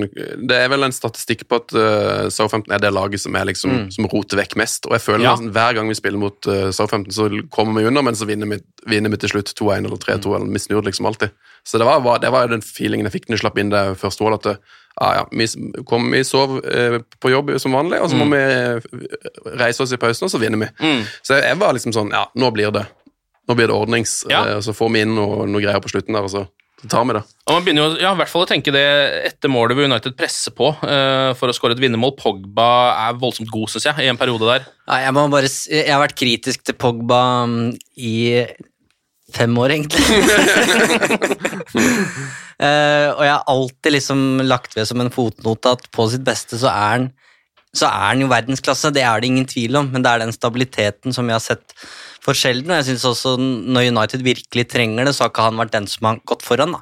det 0.50 0.58
er 0.60 0.68
vel 0.74 0.84
en 0.84 0.92
statistikk 0.92 1.46
på 1.48 1.56
at 1.62 1.72
uh, 1.78 2.28
Southampton 2.28 2.74
er 2.76 2.82
det 2.84 2.92
laget 2.92 3.22
som, 3.24 3.34
er 3.38 3.48
liksom, 3.48 3.72
Mm. 3.76 3.88
som 3.92 4.06
roter 4.12 4.38
vekk 4.38 4.54
mest. 4.60 4.86
Og 4.86 4.92
jeg 4.98 5.02
føler 5.06 5.24
Ja. 5.24 5.32
nesten 5.36 5.50
hver 5.56 5.74
gang 5.74 5.88
vi 5.88 5.94
spiller 5.98 6.18
mot 6.20 6.46
uh, 6.52 6.68
Southampton, 6.70 7.12
så 7.16 7.30
kommer 7.50 7.80
vi 7.80 7.86
under, 7.88 8.02
men 8.02 8.14
så 8.14 8.26
vinner 8.28 8.46
vi, 8.52 8.60
vinner 8.86 9.10
vi 9.10 9.16
til 9.24 9.28
slutt 9.32 9.54
2-1 9.58 9.75
eller 9.84 10.00
3-2. 10.00 10.24
Mm. 10.24 10.34
eller 10.36 10.52
Vi 10.52 10.58
snur 10.64 10.82
liksom 10.82 11.06
alltid. 11.06 11.28
Så 11.66 11.78
det 11.78 11.84
var, 11.84 12.00
var, 12.00 12.18
det 12.22 12.30
var 12.30 12.48
den 12.48 12.62
feelingen 12.62 13.06
jeg 13.06 13.12
fikk 13.18 13.28
når 13.28 13.36
jeg 13.36 13.42
slapp 13.44 13.58
inn 13.58 13.70
det 13.74 13.84
første 14.00 14.22
målet. 14.24 14.46
At 14.46 14.48
det, 14.56 14.74
ah, 15.02 15.14
ja, 15.18 15.24
vi, 15.32 15.46
kom, 15.84 16.10
vi 16.14 16.24
sov 16.24 16.60
eh, 16.64 17.00
på 17.20 17.32
jobb 17.32 17.52
som 17.60 17.74
vanlig, 17.76 17.98
og 18.00 18.08
så 18.12 18.16
må 18.16 18.28
vi 18.30 18.38
eh, 18.40 18.78
reise 19.58 19.82
oss 19.82 19.92
i 19.92 19.98
pausen, 20.00 20.28
og 20.28 20.32
så 20.32 20.40
vinner 20.40 20.62
vi. 20.62 20.68
Mm. 20.80 21.02
Så 21.26 21.40
jeg 21.42 21.58
var 21.60 21.74
liksom 21.76 21.92
sånn 21.96 22.14
Ja, 22.14 22.28
nå 22.38 22.52
blir 22.54 22.70
det 22.74 22.86
Nå 23.46 23.54
blir 23.54 23.68
det 23.70 23.74
ordnings, 23.76 24.24
Ja. 24.26 24.40
eh, 24.42 24.56
og 24.58 24.62
så 24.66 24.72
får 24.74 24.88
vi 24.94 25.02
inn 25.04 25.12
noe, 25.14 25.44
noe 25.46 25.62
greier 25.62 25.78
på 25.82 25.90
slutten 25.92 26.16
der, 26.16 26.24
og 26.26 26.32
så, 26.32 26.40
så 26.82 26.88
tar 26.90 27.04
vi 27.06 27.14
det. 27.14 27.20
Og 27.46 27.54
man 27.54 27.62
begynner 27.66 27.84
jo 27.84 28.00
ja, 28.02 28.10
i 28.10 28.18
hvert 28.18 28.32
fall 28.32 28.42
å 28.42 28.48
tenke 28.50 28.72
det 28.74 28.82
etter 29.28 29.52
målet 29.54 29.78
hvor 29.78 29.86
United 29.86 30.16
presser 30.18 30.50
på 30.50 30.72
uh, 30.74 31.30
for 31.38 31.46
å 31.46 31.54
skåre 31.54 31.76
et 31.76 31.82
vinnermål. 31.84 32.16
Pogba 32.18 32.66
er 33.04 33.20
voldsomt 33.22 33.52
god, 33.54 33.70
syns 33.70 33.86
jeg, 33.86 34.02
i 34.02 34.10
en 34.10 34.18
periode 34.18 34.48
der. 34.50 34.66
Ja, 34.88 34.98
jeg, 35.04 35.14
må 35.14 35.28
bare, 35.30 35.46
jeg 35.70 35.92
har 35.92 36.02
vært 36.02 36.18
kritisk 36.18 36.66
til 36.66 36.74
Pogba 36.74 37.20
um, 37.46 37.70
i 37.94 38.16
fem 39.36 39.58
år, 39.60 39.74
egentlig. 39.76 40.04
uh, 42.58 43.08
og 43.16 43.22
jeg 43.22 43.34
har 43.34 43.44
alltid 43.52 43.94
liksom 43.98 44.24
lagt 44.48 44.76
ved 44.78 44.88
som 44.88 45.04
en 45.04 45.12
fotnote 45.14 45.76
at 45.76 45.86
på 45.94 46.08
sitt 46.12 46.24
beste 46.26 46.58
så 46.60 46.72
er 46.72 46.90
han 46.96 47.08
så 47.76 47.90
er 47.90 48.04
han 48.08 48.22
jo 48.24 48.30
verdensklasse, 48.30 48.92
det 48.94 49.02
er 49.04 49.20
det 49.20 49.28
ingen 49.28 49.48
tvil 49.48 49.76
om, 49.82 49.90
men 49.92 50.04
det 50.04 50.08
er 50.08 50.22
den 50.24 50.34
stabiliteten 50.34 51.12
som 51.12 51.28
vi 51.28 51.34
har 51.34 51.42
sett 51.44 51.74
for 52.24 52.36
sjelden. 52.38 52.72
Og 52.72 52.80
jeg 52.80 52.88
synes 52.90 53.06
også 53.10 53.36
når 53.38 53.90
United 53.92 54.24
virkelig 54.26 54.66
trenger 54.72 55.06
det, 55.06 55.14
så 55.16 55.26
har 55.26 55.32
ikke 55.32 55.46
han 55.46 55.60
vært 55.60 55.74
den 55.76 55.88
som 55.90 56.08
har 56.10 56.22
gått 56.28 56.44
foran. 56.46 56.76
da. 56.78 56.80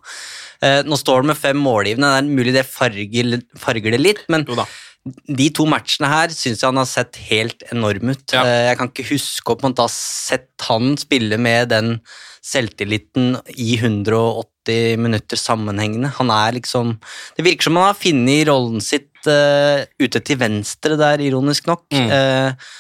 Eh, 0.64 0.80
nå 0.86 0.98
står 1.00 1.24
det 1.24 1.32
med 1.32 1.40
fem 1.40 1.60
målgivende, 1.60 2.12
det 2.14 2.22
er 2.22 2.36
mulig 2.38 2.54
det 2.56 2.66
farger, 2.68 3.38
farger 3.60 3.96
det 3.96 4.00
litt, 4.00 4.22
men 4.32 4.46
de 5.04 5.50
to 5.52 5.66
matchene 5.68 6.08
her 6.08 6.32
syns 6.32 6.62
jeg 6.62 6.70
han 6.70 6.80
har 6.80 6.88
sett 6.88 7.18
helt 7.28 7.66
enorm 7.74 8.14
ut. 8.14 8.24
Ja. 8.32 8.44
Eh, 8.44 8.68
Jeg 8.70 8.78
kan 8.80 8.92
ikke 8.92 9.10
huske 9.10 9.52
å 9.52 9.58
man 9.58 9.72
en 9.72 9.74
måte 9.74 9.88
ha 9.88 9.92
sett 9.92 10.68
han 10.68 10.94
spille 11.00 11.36
med 11.36 11.74
den 11.74 11.98
selvtilliten 12.44 13.38
i 13.56 13.74
180 13.78 15.00
minutter 15.00 15.40
sammenhengende. 15.40 16.12
Han 16.18 16.32
er 16.32 16.58
liksom 16.58 16.96
Det 17.36 17.44
virker 17.44 17.68
som 17.68 17.78
han 17.80 17.88
har 17.90 17.98
funnet 17.98 18.48
rollen 18.48 18.84
sitt 18.84 19.28
uh, 19.28 19.84
ute 20.00 20.20
til 20.20 20.40
venstre 20.40 20.98
der, 21.00 21.22
ironisk 21.24 21.68
nok. 21.70 21.86
Mm. 21.94 22.10
Uh, 22.10 22.74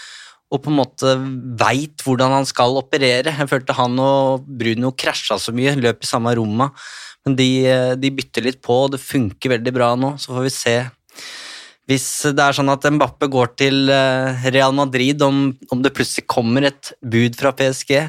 og 0.52 0.60
på 0.62 0.70
en 0.70 0.78
måte 0.78 1.14
veit 1.58 2.04
hvordan 2.04 2.36
han 2.36 2.46
skal 2.46 2.76
operere. 2.78 3.32
Jeg 3.32 3.50
følte 3.50 3.74
han 3.74 3.96
og 3.98 4.44
Bruno 4.44 4.92
krasja 4.92 5.38
så 5.40 5.54
mye, 5.56 5.74
løp 5.80 6.04
i 6.04 6.10
samme 6.10 6.34
romma. 6.38 6.68
Men 7.24 7.34
de, 7.38 7.48
eh, 7.66 7.94
de 7.98 8.10
bytter 8.12 8.44
litt 8.44 8.60
på, 8.62 8.76
og 8.84 8.92
det 8.92 9.00
funker 9.00 9.54
veldig 9.54 9.72
bra 9.74 9.88
nå. 9.96 10.12
Så 10.20 10.30
får 10.30 10.44
vi 10.44 10.52
se 10.52 10.76
hvis 11.88 12.06
det 12.36 12.44
er 12.44 12.54
sånn 12.56 12.70
at 12.70 12.84
Mbappe 12.86 13.26
går 13.32 13.50
til 13.58 13.90
Real 13.90 14.76
Madrid, 14.76 15.20
om, 15.24 15.50
om 15.72 15.82
det 15.82 15.92
plutselig 15.96 16.28
kommer 16.30 16.68
et 16.68 16.92
bud 17.02 17.34
fra 17.40 17.50
PSG. 17.56 18.04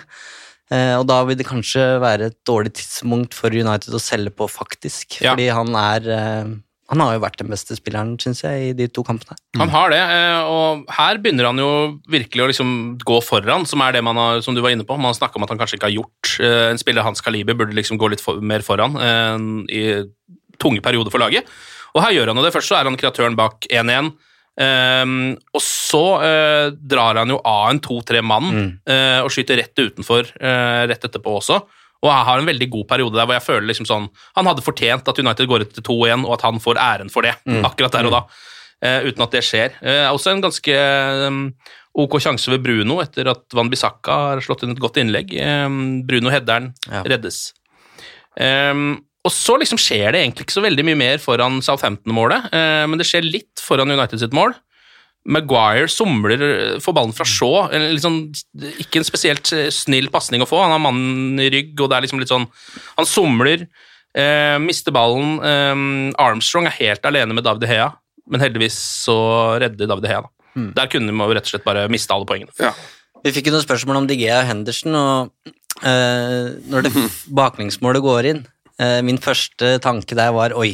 Eh, 0.73 0.93
Og 0.97 1.05
da 1.09 1.21
vil 1.27 1.37
det 1.39 1.47
kanskje 1.47 1.83
være 2.03 2.31
et 2.31 2.37
dårlig 2.47 2.75
tidspunkt 2.79 3.35
for 3.37 3.53
United 3.53 3.95
å 3.95 4.01
selge 4.01 4.33
på, 4.33 4.47
faktisk. 4.51 5.19
Ja. 5.21 5.33
Fordi 5.33 5.49
han 5.53 5.75
er 5.79 6.09
eh, 6.15 6.53
Han 6.93 7.01
har 7.01 7.15
jo 7.15 7.23
vært 7.23 7.39
den 7.41 7.49
beste 7.49 7.73
spilleren, 7.77 8.13
syns 8.21 8.43
jeg, 8.43 8.69
i 8.69 8.73
de 8.77 8.85
to 8.93 9.01
kampene. 9.03 9.37
Han 9.57 9.71
har 9.73 9.89
det, 9.89 10.01
eh, 10.01 10.41
og 10.45 10.85
her 10.93 11.17
begynner 11.17 11.49
han 11.49 11.61
jo 11.61 11.69
virkelig 12.11 12.43
å 12.43 12.49
liksom 12.51 12.75
gå 13.01 13.21
foran, 13.25 13.65
som 13.65 13.81
er 13.81 13.97
det 13.97 14.03
man 14.05 14.19
har, 14.21 14.43
som 14.45 14.53
du 14.53 14.61
var 14.61 14.75
inne 14.75 14.85
på. 14.85 14.97
Man 15.01 15.17
snakker 15.17 15.41
om 15.41 15.47
at 15.47 15.53
han 15.53 15.61
kanskje 15.61 15.79
ikke 15.79 15.89
har 15.89 15.97
gjort. 15.97 16.35
En 16.45 16.81
spiller 16.81 17.01
av 17.01 17.09
hans 17.09 17.25
kaliber 17.25 17.57
burde 17.57 17.73
liksom 17.73 17.97
gå 17.97 18.11
litt 18.13 18.21
for, 18.21 18.37
mer 18.37 18.61
foran 18.65 18.99
i 19.65 19.81
tunge 20.61 20.83
perioder 20.85 21.09
for 21.09 21.23
laget. 21.23 21.49
Og 21.95 22.03
her 22.03 22.13
gjør 22.13 22.31
han 22.31 22.39
jo 22.39 22.45
det. 22.45 22.53
Først 22.53 22.69
så 22.69 22.77
er 22.77 22.89
han 22.89 22.97
kreatøren 22.99 23.37
bak 23.39 23.65
1-1. 23.71 24.13
Um, 24.55 25.33
og 25.51 25.59
så 25.59 26.03
uh, 26.21 26.67
drar 26.79 27.17
han 27.19 27.33
jo 27.33 27.41
av 27.43 27.73
en 27.73 27.81
to-tre 27.83 28.21
mann 28.23 28.53
eh, 28.87 29.19
og 29.19 29.27
skyter 29.33 29.59
rett 29.59 29.75
utenfor 29.75 30.29
uh, 30.39 30.85
rett 30.87 31.03
etterpå 31.03 31.33
også. 31.41 31.57
Og 32.05 32.07
jeg 32.07 32.27
har 32.29 32.39
en 32.39 32.47
veldig 32.47 32.67
god 32.71 32.85
periode 32.87 33.17
der 33.19 33.27
hvor 33.27 33.35
jeg 33.35 33.43
føler 33.43 33.67
liksom 33.67 33.87
sånn 33.89 34.05
Han 34.37 34.47
hadde 34.47 34.63
fortjent 34.63 35.07
at 35.09 35.19
United 35.19 35.49
går 35.49 35.65
ut 35.65 35.73
til 35.75 35.83
2-1, 35.87 36.23
og 36.27 36.35
at 36.37 36.45
han 36.47 36.61
får 36.63 36.79
æren 36.79 37.11
for 37.11 37.25
det. 37.25 37.33
akkurat 37.65 37.95
der 37.97 38.07
og 38.07 38.13
da. 38.13 38.21
Uten 39.07 39.23
at 39.25 39.33
det 39.35 39.41
skjer. 39.47 39.75
Uh, 39.81 40.11
også 40.13 40.31
en 40.35 40.43
ganske 40.45 40.75
um, 41.25 41.41
ok 41.95 42.17
sjanse 42.21 42.51
ved 42.51 42.63
Bruno 42.63 42.99
etter 43.03 43.31
at 43.31 43.43
Van 43.55 43.71
Bissaka 43.71 44.17
har 44.29 44.43
slått 44.45 44.63
inn 44.67 44.75
et 44.75 44.83
godt 44.83 44.99
innlegg. 45.01 45.33
Um, 45.65 46.03
Bruno 46.07 46.31
Hedderen 46.31 46.71
Ja. 46.91 47.01
reddes. 47.07 47.49
Um, 48.39 49.01
og 49.25 49.33
så 49.33 49.55
liksom 49.57 49.79
skjer 49.81 50.13
det 50.13 50.21
egentlig 50.21 50.45
ikke 50.45 50.59
så 50.59 50.63
veldig 50.65 50.85
mye 50.85 50.99
mer 50.99 51.21
foran 51.23 51.57
Southampton-målet, 51.65 52.51
eh, 52.53 52.83
men 52.85 53.01
det 53.01 53.07
skjer 53.09 53.25
litt 53.25 53.63
foran 53.63 53.89
United 53.89 54.21
sitt 54.21 54.35
mål. 54.37 54.53
Maguire 55.25 55.89
somler, 55.89 56.37
eh, 56.45 56.77
får 56.83 56.93
ballen 56.93 57.15
fra 57.17 57.25
Shaw. 57.25 57.71
Liksom, 57.73 58.19
ikke 58.83 59.01
en 59.01 59.07
spesielt 59.07 59.49
eh, 59.57 59.71
snill 59.73 60.11
pasning 60.13 60.45
å 60.45 60.49
få. 60.49 60.61
Han 60.61 60.75
har 60.75 60.83
mannen 60.83 61.41
i 61.41 61.49
rygg, 61.49 61.73
og 61.79 61.89
det 61.89 61.97
er 61.97 62.05
liksom 62.05 62.21
litt 62.21 62.29
sånn 62.29 62.45
Han 62.99 63.09
somler, 63.09 63.65
eh, 64.13 64.59
mister 64.61 64.93
ballen. 64.93 65.39
Eh, 65.41 66.13
Armstrong 66.21 66.69
er 66.69 66.77
helt 66.77 67.09
alene 67.09 67.33
med 67.33 67.49
David 67.49 67.67
Hea, 67.71 67.89
men 68.29 68.45
heldigvis 68.45 68.77
så 68.77 69.17
redder 69.59 69.89
David 69.89 70.11
Hea. 70.11 70.21
Da. 70.21 70.69
Der 70.77 70.87
kunne 70.87 71.11
man 71.11 71.33
rett 71.33 71.49
og 71.49 71.55
slett 71.55 71.65
bare 71.65 71.89
miste 71.89 72.13
alle 72.13 72.29
poengene. 72.29 72.53
Vi 73.25 73.33
fikk 73.33 73.49
jo 73.49 73.57
noen 73.57 73.65
spørsmål 73.65 74.03
om 74.03 74.07
Digea 74.07 74.43
og 74.43 74.51
Henderson, 74.51 74.93
og 74.93 75.49
eh, 75.81 76.53
når 76.69 76.85
det 76.85 76.93
baklengsmålet 77.41 78.05
går 78.05 78.29
inn 78.29 78.45
Min 78.77 79.17
første 79.23 79.79
tanke 79.79 80.15
der 80.17 80.31
var 80.35 80.51
oi, 80.57 80.73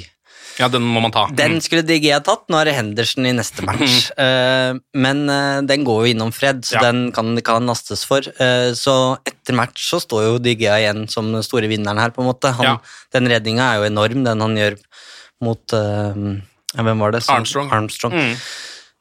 Ja, 0.59 0.67
den 0.67 0.81
må 0.83 0.99
man 1.01 1.11
ta. 1.13 1.27
den 1.31 1.59
skulle 1.63 1.81
Digea 1.87 2.19
tatt, 2.19 2.43
nå 2.51 2.57
er 2.59 2.65
det 2.65 2.73
Henderson 2.75 3.25
i 3.25 3.31
neste 3.31 3.63
match. 3.63 4.09
Eh, 4.17 4.73
men 4.93 5.21
eh, 5.29 5.61
den 5.69 5.85
går 5.87 6.01
jo 6.07 6.13
innom 6.13 6.33
Fred, 6.33 6.61
så 6.67 6.75
Ja. 6.75 6.81
den 6.91 7.11
kan 7.15 7.37
han 7.45 7.65
lastes 7.69 8.03
for. 8.05 8.19
Eh, 8.19 8.71
så 8.75 9.17
etter 9.25 9.53
match 9.55 9.85
så 9.89 10.01
står 10.01 10.23
jo 10.27 10.39
DG 10.39 10.65
igjen 10.67 11.07
som 11.09 11.31
den 11.31 11.41
store 11.45 11.69
vinneren 11.71 11.97
her, 12.01 12.09
på 12.11 12.21
en 12.21 12.27
måte. 12.33 12.51
Han, 12.57 12.65
Ja. 12.65 12.77
Den 13.13 13.27
redninga 13.31 13.69
er 13.71 13.77
jo 13.79 13.87
enorm, 13.93 14.23
den 14.25 14.39
han 14.41 14.55
gjør 14.57 14.77
mot 15.41 15.73
eh, 15.73 16.41
ja, 16.75 16.83
Hvem 16.83 16.99
var 16.99 17.11
det? 17.11 17.23
Som- 17.23 17.35
Armstrong. 17.39 17.71
Armstrong. 17.71 18.13
Mm. 18.13 18.35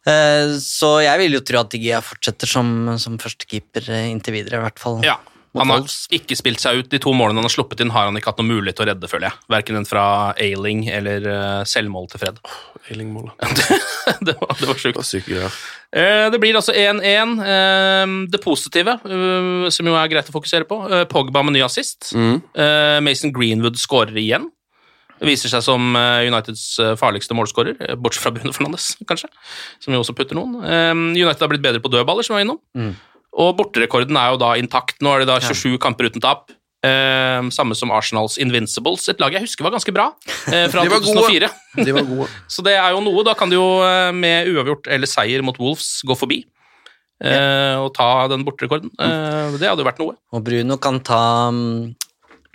Eh, 0.06 0.54
Så 0.60 1.02
jeg 1.04 1.18
vil 1.18 1.32
jo 1.36 1.40
tro 1.40 1.60
at 1.60 1.70
Digia 1.70 2.00
fortsetter 2.00 2.46
som, 2.48 2.96
som 2.98 3.18
førstekeeper 3.18 3.90
eh, 3.90 4.06
inntil 4.14 4.34
videre, 4.38 4.60
i 4.60 4.64
hvert 4.68 4.78
fall. 4.78 5.00
Ja. 5.04 5.18
Han 5.58 5.70
har 5.72 5.86
ikke 6.14 6.36
spilt 6.38 6.62
seg 6.62 6.78
ut. 6.78 6.88
De 6.92 6.98
to 7.02 7.10
målene 7.16 7.40
han 7.40 7.46
har 7.48 7.52
sluppet 7.52 7.80
inn, 7.82 7.90
har 7.90 8.06
han 8.06 8.14
ikke 8.18 8.30
hatt 8.30 8.38
noen 8.38 8.52
mulighet 8.52 8.76
til 8.78 8.84
å 8.86 8.88
redde, 8.92 9.08
føler 9.10 9.26
jeg. 9.30 9.38
Verken 9.50 9.78
den 9.80 9.88
fra 9.88 10.04
Ailing 10.38 10.84
eller 10.94 11.26
eh, 11.26 11.64
selvmål 11.66 12.06
til 12.12 12.22
Fred. 12.22 12.38
Eiling-målet. 12.92 13.34
det 14.28 14.36
var, 14.38 14.54
det 14.60 14.68
var 14.70 14.78
sjukt. 14.78 14.94
Det 14.94 15.02
var 15.02 15.08
syke 15.08 15.32
greier. 15.32 15.58
Eh, 15.90 16.28
Det 16.30 16.38
blir 16.42 16.60
altså 16.60 16.76
1-1. 16.76 17.34
Eh, 17.42 18.14
Det 18.30 18.42
positive, 18.44 18.94
som 19.74 19.90
jo 19.90 19.98
er 19.98 20.12
greit 20.14 20.30
å 20.30 20.36
fokusere 20.38 20.68
på, 20.70 20.78
Pogba 21.10 21.42
med 21.42 21.58
ny 21.58 21.66
assist. 21.66 22.12
Mm. 22.14 22.38
Mason 23.02 23.34
Greenwood 23.34 23.78
skårer 23.82 24.14
igjen. 24.22 24.46
Viser 25.20 25.50
seg 25.52 25.60
som 25.66 25.90
Uniteds 25.98 26.78
farligste 26.96 27.34
målskårer, 27.36 27.74
bortsett 28.00 28.22
fra 28.24 28.30
Bruno 28.32 28.54
Fernandes, 28.56 28.94
kanskje, 29.10 29.28
som 29.82 29.92
jo 29.92 30.00
også 30.00 30.14
putter 30.16 30.38
noen. 30.38 30.54
United 31.12 31.42
har 31.44 31.50
blitt 31.52 31.66
bedre 31.66 31.82
på 31.84 31.90
dødballer, 31.92 32.24
som 32.24 32.38
vi 32.38 32.38
var 32.38 32.46
innom. 32.46 32.62
Mm. 32.78 32.94
Og 33.38 33.52
borterekorden 33.58 34.16
er 34.18 34.32
jo 34.32 34.40
da 34.42 34.54
intakt. 34.58 34.98
Nå 35.04 35.12
er 35.14 35.22
det 35.22 35.30
da 35.30 35.38
27 35.42 35.78
kamper 35.82 36.10
uten 36.10 36.22
tap. 36.22 36.50
Eh, 36.80 37.40
samme 37.52 37.76
som 37.76 37.90
Arsenals 37.92 38.38
Invincibles, 38.40 39.04
et 39.12 39.18
lag 39.20 39.34
jeg 39.36 39.44
husker 39.44 39.66
var 39.66 39.74
ganske 39.74 39.92
bra 39.92 40.06
eh, 40.48 40.64
fra 40.72 40.80
De 40.86 40.88
var 40.88 41.02
gode. 41.04 41.26
2004. 41.28 41.50
De 41.84 41.92
var 41.92 42.06
gode. 42.08 42.28
Så 42.54 42.64
det 42.64 42.72
er 42.78 42.94
jo 42.94 43.02
noe. 43.04 43.24
Da 43.26 43.34
kan 43.36 43.52
du 43.52 43.58
jo 43.58 43.68
eh, 43.84 44.08
med 44.16 44.48
uavgjort 44.48 44.88
eller 44.88 45.10
seier 45.10 45.44
mot 45.44 45.60
Wolves 45.60 46.00
gå 46.08 46.16
forbi 46.16 46.40
eh, 47.20 47.76
og 47.76 47.92
ta 47.96 48.26
den 48.32 48.46
borterekorden. 48.48 48.92
Eh, 48.96 49.58
det 49.60 49.68
hadde 49.68 49.84
jo 49.84 49.90
vært 49.90 50.00
noe. 50.00 50.16
Og 50.32 50.44
Bruno 50.46 50.80
kan 50.80 51.02
ta 51.04 51.22
mm, 51.52 51.92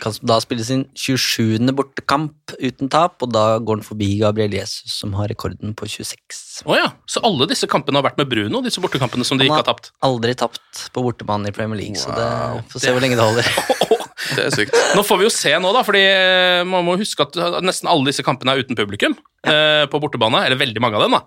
kan 0.02 0.12
da 0.28 0.36
spille 0.44 0.64
sin 0.66 0.82
27. 0.98 1.56
bortekamp 1.76 2.52
uten 2.60 2.90
tap, 2.92 3.16
og 3.24 3.30
da 3.32 3.44
går 3.58 3.78
han 3.80 3.86
forbi 3.86 4.08
Gabriel 4.20 4.52
Jesus, 4.58 4.92
som 5.00 5.14
har 5.16 5.30
rekorden 5.32 5.72
på 5.78 5.88
26. 5.88 6.64
Oh 6.68 6.76
ja, 6.76 6.90
Så 7.08 7.22
alle 7.24 7.48
disse 7.48 7.68
kampene 7.70 7.96
har 8.00 8.04
vært 8.10 8.18
med 8.20 8.28
Bruno, 8.28 8.60
disse 8.64 8.82
bortekampene 8.84 9.24
som 9.24 9.38
de 9.40 9.46
Han 9.48 9.54
ikke 9.54 9.62
har 9.64 9.70
tapt? 9.72 9.90
Han 10.02 10.10
har 10.10 10.16
aldri 10.18 10.34
tapt 10.36 10.82
på 10.92 11.04
bortebane 11.06 11.48
i 11.48 11.54
Premier 11.56 11.80
League, 11.80 11.96
så 12.00 12.12
det 12.12 12.26
Wow. 12.26 12.60
får 12.72 12.84
se 12.84 12.92
hvor 12.92 13.00
lenge 13.04 13.16
det 13.16 13.24
holder. 13.24 13.52
Det 14.26 14.42
er 14.42 14.50
sykt. 14.50 14.74
Nå 14.96 15.02
får 15.06 15.18
vi 15.20 15.26
jo 15.26 15.30
se 15.30 15.52
nå, 15.60 15.70
da, 15.76 15.82
fordi 15.86 16.00
eh, 16.02 16.62
man 16.66 16.82
må 16.86 16.96
huske 16.98 17.22
at 17.22 17.36
nesten 17.62 17.86
alle 17.92 18.08
disse 18.08 18.24
kampene 18.26 18.56
er 18.56 18.64
uten 18.64 18.74
publikum 18.74 19.12
eh, 19.46 19.84
på 19.92 20.00
bortebane. 20.02 20.40
Eller 20.48 20.58
veldig 20.58 20.82
mange 20.82 20.98
av 20.98 21.04
dem, 21.04 21.14
da. 21.14 21.20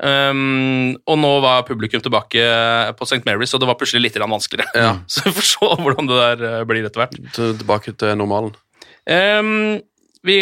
Um, 0.00 0.94
og 1.04 1.18
nå 1.20 1.30
var 1.44 1.66
publikum 1.68 2.00
tilbake 2.00 2.40
på 2.96 3.04
St. 3.08 3.20
Mary's, 3.28 3.52
og 3.52 3.60
det 3.60 3.68
var 3.68 3.76
plutselig 3.80 4.06
litt 4.06 4.16
vanskeligere. 4.20 4.72
Ja. 4.80 4.94
Så 5.12 5.26
vi 5.28 5.34
får 5.36 5.48
se 5.50 5.70
hvordan 5.84 6.08
det 6.08 6.18
der 6.22 6.44
eh, 6.48 6.64
blir 6.68 6.86
etter 6.88 7.02
hvert. 7.04 7.18
Tilbake 7.36 7.92
til 8.00 8.16
normalen. 8.16 8.54
Um, 9.10 9.80
vi 10.24 10.36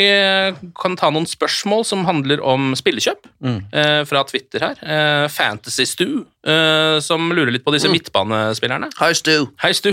kan 0.79 0.97
ta 0.99 1.07
noen 1.15 1.27
spørsmål 1.31 1.85
som 1.87 2.01
handler 2.09 2.41
om 2.43 2.73
spillekjøp, 2.79 3.29
Mm. 3.39 3.59
uh, 3.71 4.03
fra 4.11 4.25
Twitter 4.27 4.65
her. 4.67 4.81
Uh, 4.83 5.27
Fantasy 5.31 5.85
Stu, 5.87 6.25
uh, 6.47 6.99
som 7.03 7.31
lurer 7.31 7.53
litt 7.55 7.63
på 7.67 7.75
disse 7.75 7.91
midtbanespillerne. 7.91 8.91
Hei, 8.99 9.13
Stu. 9.15 9.47
Hei, 9.63 9.71
Stu. 9.79 9.93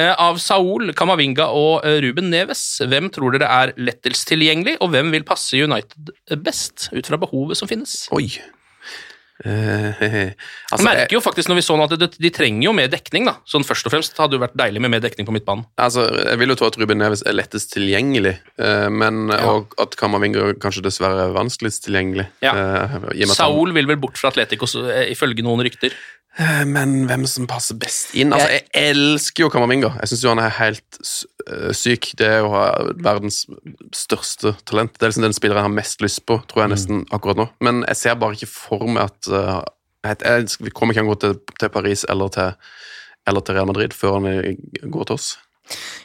Av 0.00 0.36
Saul, 0.38 0.92
Kamavinga 0.94 1.48
og 1.50 1.82
Ruben 2.04 2.28
Neves, 2.30 2.60
hvem 2.86 3.08
tror 3.10 3.34
dere 3.34 3.48
er 3.50 3.72
lettest 3.76 4.28
tilgjengelig, 4.30 4.76
og 4.84 4.92
hvem 4.94 5.10
vil 5.10 5.24
passe 5.26 5.58
United 5.58 6.12
best, 6.46 6.86
ut 6.94 7.08
fra 7.10 7.18
behovet 7.18 7.58
som 7.58 7.66
finnes? 7.68 8.04
Oi. 8.14 8.28
Eh, 9.40 10.32
altså, 10.72 10.84
merker 10.84 11.16
jo 11.16 11.22
faktisk 11.24 11.48
når 11.48 11.60
vi 11.60 11.64
så 11.64 11.76
nå 11.78 11.86
at 11.88 11.94
de, 12.00 12.08
de 12.20 12.30
trenger 12.34 12.66
jo 12.66 12.74
mer 12.76 12.90
dekning, 12.92 13.28
da. 13.28 13.38
Sånn 13.48 13.64
først 13.66 13.88
og 13.88 13.94
fremst 13.94 14.20
hadde 14.20 14.36
jo 14.36 14.42
vært 14.42 14.56
deilig 14.60 14.82
med 14.84 14.92
mer 14.94 15.04
dekning 15.04 15.28
på 15.28 15.34
midtbanen. 15.36 15.66
altså, 15.80 16.06
jeg 16.18 16.40
vil 16.42 16.52
jo 16.52 16.58
tro 16.60 16.68
at 16.70 16.78
Ruben 16.80 17.00
Neves 17.00 17.24
er 17.24 17.36
lettest 17.36 17.72
tilgjengelig, 17.74 18.36
eh, 18.60 18.88
men, 18.92 19.32
og 19.32 19.76
at 19.80 19.96
Kammervinger 20.00 20.54
kanskje 20.60 20.84
dessverre 20.86 21.28
er 21.28 21.36
vanskeligst 21.36 21.86
tilgjengelig. 21.88 22.28
Ja. 22.44 22.54
eh, 23.10 23.34
Saul 23.34 23.74
vil 23.76 23.88
vel 23.88 24.00
bort 24.00 24.20
fra 24.20 24.32
Atletico, 24.34 24.68
ifølge 25.10 25.46
noen 25.46 25.64
rykter. 25.66 25.96
Eh, 26.38 26.64
Men 26.66 27.06
hvem 27.08 27.26
som 27.26 27.48
passer 27.50 27.78
best 27.80 28.14
inn? 28.14 28.32
Altså, 28.32 28.48
jeg 28.54 28.90
elsker 28.92 29.44
jo 29.44 29.50
Kamavinga. 29.52 29.92
Jeg 30.00 30.12
syns 30.12 30.24
han 30.30 30.42
er 30.42 30.54
helt 30.60 31.00
eh, 31.46 31.72
syk. 31.76 32.12
Det 32.20 32.28
er 32.28 32.44
jo 32.44 32.52
verdens 33.02 33.42
største 33.96 34.54
talent. 34.68 34.94
Det 34.94 35.06
er 35.06 35.12
liksom 35.14 35.26
den 35.26 35.36
spilleren 35.36 35.64
jeg 35.64 35.70
har 35.70 35.76
mest 35.80 36.04
lyst 36.04 36.24
på, 36.30 36.38
tror 36.50 36.64
jeg 36.64 36.74
nesten 36.76 37.04
akkurat 37.10 37.42
nå. 37.42 37.50
Men 37.66 37.82
jeg 37.88 38.02
ser 38.04 38.20
bare 38.20 38.38
ikke 38.38 38.52
for 38.52 38.86
meg 38.86 39.08
at 39.08 39.30
eh, 39.34 39.60
jeg, 40.06 40.72
kommer 40.72 40.94
ikke 40.94 41.02
til 41.02 41.10
å 41.10 41.12
gå 41.12 41.20
til, 41.26 41.38
til 41.60 41.74
Paris 41.74 42.06
eller 42.08 42.32
til, 42.32 42.54
eller 43.28 43.44
til 43.44 43.58
Real 43.58 43.68
Madrid 43.68 43.96
før 43.96 44.20
han 44.20 44.56
går 44.86 45.10
til 45.10 45.18
oss. 45.18 45.34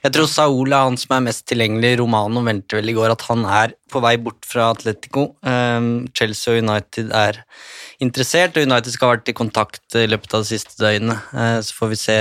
Jeg 0.06 0.14
tror 0.14 0.30
Saul 0.30 0.74
er 0.74 0.86
han 0.86 1.00
som 1.02 1.16
er 1.16 1.26
mest 1.28 1.46
tilgjengelig. 1.50 1.96
Romano 2.02 2.44
meldte 2.46 2.78
vel 2.78 2.92
i 2.92 2.96
går 2.98 3.16
at 3.16 3.26
han 3.30 3.46
er 3.48 3.74
på 3.92 4.02
vei 4.04 4.16
bort 4.22 4.46
fra 4.46 4.70
Atletico. 4.74 5.32
Um, 5.42 6.06
Chelsea 6.18 6.54
og 6.54 6.62
United 6.66 7.12
er 7.16 7.42
interessert, 8.04 8.58
og 8.58 8.68
United 8.68 8.94
skal 8.94 9.10
ha 9.10 9.18
vært 9.18 9.34
i 9.34 9.38
kontakt 9.38 9.98
i 9.98 10.06
løpet 10.10 10.36
av 10.36 10.46
det 10.46 10.52
siste 10.52 10.78
døgnet. 10.82 11.30
Eh, 11.34 11.60
så 11.64 11.78
får 11.78 11.92
vi 11.94 12.00
se 12.00 12.18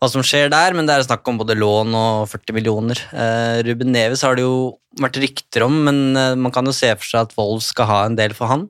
hva 0.00 0.08
som 0.08 0.24
skjer 0.24 0.48
der, 0.52 0.76
men 0.76 0.88
det 0.88 0.96
er 0.96 1.04
snakk 1.04 1.28
om 1.28 1.40
både 1.40 1.58
lån 1.58 1.96
og 1.96 2.28
40 2.30 2.56
millioner. 2.56 3.00
Eh, 3.12 3.60
Ruben 3.66 3.92
Neves 3.92 4.24
har 4.24 4.36
det 4.36 4.46
jo 4.46 4.78
vært 5.00 5.18
rykter 5.20 5.66
om, 5.66 5.76
men 5.88 6.16
eh, 6.16 6.36
man 6.40 6.54
kan 6.54 6.68
jo 6.68 6.76
se 6.76 6.92
for 6.96 7.08
seg 7.08 7.26
at 7.26 7.36
Wolves 7.36 7.68
skal 7.74 7.88
ha 7.90 8.00
en 8.06 8.16
del 8.20 8.36
for 8.36 8.52
han. 8.52 8.68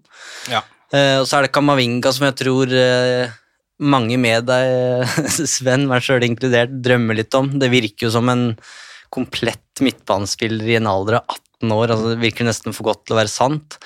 Ja. 0.51 0.65
Eh, 0.91 1.21
og 1.21 1.29
så 1.31 1.39
er 1.39 1.47
det 1.47 1.55
Kamavinga 1.55 2.11
som 2.15 2.27
jeg 2.27 2.39
tror 2.41 2.75
eh, 2.75 3.31
mange 3.81 4.19
med 4.21 4.47
deg, 4.49 5.09
Sven, 5.55 5.89
meg 5.91 6.05
sjøl 6.05 6.27
inkludert, 6.27 6.73
drømmer 6.85 7.19
litt 7.19 7.35
om. 7.39 7.53
Det 7.61 7.71
virker 7.73 8.09
jo 8.09 8.15
som 8.15 8.31
en 8.33 8.53
komplett 9.11 9.83
midtbanespiller 9.83 10.69
i 10.71 10.79
en 10.79 10.89
alder 10.91 11.19
av 11.21 11.37
18 11.63 11.75
år. 11.77 11.93
altså 11.95 12.13
Det 12.13 12.23
virker 12.23 12.49
nesten 12.49 12.77
for 12.77 12.91
godt 12.91 13.07
til 13.07 13.17
å 13.17 13.21
være 13.21 13.33
sant. 13.33 13.79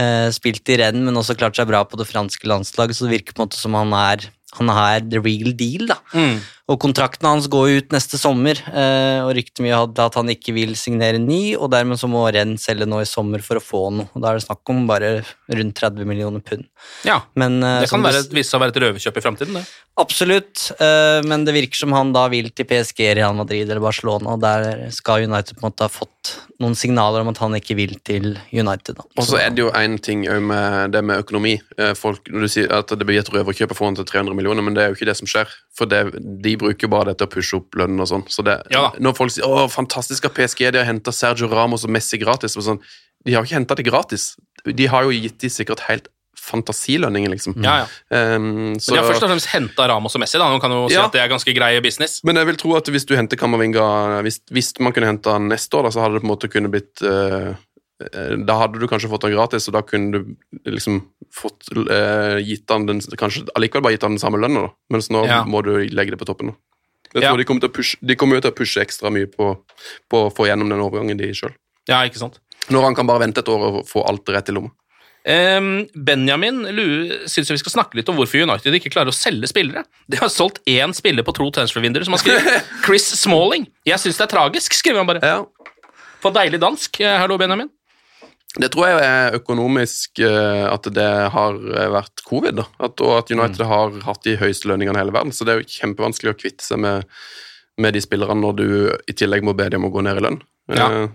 Eh, 0.00 0.28
spilt 0.34 0.66
i 0.72 0.78
renn, 0.80 1.04
men 1.06 1.20
også 1.20 1.36
klart 1.38 1.58
seg 1.58 1.68
bra 1.70 1.84
på 1.86 2.00
det 2.00 2.08
franske 2.08 2.48
landslaget, 2.50 2.96
så 2.98 3.06
det 3.06 3.20
virker 3.20 3.36
på 3.36 3.42
en 3.42 3.46
måte 3.46 3.60
som 3.60 3.76
han 3.78 3.94
er, 3.94 4.26
han 4.58 4.72
er 4.72 5.04
the 5.06 5.22
real 5.22 5.54
deal. 5.54 5.86
da. 5.92 6.00
Mm. 6.16 6.40
Og 6.64 6.78
kontrakten 6.80 7.26
hans 7.28 7.44
går 7.52 7.74
ut 7.76 7.90
neste 7.92 8.16
sommer, 8.16 8.56
eh, 8.72 9.20
og 9.20 9.34
ryktet 9.36 9.60
mye 9.60 9.76
hadde 9.76 10.00
at 10.00 10.14
han 10.16 10.30
ikke 10.32 10.54
vil 10.56 10.72
signere 10.80 11.20
ny, 11.20 11.58
og 11.58 11.68
dermed 11.74 12.00
så 12.00 12.08
må 12.08 12.22
Renn 12.32 12.54
selge 12.60 12.88
nå 12.88 13.02
i 13.02 13.08
sommer 13.08 13.44
for 13.44 13.60
å 13.60 13.64
få 13.64 13.82
noe. 13.92 14.08
Og 14.16 14.24
Da 14.24 14.30
er 14.30 14.38
det 14.40 14.46
snakk 14.46 14.72
om 14.72 14.86
bare 14.88 15.10
rundt 15.52 15.76
30 15.76 16.08
millioner 16.08 16.40
pund. 16.40 16.64
Ja, 17.04 17.20
Men, 17.36 17.62
eh, 17.62 17.82
det 17.84 17.90
kan 17.90 18.00
være, 18.00 18.24
vise 18.32 18.48
seg 18.48 18.60
å 18.60 18.64
være 18.64 18.72
et 18.72 18.80
røverkjøp 18.80 19.20
i 19.20 19.24
framtiden, 19.26 19.54
det. 19.60 19.66
Absolutt, 20.00 20.72
eh, 20.80 21.20
men 21.22 21.44
det 21.44 21.52
virker 21.54 21.76
som 21.76 21.92
han 21.92 22.12
da 22.12 22.28
vil 22.28 22.48
til 22.48 22.64
PSG, 22.64 23.14
Real 23.14 23.34
Madrid 23.34 23.68
eller 23.68 23.84
Barcelona, 23.84 24.32
og 24.32 24.40
der 24.40 24.90
skal 24.90 25.22
United 25.22 25.54
på 25.54 25.62
en 25.62 25.70
måte 25.70 25.84
ha 25.84 25.92
fått 25.92 26.32
noen 26.58 26.74
signaler 26.74 27.20
om 27.20 27.28
at 27.28 27.38
han 27.38 27.54
ikke 27.58 27.76
vil 27.76 27.94
til 28.02 28.38
United. 28.50 28.96
Da. 28.96 29.04
Og 29.18 29.28
så 29.28 29.38
er 29.38 29.50
det 29.54 29.62
jo 29.62 29.70
én 29.70 30.00
ting 30.02 30.24
med 30.24 30.92
det 30.94 31.04
med 31.04 31.22
økonomi. 31.22 31.60
Eh, 31.78 31.94
Folk, 31.94 32.26
når 32.30 32.40
du 32.40 32.48
sier 32.48 32.72
at 32.72 32.88
det 32.88 33.06
blir 33.06 33.20
et 33.20 33.30
røverkjøp 33.30 33.70
å 33.70 33.78
få 33.78 33.90
han 33.90 33.98
til 33.98 34.08
300 34.08 34.34
millioner, 34.34 34.64
men 34.64 34.74
det 34.74 34.82
er 34.82 34.90
jo 34.90 34.98
ikke 34.98 35.10
det 35.10 35.16
som 35.20 35.30
skjer. 35.30 35.50
For 35.74 35.90
det, 35.90 36.02
de 36.42 36.53
bruker 36.60 36.88
bare 36.88 37.12
det 37.12 37.18
til 37.18 37.26
å 37.28 37.32
pushe 37.34 37.56
opp 37.58 37.76
lønnen 37.80 38.00
og 38.00 38.08
sånn. 38.10 38.24
Så 38.30 38.44
det, 38.44 38.60
Ja 38.70 38.90
når 39.00 39.16
folk 39.16 39.30
sier 39.30 39.44
'Å, 39.44 39.68
fantastisk 39.70 40.24
at 40.26 40.34
PSG, 40.34 40.70
de 40.72 40.78
har 40.78 40.86
henta 40.86 41.12
Sergio 41.12 41.48
Ramos 41.48 41.84
og 41.84 41.90
Messi 41.90 42.18
gratis', 42.18 42.56
og 42.56 42.62
sånn, 42.64 42.80
de 43.24 43.32
har 43.32 43.42
jo 43.42 43.48
ikke 43.48 43.58
henta 43.60 43.74
det 43.76 43.86
gratis. 43.86 44.36
De 44.64 44.86
har 44.86 45.02
jo 45.04 45.10
gitt 45.10 45.38
de 45.38 45.48
sikkert 45.48 45.80
helt 45.88 46.08
fantasilønninger, 46.44 47.30
liksom. 47.30 47.54
Ja, 47.62 47.84
ja. 47.84 48.36
Um, 48.36 48.74
så, 48.78 48.92
Men 48.92 48.98
de 48.98 49.00
har 49.00 49.12
først 49.12 49.24
og 49.26 49.30
fremst 49.32 49.50
henta 49.54 49.86
Ramos 49.88 50.14
og 50.16 50.20
Messi, 50.20 50.38
da. 50.40 50.48
Nå 50.52 50.60
kan 50.60 50.70
jo 50.74 50.88
si 50.88 50.94
Ja. 50.94 51.06
at 51.06 51.12
det 51.12 51.22
er 51.22 51.28
ganske 51.28 51.54
grei 51.56 51.80
business. 51.80 52.20
Men 52.24 52.36
jeg 52.36 52.46
vil 52.46 52.56
tro 52.56 52.74
at 52.76 52.84
hvis 52.86 53.06
du 53.06 53.14
henter 53.16 53.36
Kamavinga 53.36 54.20
hvis, 54.22 54.40
hvis 54.50 54.72
man 54.80 54.92
kunne 54.92 55.06
hente 55.06 55.30
han 55.30 55.48
neste 55.48 55.72
år, 55.78 55.84
da, 55.84 55.90
så 55.90 56.02
hadde 56.04 56.14
det 56.18 56.22
på 56.22 56.28
en 56.28 56.34
måte 56.36 56.50
kunne 56.52 56.70
blitt 56.70 57.02
eh, 57.02 57.54
Da 57.98 58.56
hadde 58.58 58.80
du 58.82 58.88
kanskje 58.90 59.08
fått 59.08 59.22
den 59.22 59.36
gratis, 59.36 59.68
og 59.70 59.76
da 59.76 59.82
kunne 59.86 60.10
du 60.10 60.34
liksom 60.66 60.96
fått 61.34 61.68
eh, 61.86 62.40
gitt 62.42 62.68
han 62.70 62.86
den 62.88 62.98
Kanskje 63.00 63.44
allikevel 63.54 63.84
bare 63.86 63.94
gitt 63.94 64.02
han 64.02 64.16
den 64.16 64.22
samme 64.22 64.40
lønna. 64.42 64.66
Mens 64.90 65.10
nå 65.14 65.24
Ja. 65.26 65.44
må 65.46 65.62
du 65.62 65.70
legge 65.94 66.10
det 66.10 66.18
på 66.18 66.26
toppen. 66.26 66.50
Da. 66.50 66.54
Jeg 67.14 67.22
Ja. 67.22 67.36
de 67.36 67.44
kommer 67.44 67.60
kommer 68.18 68.34
jo 68.34 68.40
til 68.40 68.50
å 68.50 68.54
pushe 68.58 68.80
ekstra 68.82 69.10
mye 69.12 69.26
på, 69.30 69.56
på 70.10 70.26
å 70.26 70.32
få 70.34 70.46
gjennom 70.50 70.68
den 70.68 70.80
overgangen, 70.82 71.16
de 71.16 71.30
sjøl. 71.32 71.54
Ja, 71.88 72.02
ikke 72.02 72.18
sant? 72.18 72.40
Når 72.68 72.82
han 72.82 72.94
kan 72.96 73.06
bare 73.06 73.20
vente 73.20 73.38
et 73.38 73.48
år 73.48 73.60
og 73.60 73.86
få 73.86 74.02
alt 74.08 74.26
rett 74.26 74.48
i 74.48 74.52
lomma. 74.52 74.70
Um, 75.26 75.86
Benjamin 75.96 76.64
syns 77.26 77.48
vi 77.48 77.56
skal 77.56 77.72
snakke 77.72 77.94
litt 77.96 78.08
om 78.08 78.16
hvorfor 78.18 78.42
United 78.42 78.74
ikke 78.74 78.90
klarer 78.92 79.08
å 79.08 79.16
selge 79.16 79.48
spillere. 79.48 79.84
De 80.10 80.18
har 80.18 80.28
solgt 80.28 80.58
én 80.66 80.92
spiller 80.92 81.22
på 81.24 81.32
to 81.32 81.46
transfer-vinduer, 81.50 82.04
som 82.04 82.12
har 82.12 82.20
skrevet 82.20 82.64
Chris 82.84 83.06
Smalling. 83.22 83.68
Jeg 83.86 84.02
syns 84.02 84.18
det 84.18 84.26
er 84.26 84.34
tragisk, 84.34 84.74
skriver 84.76 85.00
han 85.00 85.06
bare. 85.06 85.22
Ja. 85.22 85.44
På 86.20 86.32
deilig 86.34 86.60
dansk. 86.60 87.00
Eh, 87.00 87.16
Hallo, 87.20 87.38
Benjamin. 87.38 87.70
Det 88.54 88.68
tror 88.70 88.86
jeg 88.86 89.02
er 89.02 89.34
økonomisk 89.40 90.20
eh, 90.22 90.64
at 90.70 90.86
det 90.94 91.08
har 91.34 91.56
eh, 91.58 91.88
vært 91.90 92.22
covid, 92.28 92.54
da. 92.60 92.64
At, 92.86 93.00
og 93.02 93.16
at 93.18 93.32
United 93.34 93.64
Mm. 93.64 93.70
har 93.72 93.96
hatt 94.06 94.22
de 94.22 94.36
høyeste 94.38 94.68
lønningene 94.70 95.00
i 95.00 95.02
hele 95.02 95.14
verden. 95.16 95.32
Så 95.34 95.42
det 95.46 95.54
er 95.54 95.62
jo 95.62 95.72
kjempevanskelig 95.74 96.30
å 96.34 96.38
kvitte 96.38 96.62
seg 96.62 96.78
med, 96.84 97.08
med 97.82 97.94
de 97.96 98.00
spillerne 98.04 98.38
når 98.40 98.54
du 98.60 98.66
i 99.10 99.12
tillegg 99.18 99.42
må 99.42 99.56
be 99.58 99.66
dem 99.74 99.84
å 99.84 99.90
gå 99.90 100.04
ned 100.06 100.20
i 100.20 100.24
lønn. 100.28 100.38
Ja. 100.70 101.08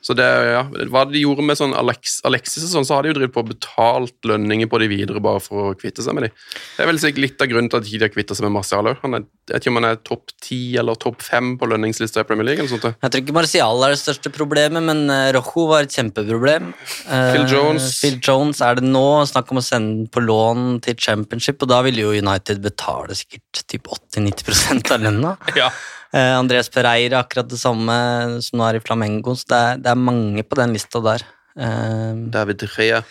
Så 0.00 0.14
det, 0.16 0.24
ja, 0.24 0.62
Hva 0.88 1.02
de 1.10 1.20
gjorde 1.20 1.44
med 1.44 1.58
sånn 1.60 1.74
Alex, 1.76 2.20
Alexis 2.24 2.64
og 2.64 2.70
sånn, 2.72 2.86
så 2.88 2.96
har 2.96 3.04
de 3.04 3.10
jo 3.12 3.16
drevet 3.18 3.34
på 3.34 3.44
betalt 3.44 4.16
lønninger 4.24 4.68
på 4.70 4.80
de 4.80 4.88
videre 4.88 5.20
bare 5.20 5.42
for 5.44 5.70
å 5.70 5.74
kvitte 5.76 6.04
seg 6.04 6.16
med 6.16 6.24
de. 6.26 6.30
Det 6.76 6.84
er 6.84 6.88
vel 6.88 7.00
sikkert 7.02 7.24
litt 7.26 7.44
av 7.44 7.50
grunnen 7.52 7.68
til 7.72 7.82
at 7.82 7.88
de 7.90 8.00
har 8.00 8.12
kvittet 8.14 8.38
seg 8.38 8.46
med 8.46 8.54
Marcial 8.56 8.88
òg. 8.88 9.02
Jeg 9.04 9.26
vet 9.52 9.60
ikke 9.60 9.72
om 9.74 9.80
han 9.80 9.88
er 9.90 10.00
topp 10.06 10.32
ti 10.40 10.60
eller 10.80 10.96
topp 11.00 11.20
fem 11.26 11.52
på 11.60 11.68
lønningslista 11.68 12.24
i 12.24 12.28
Premier 12.28 12.48
League. 12.48 12.64
eller 12.64 12.72
sånt. 12.72 12.88
Jeg 12.96 13.12
tror 13.12 13.24
ikke 13.24 13.36
Marcial 13.36 13.84
er 13.84 13.94
det 13.94 14.00
største 14.00 14.32
problemet, 14.32 14.86
men 14.88 15.04
eh, 15.12 15.28
Rojo 15.36 15.66
var 15.68 15.84
et 15.84 15.92
kjempeproblem. 15.98 16.72
Eh, 17.04 17.30
Phil 17.34 17.46
Jones. 17.52 17.92
Phil 18.00 18.18
Jones 18.24 18.64
er 18.64 18.80
det 18.80 18.88
nå. 18.88 19.06
Snakk 19.28 19.52
om 19.52 19.60
å 19.60 19.64
sende 19.66 20.00
den 20.00 20.10
på 20.12 20.24
lån 20.24 20.80
til 20.86 20.96
championship, 20.96 21.60
og 21.60 21.72
da 21.74 21.82
vil 21.84 22.00
jo 22.00 22.16
United 22.16 22.64
betale 22.64 23.16
sikkert 23.18 23.64
typ 23.68 23.90
80-90% 23.90 24.94
av 24.96 25.08
lønna. 25.08 25.36
Ja. 25.60 25.68
Eh, 26.10 26.32
Andres 26.34 26.70
Pereira 26.72 27.20
akkurat 27.22 27.48
det 27.50 27.60
samme 27.60 27.96
som 28.42 28.58
nå 28.58 28.66
er 28.66 28.80
i 28.80 28.82
Flamengo, 28.82 29.36
så 29.38 29.46
det 29.52 29.60
er, 29.60 29.84
det 29.84 29.92
er 29.92 30.02
mange 30.08 30.44
på 30.46 30.58
den 30.58 30.74
lista 30.74 31.02
der. 31.04 31.24
Uh, 31.60 32.26
David 32.30 32.62
Rea. 32.76 33.02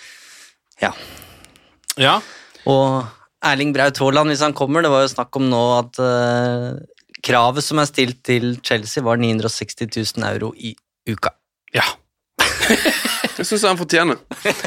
ja. 0.82 0.94
ja. 2.00 2.20
Og 2.68 3.06
Erling 3.46 3.72
Braut 3.76 4.00
Haaland, 4.00 4.32
hvis 4.32 4.44
han 4.44 4.56
kommer, 4.56 4.84
det 4.84 4.92
var 4.92 5.04
jo 5.06 5.12
snakk 5.12 5.36
om 5.40 5.48
nå 5.52 5.62
at 5.78 6.00
uh, 6.04 6.80
kravet 7.24 7.64
som 7.64 7.80
er 7.80 7.88
stilt 7.88 8.20
til 8.28 8.58
Chelsea, 8.64 9.04
var 9.04 9.20
960 9.20 9.88
000 10.18 10.28
euro 10.34 10.54
i 10.58 10.76
uka. 11.08 11.36
ja. 11.76 11.88
Det 13.40 13.46
syns 13.48 13.64
han 13.64 13.78
fortjener. 13.80 14.18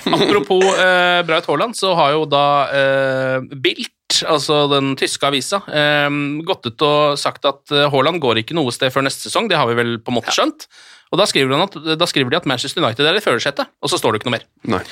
Apropos 0.09 0.65
eh, 0.65 1.21
Braut 1.29 1.45
Haaland, 1.51 1.77
så 1.77 1.91
har 1.99 2.15
jo 2.15 2.23
da 2.25 2.45
eh, 2.73 3.45
Bilt, 3.61 3.93
altså 4.29 4.63
den 4.73 4.93
tyske 5.01 5.27
avisa, 5.29 5.63
eh, 5.73 6.09
gått 6.49 6.67
ut 6.69 6.85
og 6.87 7.19
sagt 7.21 7.47
at 7.49 7.73
eh, 7.75 7.89
Haaland 7.93 8.21
går 8.23 8.43
ikke 8.43 8.57
noe 8.59 8.73
sted 8.75 8.93
før 8.95 9.07
neste 9.09 9.27
sesong. 9.29 9.49
Det 9.51 9.57
har 9.61 9.69
vi 9.71 9.79
vel 9.79 9.97
på 10.03 10.13
en 10.13 10.19
måte 10.21 10.35
skjønt. 10.35 10.69
Og 11.13 11.19
da 11.21 11.27
skriver, 11.29 11.53
at, 11.61 11.75
da 12.01 12.07
skriver 12.09 12.33
de 12.33 12.39
at 12.41 12.47
Manchester 12.49 12.81
United 12.81 13.05
er 13.05 13.19
i 13.19 13.21
førersetet, 13.25 13.69
og 13.85 13.91
så 13.93 13.99
står 14.01 14.15
det 14.15 14.21
ikke 14.23 14.31
noe 14.31 14.39
mer. 14.39 14.47
Nei. 14.79 14.83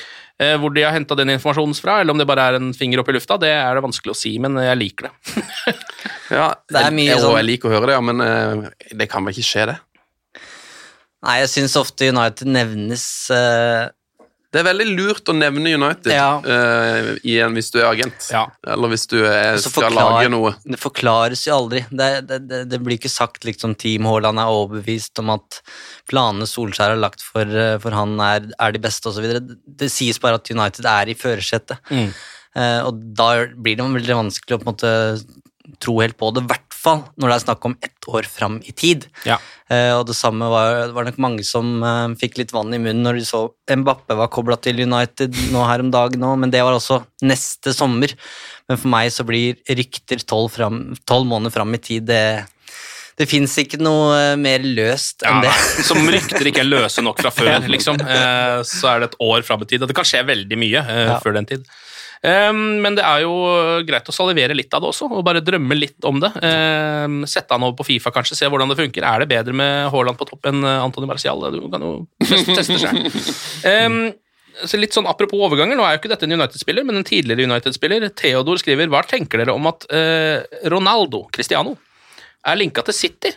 Eh, 0.41 0.53
hvor 0.61 0.69
de 0.73 0.83
har 0.85 0.93
henta 0.93 1.15
den 1.17 1.31
informasjonen 1.33 1.73
fra, 1.77 1.95
eller 2.01 2.13
om 2.13 2.19
det 2.21 2.27
bare 2.29 2.43
er 2.51 2.57
en 2.59 2.69
finger 2.77 3.01
opp 3.01 3.09
i 3.09 3.15
lufta, 3.15 3.39
det 3.41 3.49
er 3.53 3.77
det 3.77 3.81
vanskelig 3.87 4.13
å 4.13 4.17
si, 4.19 4.35
men 4.41 4.57
jeg 4.61 4.77
liker 4.81 5.09
det. 5.09 5.13
Ja, 6.31 6.45
Det 6.69 6.77
er 6.79 6.85
jeg, 6.87 6.95
mye 6.95 7.09
jeg, 7.09 7.19
sånn- 7.25 7.35
jeg 7.41 7.47
liker 7.49 7.67
å 7.67 7.73
høre 7.73 7.89
det, 7.89 7.95
ja, 7.97 8.03
men 8.05 8.21
eh, 8.23 8.93
det 9.01 9.09
kan 9.11 9.25
vel 9.25 9.33
ikke 9.35 9.49
skje, 9.49 9.65
det? 9.73 9.79
Nei, 11.25 11.35
jeg 11.43 11.49
syns 11.51 11.75
ofte 11.77 12.07
United 12.09 12.49
nevnes 12.49 13.03
eh, 13.35 13.89
Det 14.51 14.59
er 14.59 14.65
veldig 14.67 14.85
lurt 14.97 15.29
å 15.31 15.33
nevne 15.37 15.71
United 15.77 16.11
Ja. 16.11 16.41
uh, 16.43 17.13
igjen 17.23 17.53
hvis 17.55 17.69
du 17.71 17.77
er 17.79 17.85
agent, 17.93 18.25
Ja. 18.33 18.41
eller 18.67 18.91
hvis 18.91 19.05
du 19.07 19.15
er, 19.23 19.55
skal 19.63 19.85
forklar- 19.85 20.09
lage 20.17 20.31
noe. 20.33 20.51
Det 20.65 20.79
forklares 20.81 21.45
jo 21.47 21.55
aldri. 21.55 21.85
Det, 21.89 22.09
det, 22.27 22.39
det, 22.49 22.59
det 22.73 22.79
blir 22.83 22.97
ikke 22.99 23.11
sagt 23.13 23.47
liksom 23.47 23.77
Team 23.79 24.03
Haaland 24.09 24.41
er 24.43 24.51
overbevist 24.51 25.17
om 25.23 25.31
at 25.37 25.61
planene 26.11 26.43
Solskjær 26.51 26.91
har 26.97 26.99
lagt 26.99 27.23
for, 27.23 27.47
eh, 27.47 27.77
for 27.79 27.95
han 27.95 28.17
er, 28.19 28.49
er 28.59 28.75
de 28.75 28.83
beste 28.83 29.07
osv. 29.07 29.23
Det, 29.39 29.55
det 29.79 29.89
sies 29.93 30.19
bare 30.19 30.35
at 30.41 30.51
United 30.51 30.85
er 30.85 31.13
i 31.13 31.15
førersetet. 31.15 31.79
Mm. 31.89 32.11
Uh, 32.51 32.81
og 32.89 32.99
da 33.15 33.29
blir 33.55 33.77
det 33.79 33.87
veldig 33.95 34.17
vanskelig 34.25 34.57
å 34.57 34.59
på 34.59 34.67
en 34.67 34.73
måte 34.73 34.91
tro 35.79 35.99
helt 36.01 36.17
på 36.19 36.31
det, 36.35 36.43
i 36.43 36.49
hvert 36.51 36.67
fall 36.81 37.03
når 37.21 37.29
det 37.29 37.35
er 37.35 37.43
snakk 37.45 37.65
om 37.69 37.75
ett 37.85 38.07
år 38.09 38.25
fram 38.25 38.55
i 38.65 38.71
tid. 38.73 39.05
Ja. 39.27 39.37
Eh, 39.69 39.91
og 39.99 40.07
det 40.09 40.15
samme 40.17 40.47
var, 40.49 40.87
var 40.95 41.05
nok 41.05 41.19
mange 41.21 41.43
som 41.45 41.75
eh, 41.85 42.15
fikk 42.19 42.39
litt 42.41 42.53
vann 42.55 42.73
i 42.73 42.79
munnen 42.81 43.03
når 43.05 43.19
de 43.21 43.25
så 43.29 43.43
Mbappe 43.71 44.17
var 44.17 44.31
kobla 44.33 44.57
til 44.59 44.81
United 44.83 45.37
nå 45.53 45.61
her 45.69 45.83
om 45.85 45.91
dagen 45.93 46.25
òg, 46.27 46.39
men 46.41 46.51
det 46.51 46.63
var 46.65 46.73
også 46.75 47.03
neste 47.23 47.71
sommer. 47.77 48.11
Men 48.67 48.79
for 48.81 48.89
meg 48.91 49.11
så 49.13 49.23
blir 49.27 49.59
rykter 49.69 50.25
tolv 50.25 50.57
måneder 51.29 51.53
fram 51.53 51.77
i 51.77 51.81
tid 51.81 52.09
det 52.09 52.23
det 53.19 53.27
fins 53.29 53.53
ikke 53.59 53.77
noe 53.77 54.15
eh, 54.17 54.35
mer 54.39 54.63
løst 54.65 55.21
Ja, 55.21 55.33
enn 55.35 55.43
det. 55.43 55.51
som 55.85 55.99
rykter 56.09 56.47
ikke 56.47 56.63
er 56.63 56.69
løse 56.71 57.03
nok 57.05 57.19
fra 57.21 57.29
før, 57.35 57.67
liksom. 57.69 57.99
Eh, 58.01 58.61
så 58.65 58.87
er 58.95 59.03
det 59.03 59.09
et 59.11 59.17
år 59.21 59.43
fram 59.45 59.61
i 59.61 59.67
tid. 59.69 59.83
Og 59.83 59.91
det 59.91 59.97
kan 59.99 60.07
skje 60.07 60.23
veldig 60.25 60.57
mye 60.57 60.81
eh, 60.81 61.01
Ja. 61.11 61.17
før 61.21 61.35
den 61.37 61.45
tid. 61.45 61.67
Um, 62.21 62.57
men 62.83 62.93
det 62.97 63.01
er 63.01 63.23
jo 63.23 63.31
greit 63.87 64.05
å 64.05 64.13
salivere 64.13 64.53
litt 64.53 64.73
av 64.77 64.83
det 64.83 64.91
også, 64.91 65.07
og 65.09 65.23
bare 65.25 65.41
drømme 65.41 65.73
litt 65.73 66.05
om 66.05 66.19
det. 66.21 66.29
Um, 66.37 67.21
sette 67.25 67.55
han 67.55 67.65
over 67.65 67.79
på 67.79 67.87
Fifa, 67.87 68.11
kanskje, 68.13 68.37
se 68.37 68.49
hvordan 68.51 68.69
det 68.69 68.77
funker. 68.77 69.05
Er 69.09 69.23
det 69.23 69.31
bedre 69.31 69.55
med 69.57 69.87
Haaland 69.93 70.19
på 70.19 70.27
topp 70.29 70.45
enn 70.51 70.61
Antony 70.69 71.09
Marcial? 71.09 71.41
Du 71.55 71.63
kan 71.73 71.81
jo 71.87 71.93
teste, 72.21 72.77
seg. 72.77 72.99
Um, 73.71 74.03
så 74.67 74.77
litt 74.77 74.93
sånn 74.93 75.07
Apropos 75.07 75.39
overganger, 75.47 75.77
nå 75.79 75.83
er 75.87 75.95
jo 75.95 76.01
ikke 76.01 76.09
dette 76.11 76.27
en 76.27 76.33
United-spiller, 76.35 76.83
men 76.85 76.99
en 76.99 77.05
tidligere 77.07 77.47
United-spiller. 77.47 78.03
Theodor 78.19 78.59
skriver 78.61 78.89
hva 78.91 78.99
tenker 79.07 79.41
dere 79.41 79.53
om 79.55 79.69
at 79.69 79.85
eh, 79.95 80.43
Ronaldo, 80.69 81.23
Cristiano, 81.33 81.77
er 82.45 82.59
linka 82.59 82.83
til 82.85 82.97
City? 82.97 83.31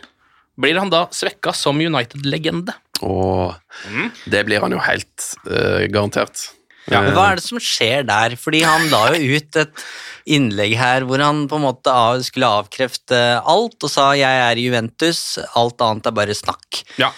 Blir 0.59 0.77
han 0.77 0.91
da 0.91 1.05
svekka 1.15 1.53
som 1.55 1.79
United-legende? 1.81 2.75
Åh, 3.01 3.55
Mm. 3.91 4.11
det 4.31 4.43
blir 4.47 4.61
han 4.63 4.71
jo 4.75 4.79
helt 4.83 5.25
eh, 5.49 5.87
garantert. 5.91 6.45
Men 6.91 7.13
hva 7.15 7.29
er 7.31 7.39
det 7.39 7.45
som 7.45 7.61
skjer 7.61 8.05
der? 8.07 8.35
Fordi 8.39 8.61
han 8.65 8.89
la 8.91 9.07
jo 9.15 9.39
ut 9.39 9.57
et 9.61 9.85
innlegg 10.25 10.75
her 10.77 11.05
hvor 11.05 11.21
han 11.21 11.43
på 11.49 11.57
en 11.59 11.65
måte 11.67 11.93
skulle 12.25 12.49
avkrefte 12.61 13.19
alt 13.45 13.77
og 13.85 13.91
sa 13.91 14.11
'jeg 14.17 14.41
er 14.49 14.61
Juventus', 14.61 15.37
alt 15.55 15.81
annet 15.81 16.07
er 16.07 16.11
bare 16.17 16.35
snakk. 16.37 16.83
Ja. 16.97 17.11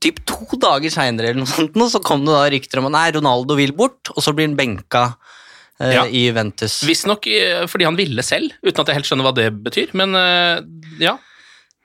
Typ 0.00 0.24
to 0.24 0.44
dager 0.56 0.88
seinere 0.92 1.30
eller 1.30 1.44
noe 1.44 1.46
sånt, 1.46 1.76
så 1.92 2.02
kom 2.02 2.24
det 2.24 2.32
da 2.32 2.48
rykter 2.48 2.80
om 2.80 2.88
at 2.94 3.14
Ronaldo 3.16 3.56
vil 3.56 3.72
bort, 3.72 4.08
og 4.14 4.22
så 4.22 4.32
blir 4.32 4.48
han 4.48 4.56
benka 4.56 5.16
eh, 5.80 5.92
Ja. 5.92 6.04
i 6.04 6.28
Juventus. 6.28 6.82
Visstnok 6.82 7.26
eh, 7.26 7.66
fordi 7.66 7.84
han 7.84 7.96
ville 7.96 8.22
selv, 8.22 8.52
uten 8.64 8.80
at 8.80 8.86
jeg 8.88 8.96
helt 8.96 9.06
skjønner 9.06 9.28
hva 9.28 9.34
det 9.36 9.50
betyr. 9.64 9.92
Men 9.92 10.14
eh, 10.14 10.60
ja. 11.00 11.18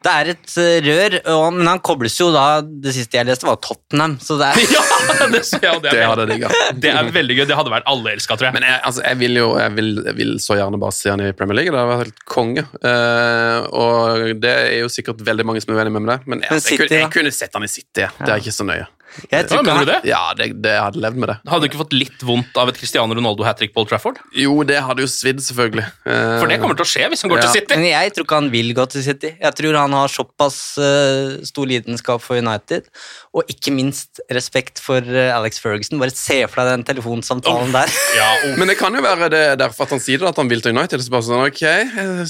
Det 0.02 0.12
er 0.12 0.30
et 0.34 0.54
eh, 0.58 0.78
rør, 0.82 1.16
og, 1.36 1.44
men 1.54 1.68
han 1.70 1.82
kobles 1.86 2.16
jo 2.18 2.32
da 2.34 2.46
Det 2.64 2.94
siste 2.96 3.20
jeg 3.20 3.28
leste, 3.28 3.46
var 3.46 3.60
Tottenham, 3.62 4.16
så 4.24 4.38
det 4.40 4.48
er 4.48 4.62
ja 4.76 4.82
det, 5.22 5.42
ja, 5.62 5.74
det, 5.78 5.92
Det 5.92 6.00
er, 6.00 6.08
hadde 6.10 6.26
jeg 6.32 6.50
det 6.82 6.94
er 6.94 7.12
veldig 7.14 7.38
gøy. 7.38 7.44
Det 7.50 7.58
hadde 7.58 7.74
vært 7.74 7.90
alle 7.92 8.16
elska, 8.16 8.38
tror 8.38 8.50
jeg. 8.50 8.56
Men 8.58 8.66
jeg, 8.66 8.80
altså, 8.88 9.04
jeg 9.06 9.20
vil 9.22 9.38
jo 9.38 9.50
jeg 9.60 9.76
vil, 9.78 9.92
jeg 10.08 10.18
vil 10.18 10.34
så 10.42 10.58
gjerne 10.58 10.80
bare 10.82 10.96
se 10.98 11.12
han 11.14 11.24
i 11.26 11.32
Premier 11.38 11.60
League. 11.60 11.74
Det 11.74 11.82
hadde 11.82 11.92
vært 11.94 12.08
helt 12.08 12.26
konge. 12.38 12.66
Uh, 12.82 13.68
og 13.78 14.42
det 14.42 14.56
er 14.56 14.80
jo 14.82 14.90
sikkert 14.94 15.22
veldig 15.28 15.46
mange 15.48 15.62
som 15.64 15.76
er 15.76 15.82
uenig 15.82 15.94
med 15.98 16.08
meg 16.08 16.16
det, 16.16 16.32
men, 16.32 16.42
Men 16.42 16.48
jeg, 16.48 16.66
City, 16.66 16.82
kunne, 16.82 17.04
jeg 17.04 17.14
kunne 17.18 17.36
sett 17.36 17.60
han 17.60 17.68
i 17.68 17.72
City. 17.72 18.08
Det 18.08 18.34
er 18.34 18.42
ikke 18.42 18.56
så 18.56 18.68
nøye. 18.68 18.90
Jeg 19.32 19.48
Ja, 19.52 19.62
mener 19.62 19.86
du 19.86 19.92
det? 19.92 20.00
Ja, 20.08 20.22
det, 20.38 20.48
det 20.64 20.74
hadde 20.80 21.02
levd 21.04 21.18
med 21.20 21.30
det. 21.32 21.38
Hadde 21.52 21.66
du 21.66 21.68
ikke 21.70 21.80
fått 21.84 21.94
litt 21.96 22.22
vondt 22.24 22.56
av 22.62 22.70
et 22.72 22.78
Cristiano 22.80 23.14
Ronaldo 23.18 23.44
hat 23.44 23.58
trick 23.60 23.74
på 23.76 23.84
Old 23.84 23.90
Trafford? 23.92 24.20
Jo, 24.38 24.54
det 24.68 24.78
hadde 24.86 25.04
jo 25.04 25.10
svidd, 25.12 25.42
selvfølgelig. 25.44 25.84
Eh, 26.08 26.38
For 26.40 26.48
det 26.52 26.60
kommer 26.64 26.78
til 26.80 26.86
å 26.88 26.92
skje 26.92 27.10
hvis 27.12 27.22
han 27.26 27.32
går 27.34 27.42
Ja. 27.42 27.46
til 27.50 27.62
City. 27.62 27.76
Men 27.76 27.86
jeg 27.92 28.14
tror 28.16 28.26
ikke 28.28 28.40
han 28.40 28.50
vil 28.54 28.74
gå 28.78 28.86
til 28.94 29.04
City. 29.04 29.34
Jeg 29.42 29.56
tror 29.60 29.78
han 29.82 29.92
har 29.98 30.08
såpass 30.14 30.60
uh, 30.80 31.42
stor 31.48 31.68
lidenskap 31.68 32.22
for 32.24 32.40
United, 32.40 32.88
og 33.36 33.48
ikke 33.52 33.74
minst 33.76 34.22
respekt 34.32 34.80
for 34.84 35.00
uh, 35.04 35.36
Alex 35.36 35.60
Ferguson. 35.60 36.00
Bare 36.00 36.16
se 36.16 36.42
for 36.48 36.62
deg 36.64 36.72
den 36.80 36.88
telefonsamtalen 36.94 37.72
der. 37.76 37.92
Ja, 38.22 38.30
oh. 38.48 38.56
Men 38.60 38.68
det 38.72 38.78
kan 38.80 38.94
jo 38.96 39.02
være 39.04 39.30
det 39.32 39.44
derfor 39.62 39.86
at 39.88 39.96
han 39.96 40.02
sier 40.04 40.20
det, 40.22 40.28
at 40.32 40.40
han 40.40 40.50
vil 40.52 40.62
til 40.64 40.72
United. 40.76 41.02
Så 41.04 41.12
bare 41.14 41.26
sånn, 41.28 41.46
ok, 41.48 41.62
jeg, 41.64 42.28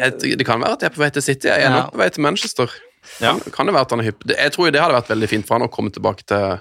jeg, 0.00 0.38
Det 0.40 0.46
kan 0.48 0.60
være 0.62 0.76
at 0.78 0.84
jeg 0.84 0.90
er 0.92 0.96
på 0.96 1.02
vei 1.04 1.10
til 1.14 1.22
City. 1.24 1.48
Jeg 1.48 1.62
er 1.64 1.70
Ja. 1.70 1.76
nok 1.84 1.92
på 1.96 2.00
vei 2.02 2.08
til 2.12 2.22
Manchester. 2.24 2.70
Ja. 3.22 3.34
Kan, 3.54 3.68
det 3.68 3.74
være 3.76 3.88
at 3.88 3.94
han 3.94 4.02
er 4.02 4.10
hypp? 4.10 4.26
Jeg 4.30 4.54
tror 4.54 4.70
det 4.74 4.82
hadde 4.82 4.98
vært 4.98 5.12
veldig 5.12 5.30
fint 5.30 5.48
for 5.48 5.58
han 5.58 5.66
å 5.66 5.72
komme 5.72 5.92
tilbake 5.94 6.26
til, 6.28 6.60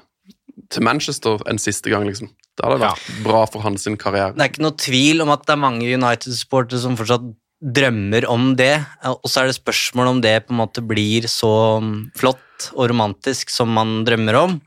til 0.74 0.86
Manchester 0.86 1.42
en 1.50 1.62
siste 1.62 1.94
gang, 1.94 2.08
liksom. 2.10 2.32
Det 2.54 2.68
hadde 2.68 2.84
vært 2.84 3.08
bra 3.26 3.46
for 3.50 3.66
hans 3.66 3.88
karriere. 4.02 4.36
Det 4.36 4.46
er 4.46 4.52
ikke 4.52 4.66
noe 4.68 4.78
tvil 4.78 5.24
om 5.26 5.32
at 5.34 5.48
det 5.48 5.56
er 5.56 5.64
mange 5.64 5.90
United-sportere 5.90 6.82
som 6.84 6.98
fortsatt 7.00 7.32
drømmer 7.64 8.28
om 8.28 8.52
det, 8.60 8.76
og 9.08 9.30
så 9.32 9.42
er 9.42 9.50
det 9.50 9.58
spørsmål 9.58 10.10
om 10.12 10.20
det 10.24 10.36
på 10.46 10.54
en 10.54 10.60
måte 10.60 10.84
blir 10.84 11.30
så 11.32 11.80
mm, 11.80 11.94
flott 12.20 12.68
og 12.74 12.90
romantisk 12.92 13.54
som 13.54 13.72
man 13.74 14.02
drømmer 14.08 14.38
om. 14.42 14.58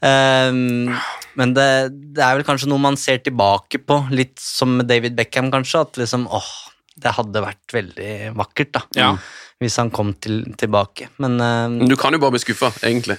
Um, 0.00 0.92
men 1.36 1.52
det, 1.56 1.68
det 2.16 2.24
er 2.24 2.38
vel 2.38 2.46
kanskje 2.48 2.68
noe 2.70 2.82
man 2.82 2.98
ser 3.00 3.20
tilbake 3.24 3.80
på, 3.84 4.00
litt 4.12 4.36
som 4.40 4.78
med 4.78 4.88
David 4.90 5.16
Beckham, 5.18 5.50
kanskje. 5.52 5.84
At 5.86 6.00
liksom 6.00 6.26
åh, 6.32 6.50
det 6.96 7.14
hadde 7.16 7.44
vært 7.44 7.76
veldig 7.76 8.12
vakkert, 8.38 8.72
da. 8.76 8.84
Ja. 8.96 9.10
Hvis 9.62 9.78
han 9.80 9.88
kom 9.94 10.12
til, 10.20 10.42
tilbake. 10.60 11.08
Men 11.22 11.40
uh, 11.40 11.86
du 11.88 11.96
kan 11.96 12.12
jo 12.12 12.20
bare 12.20 12.34
bli 12.34 12.42
skuffa, 12.42 12.72
egentlig. 12.84 13.16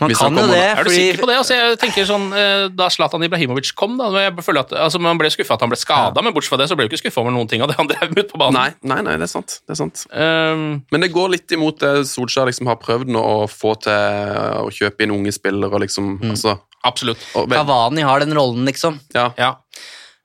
man 0.00 0.10
hvis 0.10 0.18
kan 0.18 0.34
jo 0.34 0.46
det, 0.48 0.56
det. 0.56 0.62
Er 0.66 0.82
du 0.82 0.90
fordi- 0.90 0.96
sikker 0.98 1.20
på 1.22 1.28
det? 1.30 1.36
Altså, 1.38 1.54
jeg 1.54 1.78
tenker 1.78 2.06
sånn, 2.08 2.24
eh, 2.34 2.64
Da 2.74 2.88
Zlatan 2.90 3.22
Ibrahimovic 3.22 3.70
kom, 3.78 3.96
da 4.00 4.08
jeg 4.24 4.34
føler 4.42 4.64
at, 4.64 4.72
altså, 4.72 4.98
Man 4.98 5.18
ble 5.20 5.30
skuffa 5.30 5.54
at 5.54 5.62
han 5.62 5.70
ble 5.70 5.78
skada, 5.78 6.24
men 6.26 6.34
bortsett 6.34 6.50
fra 6.50 6.58
det 6.58 6.66
så 6.72 6.74
ble 6.74 6.88
du 6.88 6.96
ikke 6.96 7.04
skuffa 7.04 7.22
over 7.22 7.30
noen 7.30 7.46
ting 7.48 7.62
av 7.62 7.70
det 7.70 7.76
han 7.78 7.86
drev 7.86 8.10
ut 8.18 8.32
på 8.32 8.40
banen. 8.40 8.58
Nei, 8.58 8.74
nei, 8.82 9.00
nei, 9.06 9.14
det 9.20 9.28
er 9.28 9.30
sant. 9.30 9.60
Det 9.62 9.76
er 9.76 9.78
sant. 9.78 10.02
Um... 10.10 10.82
Men 10.90 11.06
det 11.06 11.12
går 11.14 11.30
litt 11.36 11.54
imot 11.54 11.78
det 11.78 11.92
Solskjær 12.10 12.50
liksom 12.50 12.66
har 12.66 12.80
prøvd 12.82 13.14
nå 13.14 13.22
å 13.22 13.46
få 13.46 13.76
til 13.78 13.94
å 13.94 14.66
kjøpe 14.74 15.06
inn 15.06 15.14
unge 15.14 15.30
spillere. 15.38 15.78
liksom, 15.86 16.16
altså, 16.32 16.58
absolutt. 16.82 17.22
og, 17.36 17.46
vel- 17.48 18.02
har 18.10 18.26
den 18.26 18.34
rollen, 18.34 18.66
liksom. 18.66 18.98
ja. 19.14 19.30
Ja. 19.38 19.54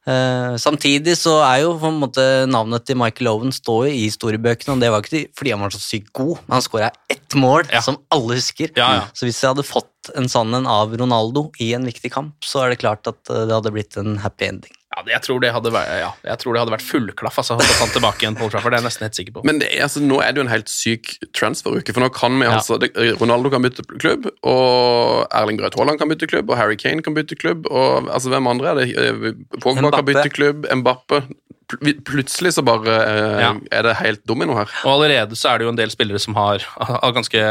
Eh, 0.06 0.54
samtidig 0.62 1.16
så 1.18 1.40
er 1.42 1.64
jo 1.64 1.72
på 1.82 1.90
en 1.90 1.98
måte 2.04 2.24
navnet 2.46 2.84
til 2.86 2.98
Michael 3.00 3.32
Owen 3.32 3.54
står 3.56 3.88
jo 3.88 3.94
i 3.96 4.04
historiebøkene, 4.06 4.76
og 4.76 4.84
det 4.84 4.92
var 4.94 5.02
ikke 5.02 5.24
fordi 5.34 5.54
han 5.56 5.64
var 5.66 5.74
så 5.74 5.82
sykt 5.82 6.12
god, 6.14 6.38
men 6.46 6.58
han 6.60 6.66
skåra 6.66 6.92
ett 7.10 7.34
mål 7.34 7.66
Ja. 7.74 7.82
som 7.82 7.98
alle 8.14 8.38
husker. 8.38 8.70
Ja, 8.78 8.92
ja. 9.00 9.04
Så 9.18 9.26
hvis 9.26 9.42
jeg 9.42 9.50
hadde 9.56 9.66
fått 9.66 10.12
en 10.16 10.30
sånn 10.30 10.54
en 10.54 10.68
av 10.70 10.94
Ronaldo 10.94 11.48
i 11.60 11.74
en 11.74 11.86
viktig 11.90 12.12
kamp, 12.14 12.36
så 12.46 12.62
er 12.66 12.70
det 12.76 12.80
klart 12.86 13.08
at 13.10 13.18
eh, 13.34 13.48
det 13.50 13.56
hadde 13.58 13.74
blitt 13.74 13.98
en 13.98 14.18
happy 14.22 14.46
ending. 14.46 14.76
Ja, 14.96 15.04
jeg 15.12 15.22
tror 15.26 15.42
det 15.44 15.52
hadde 15.52 15.72
vært, 15.76 15.90
ja, 16.00 16.12
jeg 16.24 16.40
tror 16.40 16.56
det 16.56 16.62
hadde 16.64 16.72
vært 16.72 16.86
fullklaff 16.88 17.40
altså, 17.42 17.58
å 17.58 17.66
få 17.66 17.80
han 17.82 17.92
tilbake 17.92 18.24
igjen 18.24 18.38
Paul 18.40 18.52
Trafford. 18.54 18.72
Det 18.72 18.78
er 18.78 18.84
jeg 18.84 18.88
nesten 18.88 19.06
helt 19.08 19.18
sikker 19.20 19.36
på. 19.36 19.44
Men 19.48 19.60
det 19.60 19.70
altså, 19.84 20.04
nå 20.04 20.22
er 20.24 20.32
det 20.32 20.40
jo 20.40 20.46
en 20.46 20.52
helt 20.54 20.72
syk 20.72 21.16
transferuke, 21.36 21.96
for 21.96 22.06
nå 22.06 22.10
kan 22.16 22.40
vi 22.40 22.48
altså 22.48 22.80
det, 22.80 22.94
Ronaldo 23.20 23.52
kan 23.52 23.66
bytte 23.66 23.84
klubb, 23.92 24.30
og 24.48 25.26
Erling 25.36 25.60
Braut 25.60 25.76
Haaland 25.76 26.00
kan 26.00 26.12
bytte 26.12 26.30
klubb, 26.32 26.48
og 26.48 26.60
Harry 26.62 26.80
Kane 26.80 27.04
kan 27.04 27.18
bytte 27.18 27.36
klubb, 27.40 27.68
og 27.68 28.08
altså, 28.08 28.32
hvem 28.32 28.48
andre 28.54 28.72
er 28.72 28.80
det? 28.82 28.88
Eh, 28.96 29.60
Pogba 29.60 29.92
kan 29.98 30.08
bytte 30.08 30.32
klubb, 30.32 30.70
Mbappe 30.80 31.26
Pl- 31.72 31.98
Plutselig 32.06 32.52
så 32.56 32.62
bare 32.66 32.94
eh, 33.02 33.40
Ja. 33.42 33.52
er 33.72 33.84
det 33.88 33.96
helt 33.98 34.22
domino 34.30 34.54
her. 34.58 34.70
Og 34.86 34.92
allerede 35.00 35.36
så 35.40 35.50
er 35.54 35.58
det 35.62 35.66
jo 35.66 35.72
en 35.74 35.80
del 35.80 35.90
spillere 35.94 36.20
som 36.22 36.36
har, 36.38 36.62
har 36.78 37.14
ganske, 37.16 37.42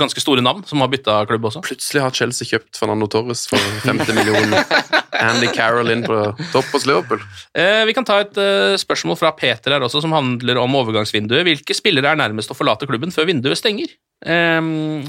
ganske 0.00 0.20
store 0.22 0.40
navn, 0.44 0.62
som 0.66 0.80
har 0.80 0.88
bytta 0.92 1.18
klubb 1.28 1.44
også. 1.50 1.60
Plutselig 1.66 2.00
har 2.04 2.10
Chelsea 2.16 2.48
kjøpt 2.48 2.78
Fernando 2.80 3.06
Torres 3.12 3.46
for 3.50 3.58
50 3.84 4.14
millioner. 4.16 4.64
Andy 5.20 5.50
Carroll 5.52 5.90
inn 5.92 6.04
på 6.06 6.16
topp 6.54 6.70
hos 6.72 6.86
Liverpool. 6.88 7.20
Eh, 7.52 7.82
vi 7.84 7.92
kan 7.96 8.06
ta 8.08 8.20
et 8.24 8.38
eh, 8.40 8.76
spørsmål 8.80 9.18
fra 9.20 9.34
Peter 9.36 9.74
her 9.76 9.84
også, 9.84 10.00
som 10.06 10.14
handler 10.16 10.56
om 10.62 10.78
overgangsvinduet. 10.80 11.44
Hvilke 11.44 11.76
spillere 11.76 12.14
er 12.14 12.20
nærmest 12.22 12.52
å 12.52 12.56
forlate 12.56 12.88
klubben 12.88 13.12
før 13.12 13.28
vinduet 13.28 13.60
stenger? 13.60 13.92
Eh, 14.24 14.60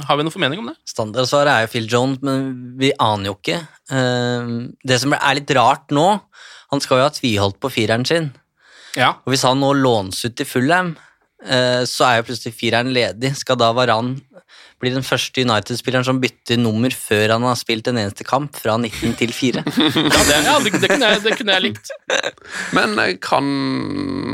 har 0.07 0.17
vi 0.19 0.25
noen 0.27 0.33
formening 0.35 0.59
om 0.63 0.67
det? 0.73 0.75
Standardsvaret 0.91 1.53
er 1.53 1.65
jo 1.67 1.71
Phil 1.77 1.87
Jones, 1.91 2.19
men 2.27 2.51
vi 2.81 2.91
aner 2.99 3.31
jo 3.31 3.37
ikke. 3.39 3.61
Eh, 3.91 4.51
Det 4.83 4.99
som 5.03 5.15
er 5.15 5.39
litt 5.39 5.55
rart 5.55 5.87
nå, 5.95 6.09
han 6.71 6.81
skal 6.83 7.01
jo 7.01 7.07
ha 7.07 7.13
tviholdt 7.13 7.59
på 7.61 7.71
fireren 7.73 8.05
sin. 8.07 8.31
Ja. 8.97 9.13
Og 9.25 9.33
hvis 9.33 9.45
han 9.47 9.59
nå 9.63 9.73
lånes 9.77 10.19
ut 10.25 10.35
til 10.39 10.47
Fulham, 10.47 10.93
eh, 11.45 11.83
så 11.87 12.07
er 12.07 12.19
jo 12.21 12.27
plutselig 12.31 12.55
fireren 12.57 12.91
ledig. 12.95 13.33
Skal 13.39 13.59
da 13.59 13.71
Varan 13.75 14.17
bli 14.81 14.89
den 14.95 15.05
første 15.05 15.43
United-spilleren 15.45 16.07
som 16.07 16.19
bytter 16.23 16.57
nummer 16.57 16.89
før 16.95 17.35
han 17.35 17.43
har 17.45 17.59
spilt 17.59 17.87
en 17.91 17.99
eneste 18.01 18.25
kamp, 18.25 18.55
fra 18.57 18.77
19 18.81 19.13
til 19.19 19.31
4? 19.35 19.63
Ja, 19.67 20.23
det, 20.25 20.39
ja, 20.47 20.55
det, 20.63 20.73
det, 20.81 20.89
kunne 20.89 21.11
jeg, 21.11 21.21
det 21.27 21.35
kunne 21.37 21.55
jeg 21.59 21.65
likt. 21.67 21.91
Men 22.75 22.97
eh, 23.03 23.13
kan, 23.21 23.45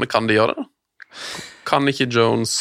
kan 0.10 0.30
de 0.30 0.38
gjøre 0.40 0.56
det? 0.56 0.64
da? 0.64 0.72
Kan 1.68 1.90
ikke 1.92 2.06
Jones 2.14 2.54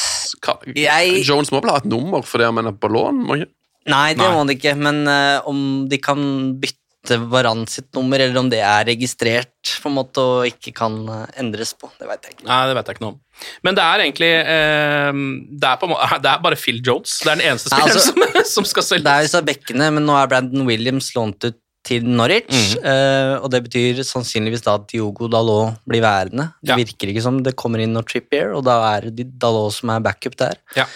kan, 0.42 0.58
Jeg- 0.74 1.20
Jones 1.28 1.52
må 1.54 1.60
vel 1.62 1.70
ha 1.70 1.78
et 1.78 1.86
nummer 1.86 2.24
fordi 2.26 2.48
han 2.48 2.56
mener 2.58 2.74
på 2.74 2.90
lån? 2.90 3.20
Må 3.28 3.36
ikke? 3.38 3.52
Nei, 3.86 4.08
det 4.16 4.24
Nei. 4.24 4.32
må 4.34 4.40
han 4.40 4.50
ikke, 4.50 4.72
men 4.74 4.96
uh, 5.06 5.46
om 5.46 5.58
de 5.86 5.98
kan 6.02 6.18
bytte 6.58 6.82
Varan 7.30 7.66
sitt 7.70 7.86
nummer, 7.94 8.18
eller 8.18 8.38
om 8.40 8.48
det 8.50 8.58
er 8.60 8.84
registrert 8.88 9.52
på 9.82 9.88
en 9.90 9.94
måte 9.98 10.22
og 10.22 10.46
ikke 10.48 10.72
kan 10.74 10.96
eh, 11.08 11.26
endres 11.42 11.72
på, 11.78 11.90
det 12.00 12.08
veit 12.10 12.24
jeg 12.26 12.36
ikke. 12.36 12.46
Nei, 12.48 12.60
det 12.70 12.74
vet 12.78 12.86
jeg 12.90 12.96
ikke 12.98 13.04
noe 13.06 13.14
om. 13.14 13.20
Men 13.66 13.76
det 13.78 13.84
er 13.84 14.02
egentlig 14.06 14.32
eh, 14.32 15.20
det, 15.60 15.68
er 15.70 15.76
på, 15.82 15.90
det 16.24 16.32
er 16.32 16.42
bare 16.48 16.56
Phil 16.60 16.80
Jones. 16.84 17.18
Det 17.22 17.30
er 17.32 17.38
den 17.40 17.46
eneste 17.52 17.70
spilleren 17.70 17.96
altså, 17.96 18.12
som, 18.12 18.42
som 18.56 18.68
skal 18.72 19.04
Det 19.06 19.14
er 19.14 19.30
så 19.30 19.42
bekkene, 19.46 19.90
men 19.98 20.06
nå 20.08 20.16
er 20.18 20.30
Brandon 20.34 20.66
Williams 20.68 21.12
lånt 21.16 21.44
ut 21.48 21.58
til 21.86 22.02
Norwich, 22.02 22.50
Mm. 22.50 22.86
eh, 22.90 23.32
og 23.38 23.44
det 23.52 23.60
betyr 23.68 24.00
sannsynligvis 24.02 24.64
da 24.66 24.72
at 24.74 24.88
Diogo 24.90 25.28
Dalot 25.30 25.76
blir 25.86 26.02
værende. 26.02 26.48
Det 26.58 26.72
Ja. 26.72 26.78
virker 26.80 27.12
ikke 27.12 27.22
som 27.22 27.36
det 27.46 27.52
kommer 27.54 27.78
inn 27.78 27.92
noe 27.94 28.02
Trippier, 28.02 28.50
og 28.58 28.64
da 28.66 28.80
er 28.96 29.06
det 29.14 29.28
Dalot 29.38 29.72
som 29.76 29.92
er 29.94 30.00
backup 30.02 30.34
der. 30.40 30.56
Ja. 30.74 30.88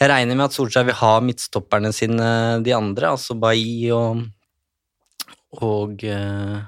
Jeg 0.00 0.08
regner 0.08 0.38
med 0.38 0.46
at 0.46 0.54
Solskjær 0.56 0.86
vil 0.88 0.94
ha 0.94 1.10
midtstopperne 1.20 1.92
sine, 1.92 2.62
de 2.64 2.72
andre, 2.72 3.10
altså 3.12 3.34
Bailly 3.36 3.90
og 3.92 4.22
og 5.56 6.04
uh, 6.04 6.58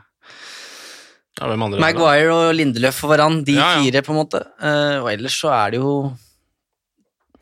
Ja? 1.41 1.47
Maguire 1.57 2.33
og 2.35 2.51
Lindeløf 2.53 2.99
og 3.07 3.15
Varan, 3.15 3.39
de 3.47 3.55
Ja, 3.57 3.79
ja. 3.79 3.79
fire, 3.81 4.03
på 4.05 4.13
en 4.13 4.19
måte. 4.19 4.43
Uh, 4.61 5.01
og 5.01 5.09
ellers 5.13 5.39
så 5.41 5.49
er 5.55 5.73
det 5.73 5.81
jo 5.81 6.13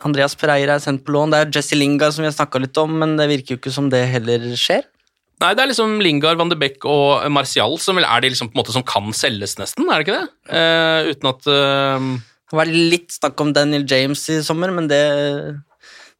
Andreas 0.07 0.37
Pereira 0.39 0.77
er 0.77 0.85
sendt 0.85 1.03
på 1.03 1.11
lån. 1.17 1.33
Det 1.35 1.41
er 1.41 1.51
Jesse 1.59 1.75
Lingard 1.75 2.15
som 2.15 2.23
vi 2.23 2.31
har 2.31 2.37
snakka 2.37 2.61
litt 2.63 2.79
om, 2.79 2.93
men 3.01 3.17
det 3.19 3.27
virker 3.33 3.57
jo 3.57 3.59
ikke 3.59 3.75
som 3.75 3.89
det 3.91 4.05
heller 4.13 4.45
skjer. 4.55 4.87
Nei, 5.43 5.51
det 5.55 5.63
er 5.63 5.71
liksom 5.71 5.99
Lingard, 6.03 6.39
Van 6.39 6.51
de 6.51 6.59
Beek 6.59 6.87
og 6.87 7.27
Martial 7.31 7.75
som 7.83 7.99
er 7.99 8.23
de 8.23 8.31
liksom 8.31 8.51
på 8.51 8.57
en 8.57 8.63
måte 8.63 8.75
som 8.75 8.87
kan 8.87 9.11
selges, 9.15 9.57
nesten. 9.59 9.87
Er 9.91 10.03
det 10.03 10.07
ikke 10.07 10.19
det? 10.21 10.31
Uh, 10.51 11.11
uten 11.11 11.31
at 11.33 11.51
uh... 11.51 12.09
Det 12.49 12.57
var 12.57 12.71
litt 12.71 13.13
snakk 13.13 13.41
om 13.45 13.51
Daniel 13.53 13.85
James 13.85 14.23
i 14.33 14.39
sommer, 14.47 14.71
men 14.73 14.87
det 14.89 15.03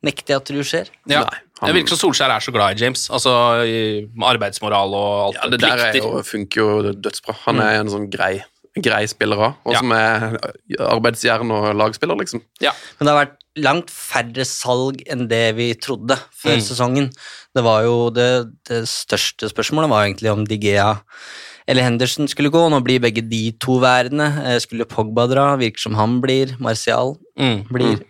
nekter 0.05 0.35
jeg 0.35 0.43
at 0.43 0.51
tro 0.51 0.65
skjer. 0.67 0.91
ja. 1.09 1.23
Nei, 1.25 1.39
han- 1.61 1.69
Det 1.73 1.75
virker 1.77 1.97
som 1.97 1.99
Solskjær 2.13 2.31
er 2.37 2.41
så 2.41 2.53
glad 2.53 2.77
i 2.77 2.85
James. 2.85 3.09
Altså 3.11 3.33
i 3.67 4.07
arbeidsmoral 4.23 4.95
og 4.95 5.27
alt. 5.27 5.37
Ja, 5.43 5.49
det 5.51 5.61
der 5.61 5.79
er 5.89 5.93
jo, 5.99 6.23
funker 6.23 6.57
jo 6.57 6.93
dødsbra. 6.93 7.35
Han 7.47 7.61
er 7.61 7.81
en 7.81 7.89
sånn 7.89 8.11
grei, 8.11 8.43
grei 8.81 9.07
spiller 9.07 9.37
òg, 9.37 9.55
og 9.67 9.73
Ja. 9.73 9.79
som 9.79 9.93
er 9.93 10.39
arbeidsjern 10.79 11.51
og 11.51 11.75
lagspiller, 11.75 12.17
liksom. 12.17 12.43
Ja. 12.61 12.73
Men 13.01 13.07
det 13.07 13.15
har 13.15 13.27
vært 13.27 13.37
langt 13.57 13.91
færre 13.91 14.45
salg 14.47 15.03
enn 15.11 15.27
det 15.29 15.57
vi 15.57 15.75
trodde 15.75 16.17
før 16.31 16.57
Mm. 16.57 16.63
sesongen. 16.63 17.13
Det 17.55 17.65
var 17.65 17.83
jo 17.83 18.11
det, 18.11 18.47
det 18.69 18.85
største 18.87 19.51
spørsmålet 19.51 19.89
var 19.91 20.07
egentlig 20.07 20.31
om 20.31 20.45
Digea 20.47 21.01
eller 21.67 21.83
Henderson 21.83 22.29
skulle 22.29 22.51
gå. 22.51 22.71
Nå 22.71 22.81
blir 22.85 23.01
begge 23.01 23.29
de 23.29 23.51
to 23.59 23.79
værende. 23.81 24.29
Eh, 24.47 24.59
Skulle 24.61 24.85
Pogba 24.87 25.27
dra? 25.29 25.57
Virker 25.57 25.79
som 25.81 25.95
han 25.95 26.21
blir. 26.23 26.57
Martial 26.61 27.17
Mm. 27.39 27.67
blir. 27.69 28.01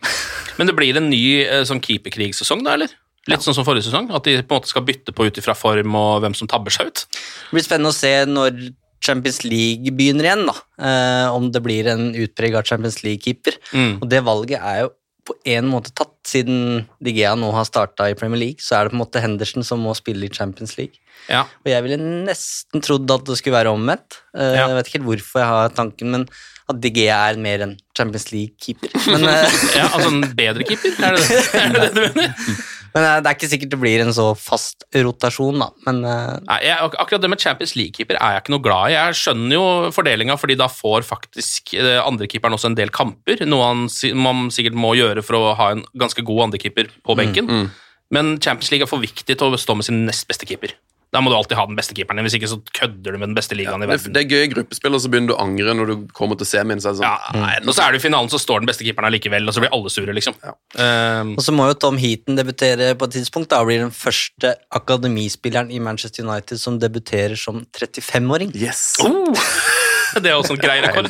Men 0.59 0.67
det 0.67 0.77
blir 0.77 0.97
en 0.97 1.09
ny 1.11 1.43
eh, 1.45 1.63
sånn 1.65 1.81
keeperkrigsesong, 1.81 2.63
da, 2.65 2.75
eller? 2.75 2.89
Litt 3.29 3.45
sånn 3.45 3.57
som 3.57 3.67
forrige 3.67 3.87
sesong? 3.89 4.11
At 4.15 4.25
de 4.25 4.39
på 4.43 4.55
en 4.57 4.61
måte 4.63 4.71
skal 4.71 4.85
bytte 4.89 5.13
på 5.17 5.27
ut 5.29 5.41
ifra 5.41 5.55
form 5.59 5.97
og 5.99 6.23
hvem 6.25 6.35
som 6.39 6.49
tabber 6.51 6.73
seg 6.75 6.91
ut? 6.93 7.05
Det 7.13 7.57
blir 7.59 7.67
spennende 7.67 7.93
å 7.93 7.97
se 7.97 8.13
når 8.29 8.63
Champions 9.05 9.43
League 9.47 9.93
begynner 9.95 10.27
igjen, 10.27 10.47
da. 10.49 10.55
Eh, 10.83 11.27
om 11.37 11.51
det 11.55 11.61
blir 11.65 11.87
en 11.93 12.09
utprega 12.19 12.65
Champions 12.67 13.03
League-keeper. 13.05 13.59
Mm. 13.73 13.93
Og 14.03 14.09
det 14.11 14.25
valget 14.27 14.59
er 14.65 14.81
jo 14.87 14.95
på 15.29 15.37
en 15.53 15.69
måte 15.69 15.93
tatt, 15.93 16.15
siden 16.25 16.87
Digea 17.05 17.35
nå 17.37 17.51
har 17.53 17.67
starta 17.69 18.07
i 18.09 18.17
Premier 18.17 18.41
League, 18.41 18.65
så 18.65 18.79
er 18.79 18.87
det 18.89 18.95
på 18.95 18.97
en 18.97 19.03
måte 19.03 19.21
Henderson 19.21 19.65
som 19.67 19.83
må 19.85 19.93
spille 19.97 20.25
i 20.25 20.33
Champions 20.33 20.79
League. 20.79 20.97
Ja. 21.29 21.43
Og 21.65 21.69
jeg 21.69 21.85
ville 21.85 21.99
nesten 22.01 22.81
trodd 22.85 23.11
at 23.13 23.27
det 23.29 23.37
skulle 23.37 23.59
være 23.59 23.75
omvendt. 23.77 24.23
Eh, 24.33 24.55
Ja. 24.57 24.67
Jeg 24.71 24.79
vet 24.79 24.89
ikke 24.89 24.99
helt 24.99 25.11
hvorfor 25.11 25.43
jeg 25.45 25.53
har 25.53 25.75
tanken, 25.77 26.11
men 26.17 26.25
at 26.69 26.81
Digea 26.85 27.19
er 27.31 27.39
mer 27.41 27.63
en 27.65 27.77
Champions 27.97 28.31
League-keeper. 28.33 28.91
Eh, 28.97 29.61
ja, 29.79 29.87
altså 29.93 30.09
en 30.09 30.25
bedre 30.37 30.65
keeper? 30.69 30.97
Er 31.05 31.17
det 31.17 31.29
det, 31.29 31.45
er 31.55 31.73
det, 31.77 31.87
det 31.95 32.09
du 32.09 32.21
mener? 32.23 32.59
men 32.95 33.05
eh, 33.05 33.17
det 33.25 33.31
er 33.31 33.37
ikke 33.37 33.51
sikkert 33.53 33.73
det 33.75 33.81
blir 33.83 34.03
en 34.05 34.13
så 34.17 34.27
fast 34.39 34.85
rotasjon, 34.95 35.59
da. 35.63 35.69
Men 35.87 36.01
eh, 36.05 36.37
Nei, 36.49 36.59
jeg, 36.67 36.77
ak- 36.87 36.97
akkurat 37.05 37.25
det 37.25 37.31
med 37.33 37.43
Champions 37.43 37.75
League-keeper 37.79 38.17
er 38.21 38.37
jeg 38.37 38.45
ikke 38.45 38.55
noe 38.57 38.65
glad 38.65 38.91
i. 38.91 38.97
Jeg 38.97 39.19
skjønner 39.21 39.55
jo 39.59 39.65
fordelinga, 39.95 40.37
fordi 40.41 40.57
da 40.61 40.69
får 40.73 41.07
faktisk 41.09 41.75
eh, 41.79 41.99
andrekeeperen 42.05 42.57
også 42.59 42.71
en 42.73 42.79
del 42.79 42.91
kamper. 42.95 43.45
Noe 43.49 43.67
han 43.71 43.87
man 44.19 44.49
sikkert 44.55 44.79
må 44.79 44.95
gjøre 44.99 45.23
for 45.27 45.39
å 45.39 45.55
ha 45.59 45.71
en 45.77 45.85
ganske 45.99 46.25
god 46.25 46.49
andrekeeper 46.49 46.91
på 47.05 47.17
benken. 47.19 47.71
Men 48.15 48.39
Champions 48.41 48.71
League 48.73 48.87
er 48.87 48.89
for 48.91 49.03
viktig 49.05 49.35
til 49.37 49.53
å 49.53 49.59
stå 49.61 49.75
med 49.77 49.85
sin 49.85 50.07
nest 50.09 50.25
beste 50.31 50.47
keeper. 50.49 50.73
Da 51.15 51.23
må 51.25 51.31
du 51.33 51.37
alltid 51.39 51.57
ha 51.57 51.65
den 51.65 51.77
beste 51.79 51.95
keeperen, 51.97 52.21
hvis 52.27 52.35
ikke 52.37 52.51
så 52.51 52.59
kødder 52.77 53.15
du 53.15 53.19
med 53.19 53.31
den 53.31 53.37
beste 53.39 53.57
ligaen 53.57 53.81
i 53.81 53.89
verden. 53.89 54.13
det 54.13 54.25
er 54.27 54.29
gøy 54.29 54.43
i 54.45 54.51
gruppespill, 54.53 54.93
og 54.93 55.01
så 55.01 55.09
begynner 55.09 55.33
du 55.33 55.37
å 55.39 55.41
angre 55.41 55.73
når 55.79 55.89
du 55.89 55.95
kommer 56.13 56.37
til 56.37 56.49
semien. 56.51 56.83
Så 56.85 56.93
sånn, 56.99 57.07
Ja, 57.07 57.33
nei, 57.33 57.55
og 57.65 57.73
så 57.73 57.87
er 57.87 57.97
du 57.97 58.01
i 58.01 58.03
finalen, 58.03 58.29
så 58.29 58.41
står 58.43 58.61
den 58.61 58.69
beste 58.69 58.85
keeperen 58.85 59.09
allikevel, 59.09 59.49
og 59.49 59.57
så 59.57 59.65
blir 59.65 59.73
alle 59.73 59.93
sure, 59.95 60.13
liksom. 60.13 60.37
Um, 60.77 61.33
Og 61.39 61.43
så 61.47 61.55
må 61.57 61.71
jo 61.71 61.79
Tom 61.81 61.97
Heaton 61.97 62.37
debutere 62.37 62.93
på 62.99 63.09
et 63.09 63.17
tidspunkt. 63.17 63.49
Da 63.55 63.63
blir 63.65 63.81
den 63.87 63.95
første 63.95 64.53
akademispilleren 64.69 65.73
i 65.73 65.81
Manchester 65.81 66.29
United 66.29 66.61
som 66.61 66.77
debuterer 66.83 67.37
som 67.41 67.65
35-åring. 67.73 68.53
Yes! 68.59 68.99
Oh! 69.01 69.33
det 70.23 70.29
er 70.29 70.37
også 70.37 70.59
en 70.59 70.63
grei 70.63 70.81
rekord. 70.85 71.09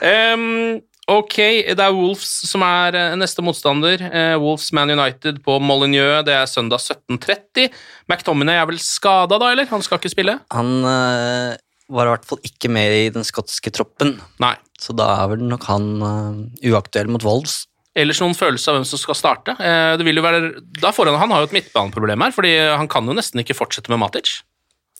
Um, 0.00 0.80
ok, 1.10 1.36
det 1.76 1.82
er 1.82 1.94
Wolves 1.94 2.30
som 2.48 2.64
er 2.66 2.96
eh, 2.98 3.14
neste 3.18 3.44
motstander. 3.44 4.02
Eh, 4.08 4.34
Wolves 4.42 4.72
Man 4.76 4.92
United 4.92 5.42
på 5.44 5.58
Molyneux, 5.62 6.24
det 6.26 6.34
er 6.36 6.48
søndag 6.50 6.82
17.30. 6.82 7.70
McTominay 8.10 8.60
er 8.60 8.68
vel 8.70 8.80
skada 8.82 9.38
da, 9.40 9.52
eller? 9.54 9.68
Han 9.70 9.84
skal 9.84 10.00
ikke 10.00 10.12
spille? 10.14 10.38
Han 10.54 10.74
eh, 10.82 11.54
var 11.92 12.08
i 12.08 12.14
hvert 12.14 12.26
fall 12.26 12.42
ikke 12.46 12.70
med 12.72 12.96
i 12.96 13.06
den 13.14 13.26
skotske 13.26 13.70
troppen, 13.74 14.16
Nei. 14.42 14.56
så 14.82 14.94
da 14.96 15.08
er 15.20 15.32
vel 15.34 15.46
nok 15.46 15.66
han 15.70 15.88
eh, 16.02 16.70
uaktuell 16.72 17.10
mot 17.12 17.24
Wolves. 17.26 17.64
Ellers 17.96 18.18
noen 18.20 18.36
følelse 18.36 18.68
av 18.68 18.76
hvem 18.76 18.88
som 18.88 19.00
skal 19.00 19.16
starte? 19.16 19.54
Eh, 19.56 19.94
det 19.96 20.04
vil 20.04 20.18
jo 20.20 20.26
være, 20.26 20.50
da 20.82 20.92
får 20.92 21.12
han, 21.12 21.20
han 21.22 21.32
har 21.32 21.44
jo 21.44 21.48
et 21.48 21.56
midtbaneproblem 21.56 22.26
her, 22.26 22.34
fordi 22.36 22.52
han 22.76 22.90
kan 22.92 23.08
jo 23.08 23.16
nesten 23.16 23.40
ikke 23.40 23.56
fortsette 23.56 23.92
med 23.92 24.02
Matic. 24.02 24.40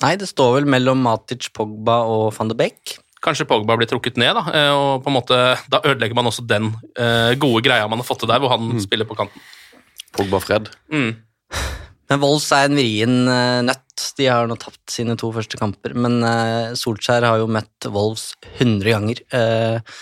Nei, 0.04 0.14
det 0.20 0.28
står 0.28 0.58
vel 0.58 0.70
mellom 0.70 1.02
Matic, 1.04 1.50
Pogba 1.56 2.02
og 2.08 2.30
van 2.36 2.52
de 2.52 2.56
Beek. 2.56 2.98
Kanskje 3.24 3.46
Pogba 3.48 3.76
blir 3.78 3.88
trukket 3.90 4.18
ned, 4.20 4.36
da, 4.36 4.42
eh, 4.52 4.72
og 4.76 5.04
på 5.04 5.10
en 5.10 5.16
måte, 5.16 5.38
da 5.72 5.80
ødelegger 5.82 6.18
man 6.18 6.28
også 6.30 6.44
den 6.46 6.68
eh, 7.00 7.32
gode 7.40 7.62
greia 7.66 7.88
man 7.88 8.02
har 8.02 8.08
fått 8.08 8.24
til 8.24 8.30
der, 8.30 8.42
hvor 8.42 8.52
han 8.54 8.76
spiller 8.82 9.08
på 9.08 9.16
kanten. 9.18 9.42
Pogba 10.16 10.40
Fred. 10.40 10.70
Mm. 10.92 11.16
Men 12.06 12.20
Wolves 12.22 12.50
er 12.54 12.68
en 12.68 12.78
vrien 12.78 13.16
eh, 13.32 13.62
nøtt. 13.66 13.82
De 14.18 14.28
har 14.28 14.46
nå 14.48 14.58
tapt 14.60 14.92
sine 14.92 15.16
to 15.18 15.30
første 15.32 15.58
kamper, 15.58 15.94
men 15.96 16.20
Solskjær 16.76 17.24
har 17.24 17.40
jo 17.40 17.48
møtt 17.48 17.88
Wolves 17.88 18.34
100 18.58 18.92
ganger. 18.92 19.22
eh, 19.32 19.96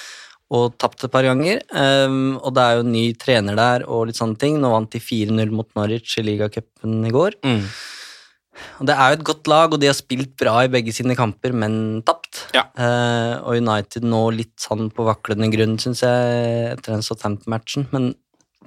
og 0.55 0.77
tapt 0.81 1.07
et 1.07 1.13
par 1.13 1.27
ganger. 1.27 1.63
Um, 1.73 2.37
og 2.39 2.55
det 2.55 2.63
er 2.65 2.77
jo 2.77 2.85
en 2.85 2.93
ny 2.95 3.05
trener 3.21 3.59
der 3.59 3.87
og 3.89 4.09
litt 4.09 4.21
sånne 4.21 4.39
ting. 4.41 4.61
Nå 4.61 4.71
vant 4.75 4.93
de 4.93 5.01
4-0 5.03 5.55
mot 5.55 5.69
Norwich 5.79 6.19
i 6.21 6.27
ligacupen 6.27 7.01
i 7.09 7.13
går. 7.15 7.39
Mm. 7.47 7.63
Og 8.81 8.87
det 8.89 8.95
er 8.95 9.11
jo 9.13 9.19
et 9.19 9.25
godt 9.27 9.49
lag, 9.51 9.73
og 9.75 9.81
de 9.83 9.89
har 9.91 9.97
spilt 9.99 10.37
bra 10.41 10.57
i 10.65 10.71
begge 10.73 10.93
sine 10.95 11.17
kamper, 11.19 11.53
men 11.57 12.03
tapt. 12.07 12.45
Ja. 12.55 12.67
Eh, 12.79 13.35
og 13.43 13.57
United 13.59 14.07
nå 14.07 14.23
litt 14.37 14.55
sånn 14.63 14.91
på 14.95 15.07
vaklende 15.09 15.51
grunn, 15.55 15.77
syns 15.83 16.05
jeg, 16.07 16.71
etter 16.77 16.95
den 16.95 17.03
Southampton-matchen. 17.07 17.89
Men 17.95 18.13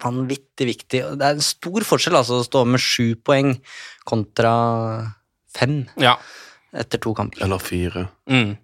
vanvittig 0.03 0.67
viktig. 0.69 1.03
Og 1.07 1.17
Det 1.19 1.25
er 1.25 1.37
en 1.39 1.45
stor 1.45 1.85
forskjell 1.87 2.19
altså, 2.19 2.41
å 2.41 2.45
stå 2.47 2.65
med 2.69 2.83
sju 2.83 3.15
poeng 3.25 3.55
kontra 4.07 4.53
fem 5.57 5.85
Ja. 5.97 6.17
etter 6.75 6.99
to 7.01 7.13
kamper. 7.17 7.43
Eller 7.47 7.57
fire. 7.63 8.07
Mm. 8.29 8.57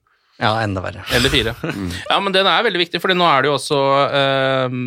Ja, 0.43 0.51
enda 0.61 0.81
verre. 0.83 1.03
Eller 1.13 1.29
fire. 1.29 1.55
Ja, 2.09 2.19
men 2.19 2.33
den 2.35 2.45
er 2.49 2.63
veldig 2.65 2.81
viktig, 2.83 3.01
for 3.01 3.13
nå 3.15 3.25
er 3.29 3.41
det 3.45 3.49
jo 3.51 3.55
også 3.57 3.79
eh, 4.19 4.77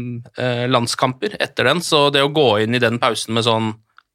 eh, 0.43 0.65
landskamper 0.71 1.37
etter 1.41 1.71
den, 1.71 1.81
så 1.83 2.11
det 2.13 2.23
å 2.27 2.33
gå 2.35 2.47
inn 2.65 2.75
i 2.77 2.83
den 2.83 2.99
pausen 3.03 3.35
med 3.35 3.47
sånn 3.47 3.73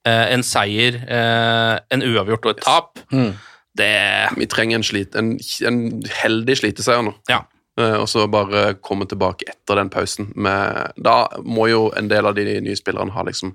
en 0.09 0.43
seier, 0.43 0.95
eh, 1.07 1.79
en 1.93 2.01
uavgjort 2.01 2.45
og 2.45 2.51
et 2.57 2.61
tap, 2.65 2.99
Mm. 3.11 3.33
det 3.77 3.91
Vi 4.37 4.45
trenger 4.47 4.75
en, 4.79 4.83
slit, 4.83 5.15
en, 5.15 5.37
en 5.67 6.01
heldig 6.23 6.57
sliteseier 6.57 7.03
nå. 7.05 7.13
Ja. 7.29 7.43
Eh, 7.77 7.95
Og 8.01 8.07
så 8.09 8.25
bare 8.31 8.73
komme 8.81 9.05
tilbake 9.07 9.47
etter 9.47 9.75
den 9.79 9.89
pausen. 9.89 10.31
Med, 10.35 10.91
da 10.97 11.27
må 11.43 11.69
jo 11.69 11.91
en 11.95 12.07
del 12.11 12.25
av 12.25 12.35
de 12.35 12.59
nye 12.61 12.75
spillerne 12.75 13.11
ha 13.15 13.23
liksom 13.23 13.53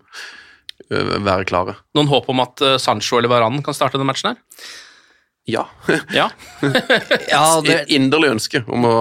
eh, 0.91 1.19
være 1.21 1.45
klare. 1.45 1.75
Noen 1.95 2.09
håp 2.09 2.29
om 2.33 2.41
at 2.41 2.61
eh, 2.63 2.77
Sancho 2.79 3.19
eller 3.19 3.29
Varan 3.29 3.63
kan 3.63 3.75
starte 3.75 3.99
den 3.99 4.07
matchen 4.07 4.33
her? 4.35 4.37
Ja. 5.47 5.63
Ja. 6.15 6.31
Ja, 7.31 7.61
det, 7.63 7.85
Inderlig 7.95 8.33
ønske 8.35 8.63
om 8.67 8.87
å, 8.89 8.97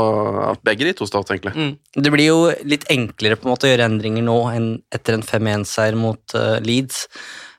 at 0.52 0.62
begge 0.66 0.86
de 0.88 0.93
to 0.98 1.08
starter, 1.10 1.38
egentlig. 1.38 1.56
Mm. 1.58 2.04
det 2.06 2.14
blir 2.14 2.30
jo 2.30 2.39
litt 2.68 2.86
enklere 2.93 3.38
på 3.39 3.48
en 3.48 3.54
måte 3.56 3.68
å 3.68 3.72
gjøre 3.72 3.88
endringer 3.89 4.26
nå 4.26 4.38
enn 4.54 4.70
etter 4.93 5.18
en 5.18 5.26
5-1-seier 5.26 5.98
mot 6.00 6.38
uh, 6.38 6.58
Leeds. 6.66 7.06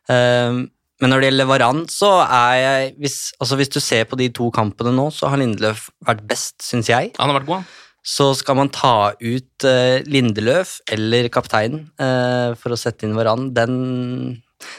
Um, 0.06 0.66
men 1.02 1.12
når 1.12 1.20
det 1.20 1.30
gjelder 1.30 1.48
Varan, 1.50 1.82
så 1.92 2.12
er 2.24 2.54
jeg 2.60 2.92
hvis, 3.02 3.18
altså 3.42 3.58
hvis 3.60 3.74
du 3.74 3.80
ser 3.84 4.06
på 4.08 4.16
de 4.20 4.30
to 4.32 4.48
kampene 4.54 4.94
nå, 4.96 5.10
så 5.12 5.28
har 5.32 5.42
Lindeløf 5.42 5.90
vært 6.06 6.22
best, 6.30 6.56
syns 6.64 6.88
jeg. 6.92 7.12
Han 7.18 7.32
har 7.32 7.40
vært 7.40 7.50
god, 7.50 7.64
han. 7.64 7.82
Så 8.06 8.30
skal 8.38 8.54
man 8.54 8.70
ta 8.70 9.10
ut 9.18 9.66
uh, 9.66 9.98
Lindeløf 10.06 10.78
eller 10.94 11.26
kapteinen 11.34 11.88
uh, 11.98 12.54
for 12.58 12.72
å 12.72 12.78
sette 12.80 13.04
inn 13.04 13.18
Varan, 13.18 13.50
den 13.56 13.74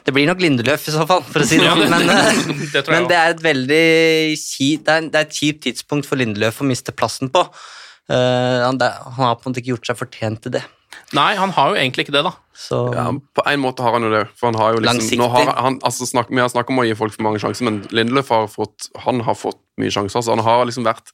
Det 0.07 0.13
blir 0.15 0.27
nok 0.29 0.41
Lindeløf 0.41 0.87
i 0.89 0.93
så 0.95 1.05
fall, 1.09 1.21
for 1.25 1.43
å 1.43 1.47
si 1.47 1.59
det 1.61 1.67
sånn. 1.69 1.83
Men, 1.91 2.09
eh, 2.13 2.39
det 2.73 2.85
men 2.89 3.09
det 3.09 3.17
er 3.17 3.35
et 3.35 3.43
veldig 3.43 3.83
kjipt 4.39 5.61
tidspunkt 5.67 6.09
for 6.09 6.19
Lindeløf 6.19 6.63
å 6.63 6.69
miste 6.69 6.95
plassen 6.95 7.31
på. 7.33 7.45
Uh, 8.07 8.63
han, 8.63 8.79
det, 8.79 8.87
han 8.87 9.25
har 9.25 9.35
på 9.35 9.47
en 9.47 9.51
måte 9.51 9.61
ikke 9.61 9.75
gjort 9.75 9.89
seg 9.89 9.99
fortjent 9.99 10.45
til 10.45 10.55
det. 10.57 10.63
Nei, 11.15 11.33
han 11.39 11.51
har 11.55 11.71
jo 11.71 11.79
egentlig 11.79 12.07
ikke 12.07 12.15
det, 12.15 12.23
da. 12.27 12.33
Så 12.57 12.79
Ja, 12.95 13.09
på 13.11 13.43
en 13.47 13.61
måte 13.61 13.83
har 13.85 13.93
han 13.95 14.07
jo 14.07 14.11
det. 14.11 14.23
For 14.39 14.49
han 14.49 14.57
har 14.59 14.75
jo 14.75 14.81
liksom, 14.83 15.23
har 15.31 15.51
han, 15.55 15.77
altså 15.85 16.07
snak, 16.09 16.31
Vi 16.31 16.41
har 16.41 16.49
snakket 16.51 16.73
om 16.73 16.81
å 16.81 16.87
gi 16.87 16.95
folk 16.97 17.13
for 17.15 17.27
mange 17.27 17.43
sjanser, 17.43 17.67
men 17.67 17.83
Lindeløf 17.95 18.31
har 18.33 18.49
fått, 18.51 18.89
han 19.05 19.21
har 19.27 19.37
fått 19.37 19.59
mye 19.79 19.93
sjanser. 19.93 20.23
Så 20.23 20.33
han 20.35 20.43
har 20.43 20.65
liksom 20.67 20.87
vært 20.87 21.13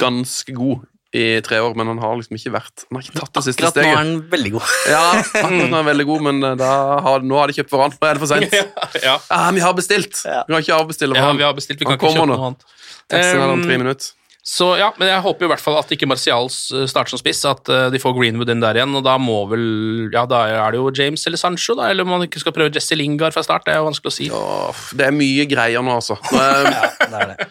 ganske 0.00 0.54
god 0.56 0.86
i 1.16 1.40
tre 1.40 1.56
år, 1.64 1.72
men 1.78 1.88
han 1.88 1.98
har 2.02 2.18
liksom 2.20 2.36
ikke 2.36 2.50
vært 2.52 2.82
Han 2.90 2.98
har 2.98 3.06
ikke 3.06 3.16
tatt 3.16 3.32
det 3.38 3.42
siste 3.46 3.70
steget. 3.70 3.78
akkurat 3.78 3.86
nå 3.86 3.92
er 3.94 3.96
han 3.96 4.10
veldig 4.34 4.50
god. 4.58 4.74
Ja, 4.92 5.04
akkurat 5.16 5.54
nå 5.56 5.62
er 5.70 5.76
han 5.78 5.86
veldig 5.88 6.06
god, 6.10 6.26
men 6.28 6.42
eh, 6.50 6.56
da 6.60 6.72
har, 7.06 7.24
nå 7.24 7.38
har 7.40 7.48
de 7.48 7.56
kjøpt 7.56 7.72
hverandre. 7.72 7.96
Nå 8.02 8.10
er 8.10 8.18
det 8.18 8.24
for 8.26 8.32
sent. 8.34 8.58
ja. 9.08 9.16
Ah, 9.32 9.48
vi 9.56 9.64
har 9.64 9.72
bestilt! 9.78 10.20
Vi 10.20 10.52
kan 10.52 10.60
ikke 10.60 10.76
avbestille 10.82 11.16
ja, 11.16 11.24
han. 11.30 11.40
vi 11.40 11.46
har 11.48 11.56
bestilt, 11.56 11.80
vi 11.80 11.88
kan 11.88 11.96
Han 11.96 12.00
ikke 12.02 12.12
kommer 12.12 12.20
kjøpe 12.20 12.28
nå. 12.28 12.36
noe 12.36 12.52
annet. 12.52 12.68
Teksten 13.08 13.40
er 13.46 13.54
om 13.56 13.64
tre 13.64 13.78
Um, 13.80 13.84
minutter. 13.86 14.14
Så 14.48 14.66
ja, 14.80 14.86
men 14.96 15.10
jeg 15.10 15.20
håper 15.20 15.44
i 15.44 15.48
hvert 15.50 15.60
fall 15.60 15.74
at 15.76 15.90
ikke 15.92 16.06
Martial 16.08 16.46
s- 16.48 16.70
starter 16.88 17.12
som 17.12 17.20
spiss, 17.20 17.42
at 17.44 17.68
eh, 17.68 17.88
de 17.92 17.98
får 18.00 18.14
Greenwood 18.16 18.48
inn 18.52 18.62
der 18.64 18.78
igjen, 18.80 18.94
og 18.96 19.02
da 19.04 19.18
må 19.20 19.42
vel 19.50 19.66
Ja, 20.14 20.22
da 20.28 20.38
er 20.48 20.72
det 20.72 20.80
jo 20.80 20.88
James 20.96 21.24
eller 21.28 21.36
Sancho, 21.40 21.74
da, 21.76 21.90
eller 21.92 22.04
om 22.06 22.14
man 22.14 22.24
ikke 22.24 22.40
skal 22.40 22.54
prøve 22.56 22.72
Jesse 22.72 22.96
Lingard 22.96 23.36
fra 23.36 23.44
start, 23.44 23.66
det 23.68 23.74
er 23.74 23.82
jo 23.82 23.88
vanskelig 23.90 24.08
å 24.08 24.16
si. 24.16 24.28
Åh, 24.32 24.80
det 24.96 25.08
er 25.10 25.12
mye 25.16 25.44
greier 25.50 25.84
nå, 25.84 25.98
altså. 26.00 26.16
ja, 26.32 26.48
er, 26.64 26.96
Det 27.02 27.20
er 27.20 27.34
det. 27.34 27.48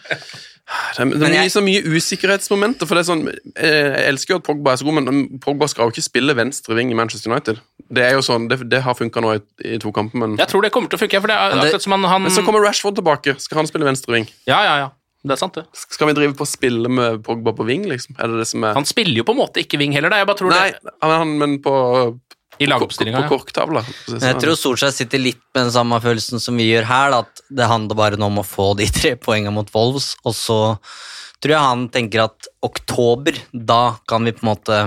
Det 0.98 1.06
det 1.12 1.18
Men 1.22 1.32
er 1.32 1.48
så 1.48 1.62
mye 1.64 1.80
usikkerhetsmomenter. 1.82 2.86
for 2.86 2.94
det 2.98 3.04
er 3.04 3.08
sånn, 3.08 3.22
eh, 3.56 3.88
Jeg 3.96 4.08
elsker 4.12 4.34
jo 4.34 4.36
at 4.36 4.44
Pogba 4.44 4.72
er 4.72 4.76
så 4.76 4.84
god, 4.84 4.94
men 5.00 5.38
Pogba 5.40 5.68
skal 5.68 5.86
jo 5.88 5.94
ikke 5.94 6.04
spille 6.04 6.34
venstre 6.36 6.74
ving 6.76 6.90
i 6.90 6.94
Manchester 6.98 7.30
United. 7.32 7.60
Det 7.90 8.04
er 8.04 8.12
jo 8.18 8.20
sånn, 8.20 8.48
det, 8.50 8.68
det 8.68 8.82
har 8.84 8.94
funka 8.94 9.22
nå 9.24 9.34
i, 9.38 9.40
i 9.64 9.78
to 9.78 9.90
kamper, 9.92 10.18
men, 10.20 10.36
Jeg 10.36 10.48
tror 10.48 10.62
det 10.62 10.72
kommer 10.74 10.90
til 10.92 10.98
å 10.98 11.00
funke, 11.00 11.20
for 11.22 11.26
det 11.32 11.36
er 11.36 11.50
det- 11.56 11.64
akkurat 11.72 11.82
som 11.82 11.92
han, 11.96 12.04
han 12.04 12.22
men 12.22 12.30
så 12.32 12.44
kommer 12.44 12.60
Rashford 12.60 12.96
tilbake. 13.00 13.40
Skal 13.40 13.56
han 13.62 13.66
spille 13.66 13.84
venstre 13.88 14.12
ving? 14.12 14.28
Ja, 14.46 14.60
ja, 14.62 14.76
ja. 14.84 14.88
Det 15.24 15.32
er 15.34 15.40
sant, 15.40 15.54
det. 15.54 15.64
Skal 15.74 16.06
vi 16.08 16.12
drive 16.14 16.34
på 16.36 16.44
å 16.44 16.48
spille 16.48 16.88
med 16.88 17.22
Pogba 17.24 17.52
på 17.56 17.64
ving, 17.66 17.84
liksom? 17.88 18.14
Er 18.20 18.28
det 18.28 18.38
det 18.44 18.46
som 18.46 18.62
er 18.64 18.74
Han 18.74 18.84
spiller 18.84 19.16
jo 19.16 19.24
på 19.24 19.32
en 19.34 19.40
måte 19.40 19.58
ikke 19.64 19.78
ving 19.80 19.92
heller, 19.92 20.10
da. 20.10 20.18
Jeg 20.22 20.26
bare 20.28 20.36
tror 20.38 20.50
Nei, 20.50 20.70
det 20.70 20.92
han- 21.02 21.38
men 21.38 21.58
på, 21.58 21.72
i 22.60 22.64
på, 22.66 22.70
lagoppstillinga. 22.72 23.20
på 23.22 23.26
Ja. 23.26 23.28
korktavla. 23.28 23.84
Jeg 24.08 24.40
tror 24.42 24.56
Solskjær 24.58 24.92
sitter 24.92 25.18
litt 25.22 25.40
med 25.54 25.64
den 25.68 25.72
samme 25.74 26.00
følelsen 26.02 26.40
som 26.40 26.56
vi 26.56 26.70
gjør 26.72 26.84
her, 26.90 27.10
da, 27.10 27.18
at 27.26 27.40
det 27.50 27.66
handler 27.70 27.94
bare 27.96 28.16
nå 28.20 28.26
om 28.26 28.38
å 28.42 28.46
få 28.46 28.72
de 28.76 28.86
tre 28.98 29.14
poengene 29.16 29.52
mot 29.54 29.70
Wolves, 29.74 30.16
og 30.24 30.34
så 30.34 30.58
tror 31.40 31.52
jeg 31.54 31.62
han 31.62 31.88
tenker 31.94 32.24
at 32.24 32.48
oktober, 32.66 33.36
da 33.54 33.96
kan 34.10 34.24
vi 34.26 34.32
på 34.34 34.42
en 34.42 34.50
måte 34.56 34.78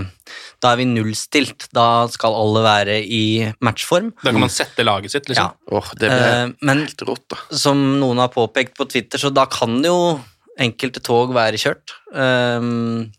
Da 0.61 0.73
er 0.73 0.77
vi 0.77 0.85
nullstilt. 0.85 1.65
Da 1.73 2.07
skal 2.07 2.35
alle 2.37 2.61
være 2.63 2.99
i 3.03 3.51
matchform. 3.65 4.11
Da 4.23 4.31
kan 4.31 4.39
man 4.39 4.49
sette 4.53 4.83
laget 4.85 5.11
sitt, 5.11 5.25
liksom. 5.27 5.49
Ja. 5.49 5.75
Åh, 5.75 5.89
det 5.99 6.07
ble 6.11 6.27
Eh, 6.27 6.51
men 6.61 6.83
helt 6.85 7.01
rått, 7.07 7.23
da. 7.33 7.37
som 7.57 7.99
noen 7.99 8.17
har 8.21 8.29
påpekt 8.29 8.77
på 8.77 8.85
Twitter, 8.87 9.17
så 9.19 9.33
da 9.33 9.45
kan 9.49 9.81
jo 9.83 10.21
enkelte 10.59 11.01
tog 11.03 11.33
være 11.33 11.57
kjørt. 11.59 11.95
Um, 12.13 13.11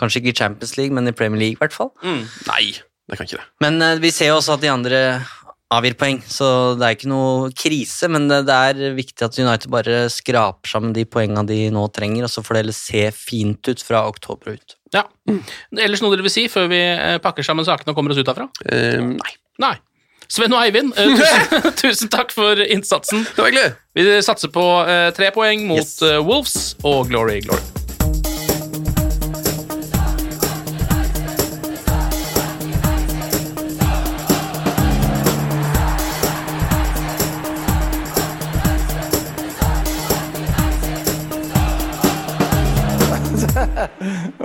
kanskje 0.00 0.22
ikke 0.22 0.32
i 0.32 0.38
Champions 0.40 0.76
League, 0.78 0.94
men 0.96 1.06
i 1.06 1.12
Premier 1.12 1.38
League 1.38 1.58
i 1.58 1.60
hvert 1.60 1.76
fall. 1.76 1.90
Mm. 2.02 2.22
Nei, 2.48 2.62
det 3.10 3.18
kan 3.18 3.26
ikke 3.28 3.40
det. 3.40 3.46
Men 3.64 3.80
eh, 3.82 3.98
vi 4.02 4.10
ser 4.14 4.30
jo 4.30 4.38
også 4.40 4.54
at 4.56 4.62
de 4.64 4.70
andre 4.72 5.02
avgir 5.70 5.94
poeng, 5.94 6.16
så 6.26 6.46
det 6.78 6.86
er 6.86 6.96
ikke 6.96 7.10
noe 7.12 7.50
krise. 7.54 8.08
Men 8.10 8.24
det, 8.30 8.40
det 8.48 8.54
er 8.70 8.94
viktig 8.96 9.22
at 9.26 9.36
United 9.38 9.70
bare 9.70 10.00
skraper 10.10 10.70
sammen 10.72 10.94
de 10.96 11.04
poengene 11.06 11.44
de 11.46 11.58
nå 11.74 11.84
trenger, 11.94 12.26
og 12.26 12.32
så 12.32 12.42
får 12.42 12.56
det 12.56 12.62
heller 12.64 12.78
se 12.78 13.04
fint 13.14 13.70
ut 13.70 13.84
fra 13.86 14.02
oktober 14.10 14.50
og 14.54 14.58
ut. 14.58 14.74
Ja. 14.96 15.04
Ellers 15.78 16.02
noe 16.02 16.10
dere 16.16 16.26
vil 16.26 16.34
si 16.34 16.48
før 16.50 16.66
vi 16.72 16.80
eh, 16.90 17.20
pakker 17.22 17.46
sammen 17.46 17.66
sakene 17.68 17.94
og 17.94 18.00
kommer 18.00 18.10
oss 18.14 18.18
ut 18.18 18.30
herfra? 18.32 18.48
Eh, 18.66 18.98
nei. 19.14 19.34
Nei. 19.62 19.76
Sven 20.30 20.54
og 20.54 20.62
Eivind, 20.62 20.90
eh, 20.98 21.14
tusen, 21.18 21.70
tusen 21.84 22.10
takk 22.10 22.34
for 22.34 22.58
innsatsen. 22.66 23.22
Det 23.30 23.38
var 23.38 23.50
hyggelig. 23.52 23.70
Vi 23.98 24.08
satser 24.26 24.50
på 24.54 24.66
eh, 24.86 25.10
tre 25.14 25.30
poeng 25.34 25.68
mot 25.70 25.78
Yes. 25.82 25.96
eh, 26.06 26.18
Wolves 26.22 26.58
og 26.82 27.06
Glory 27.10 27.44
Glory. 27.46 27.79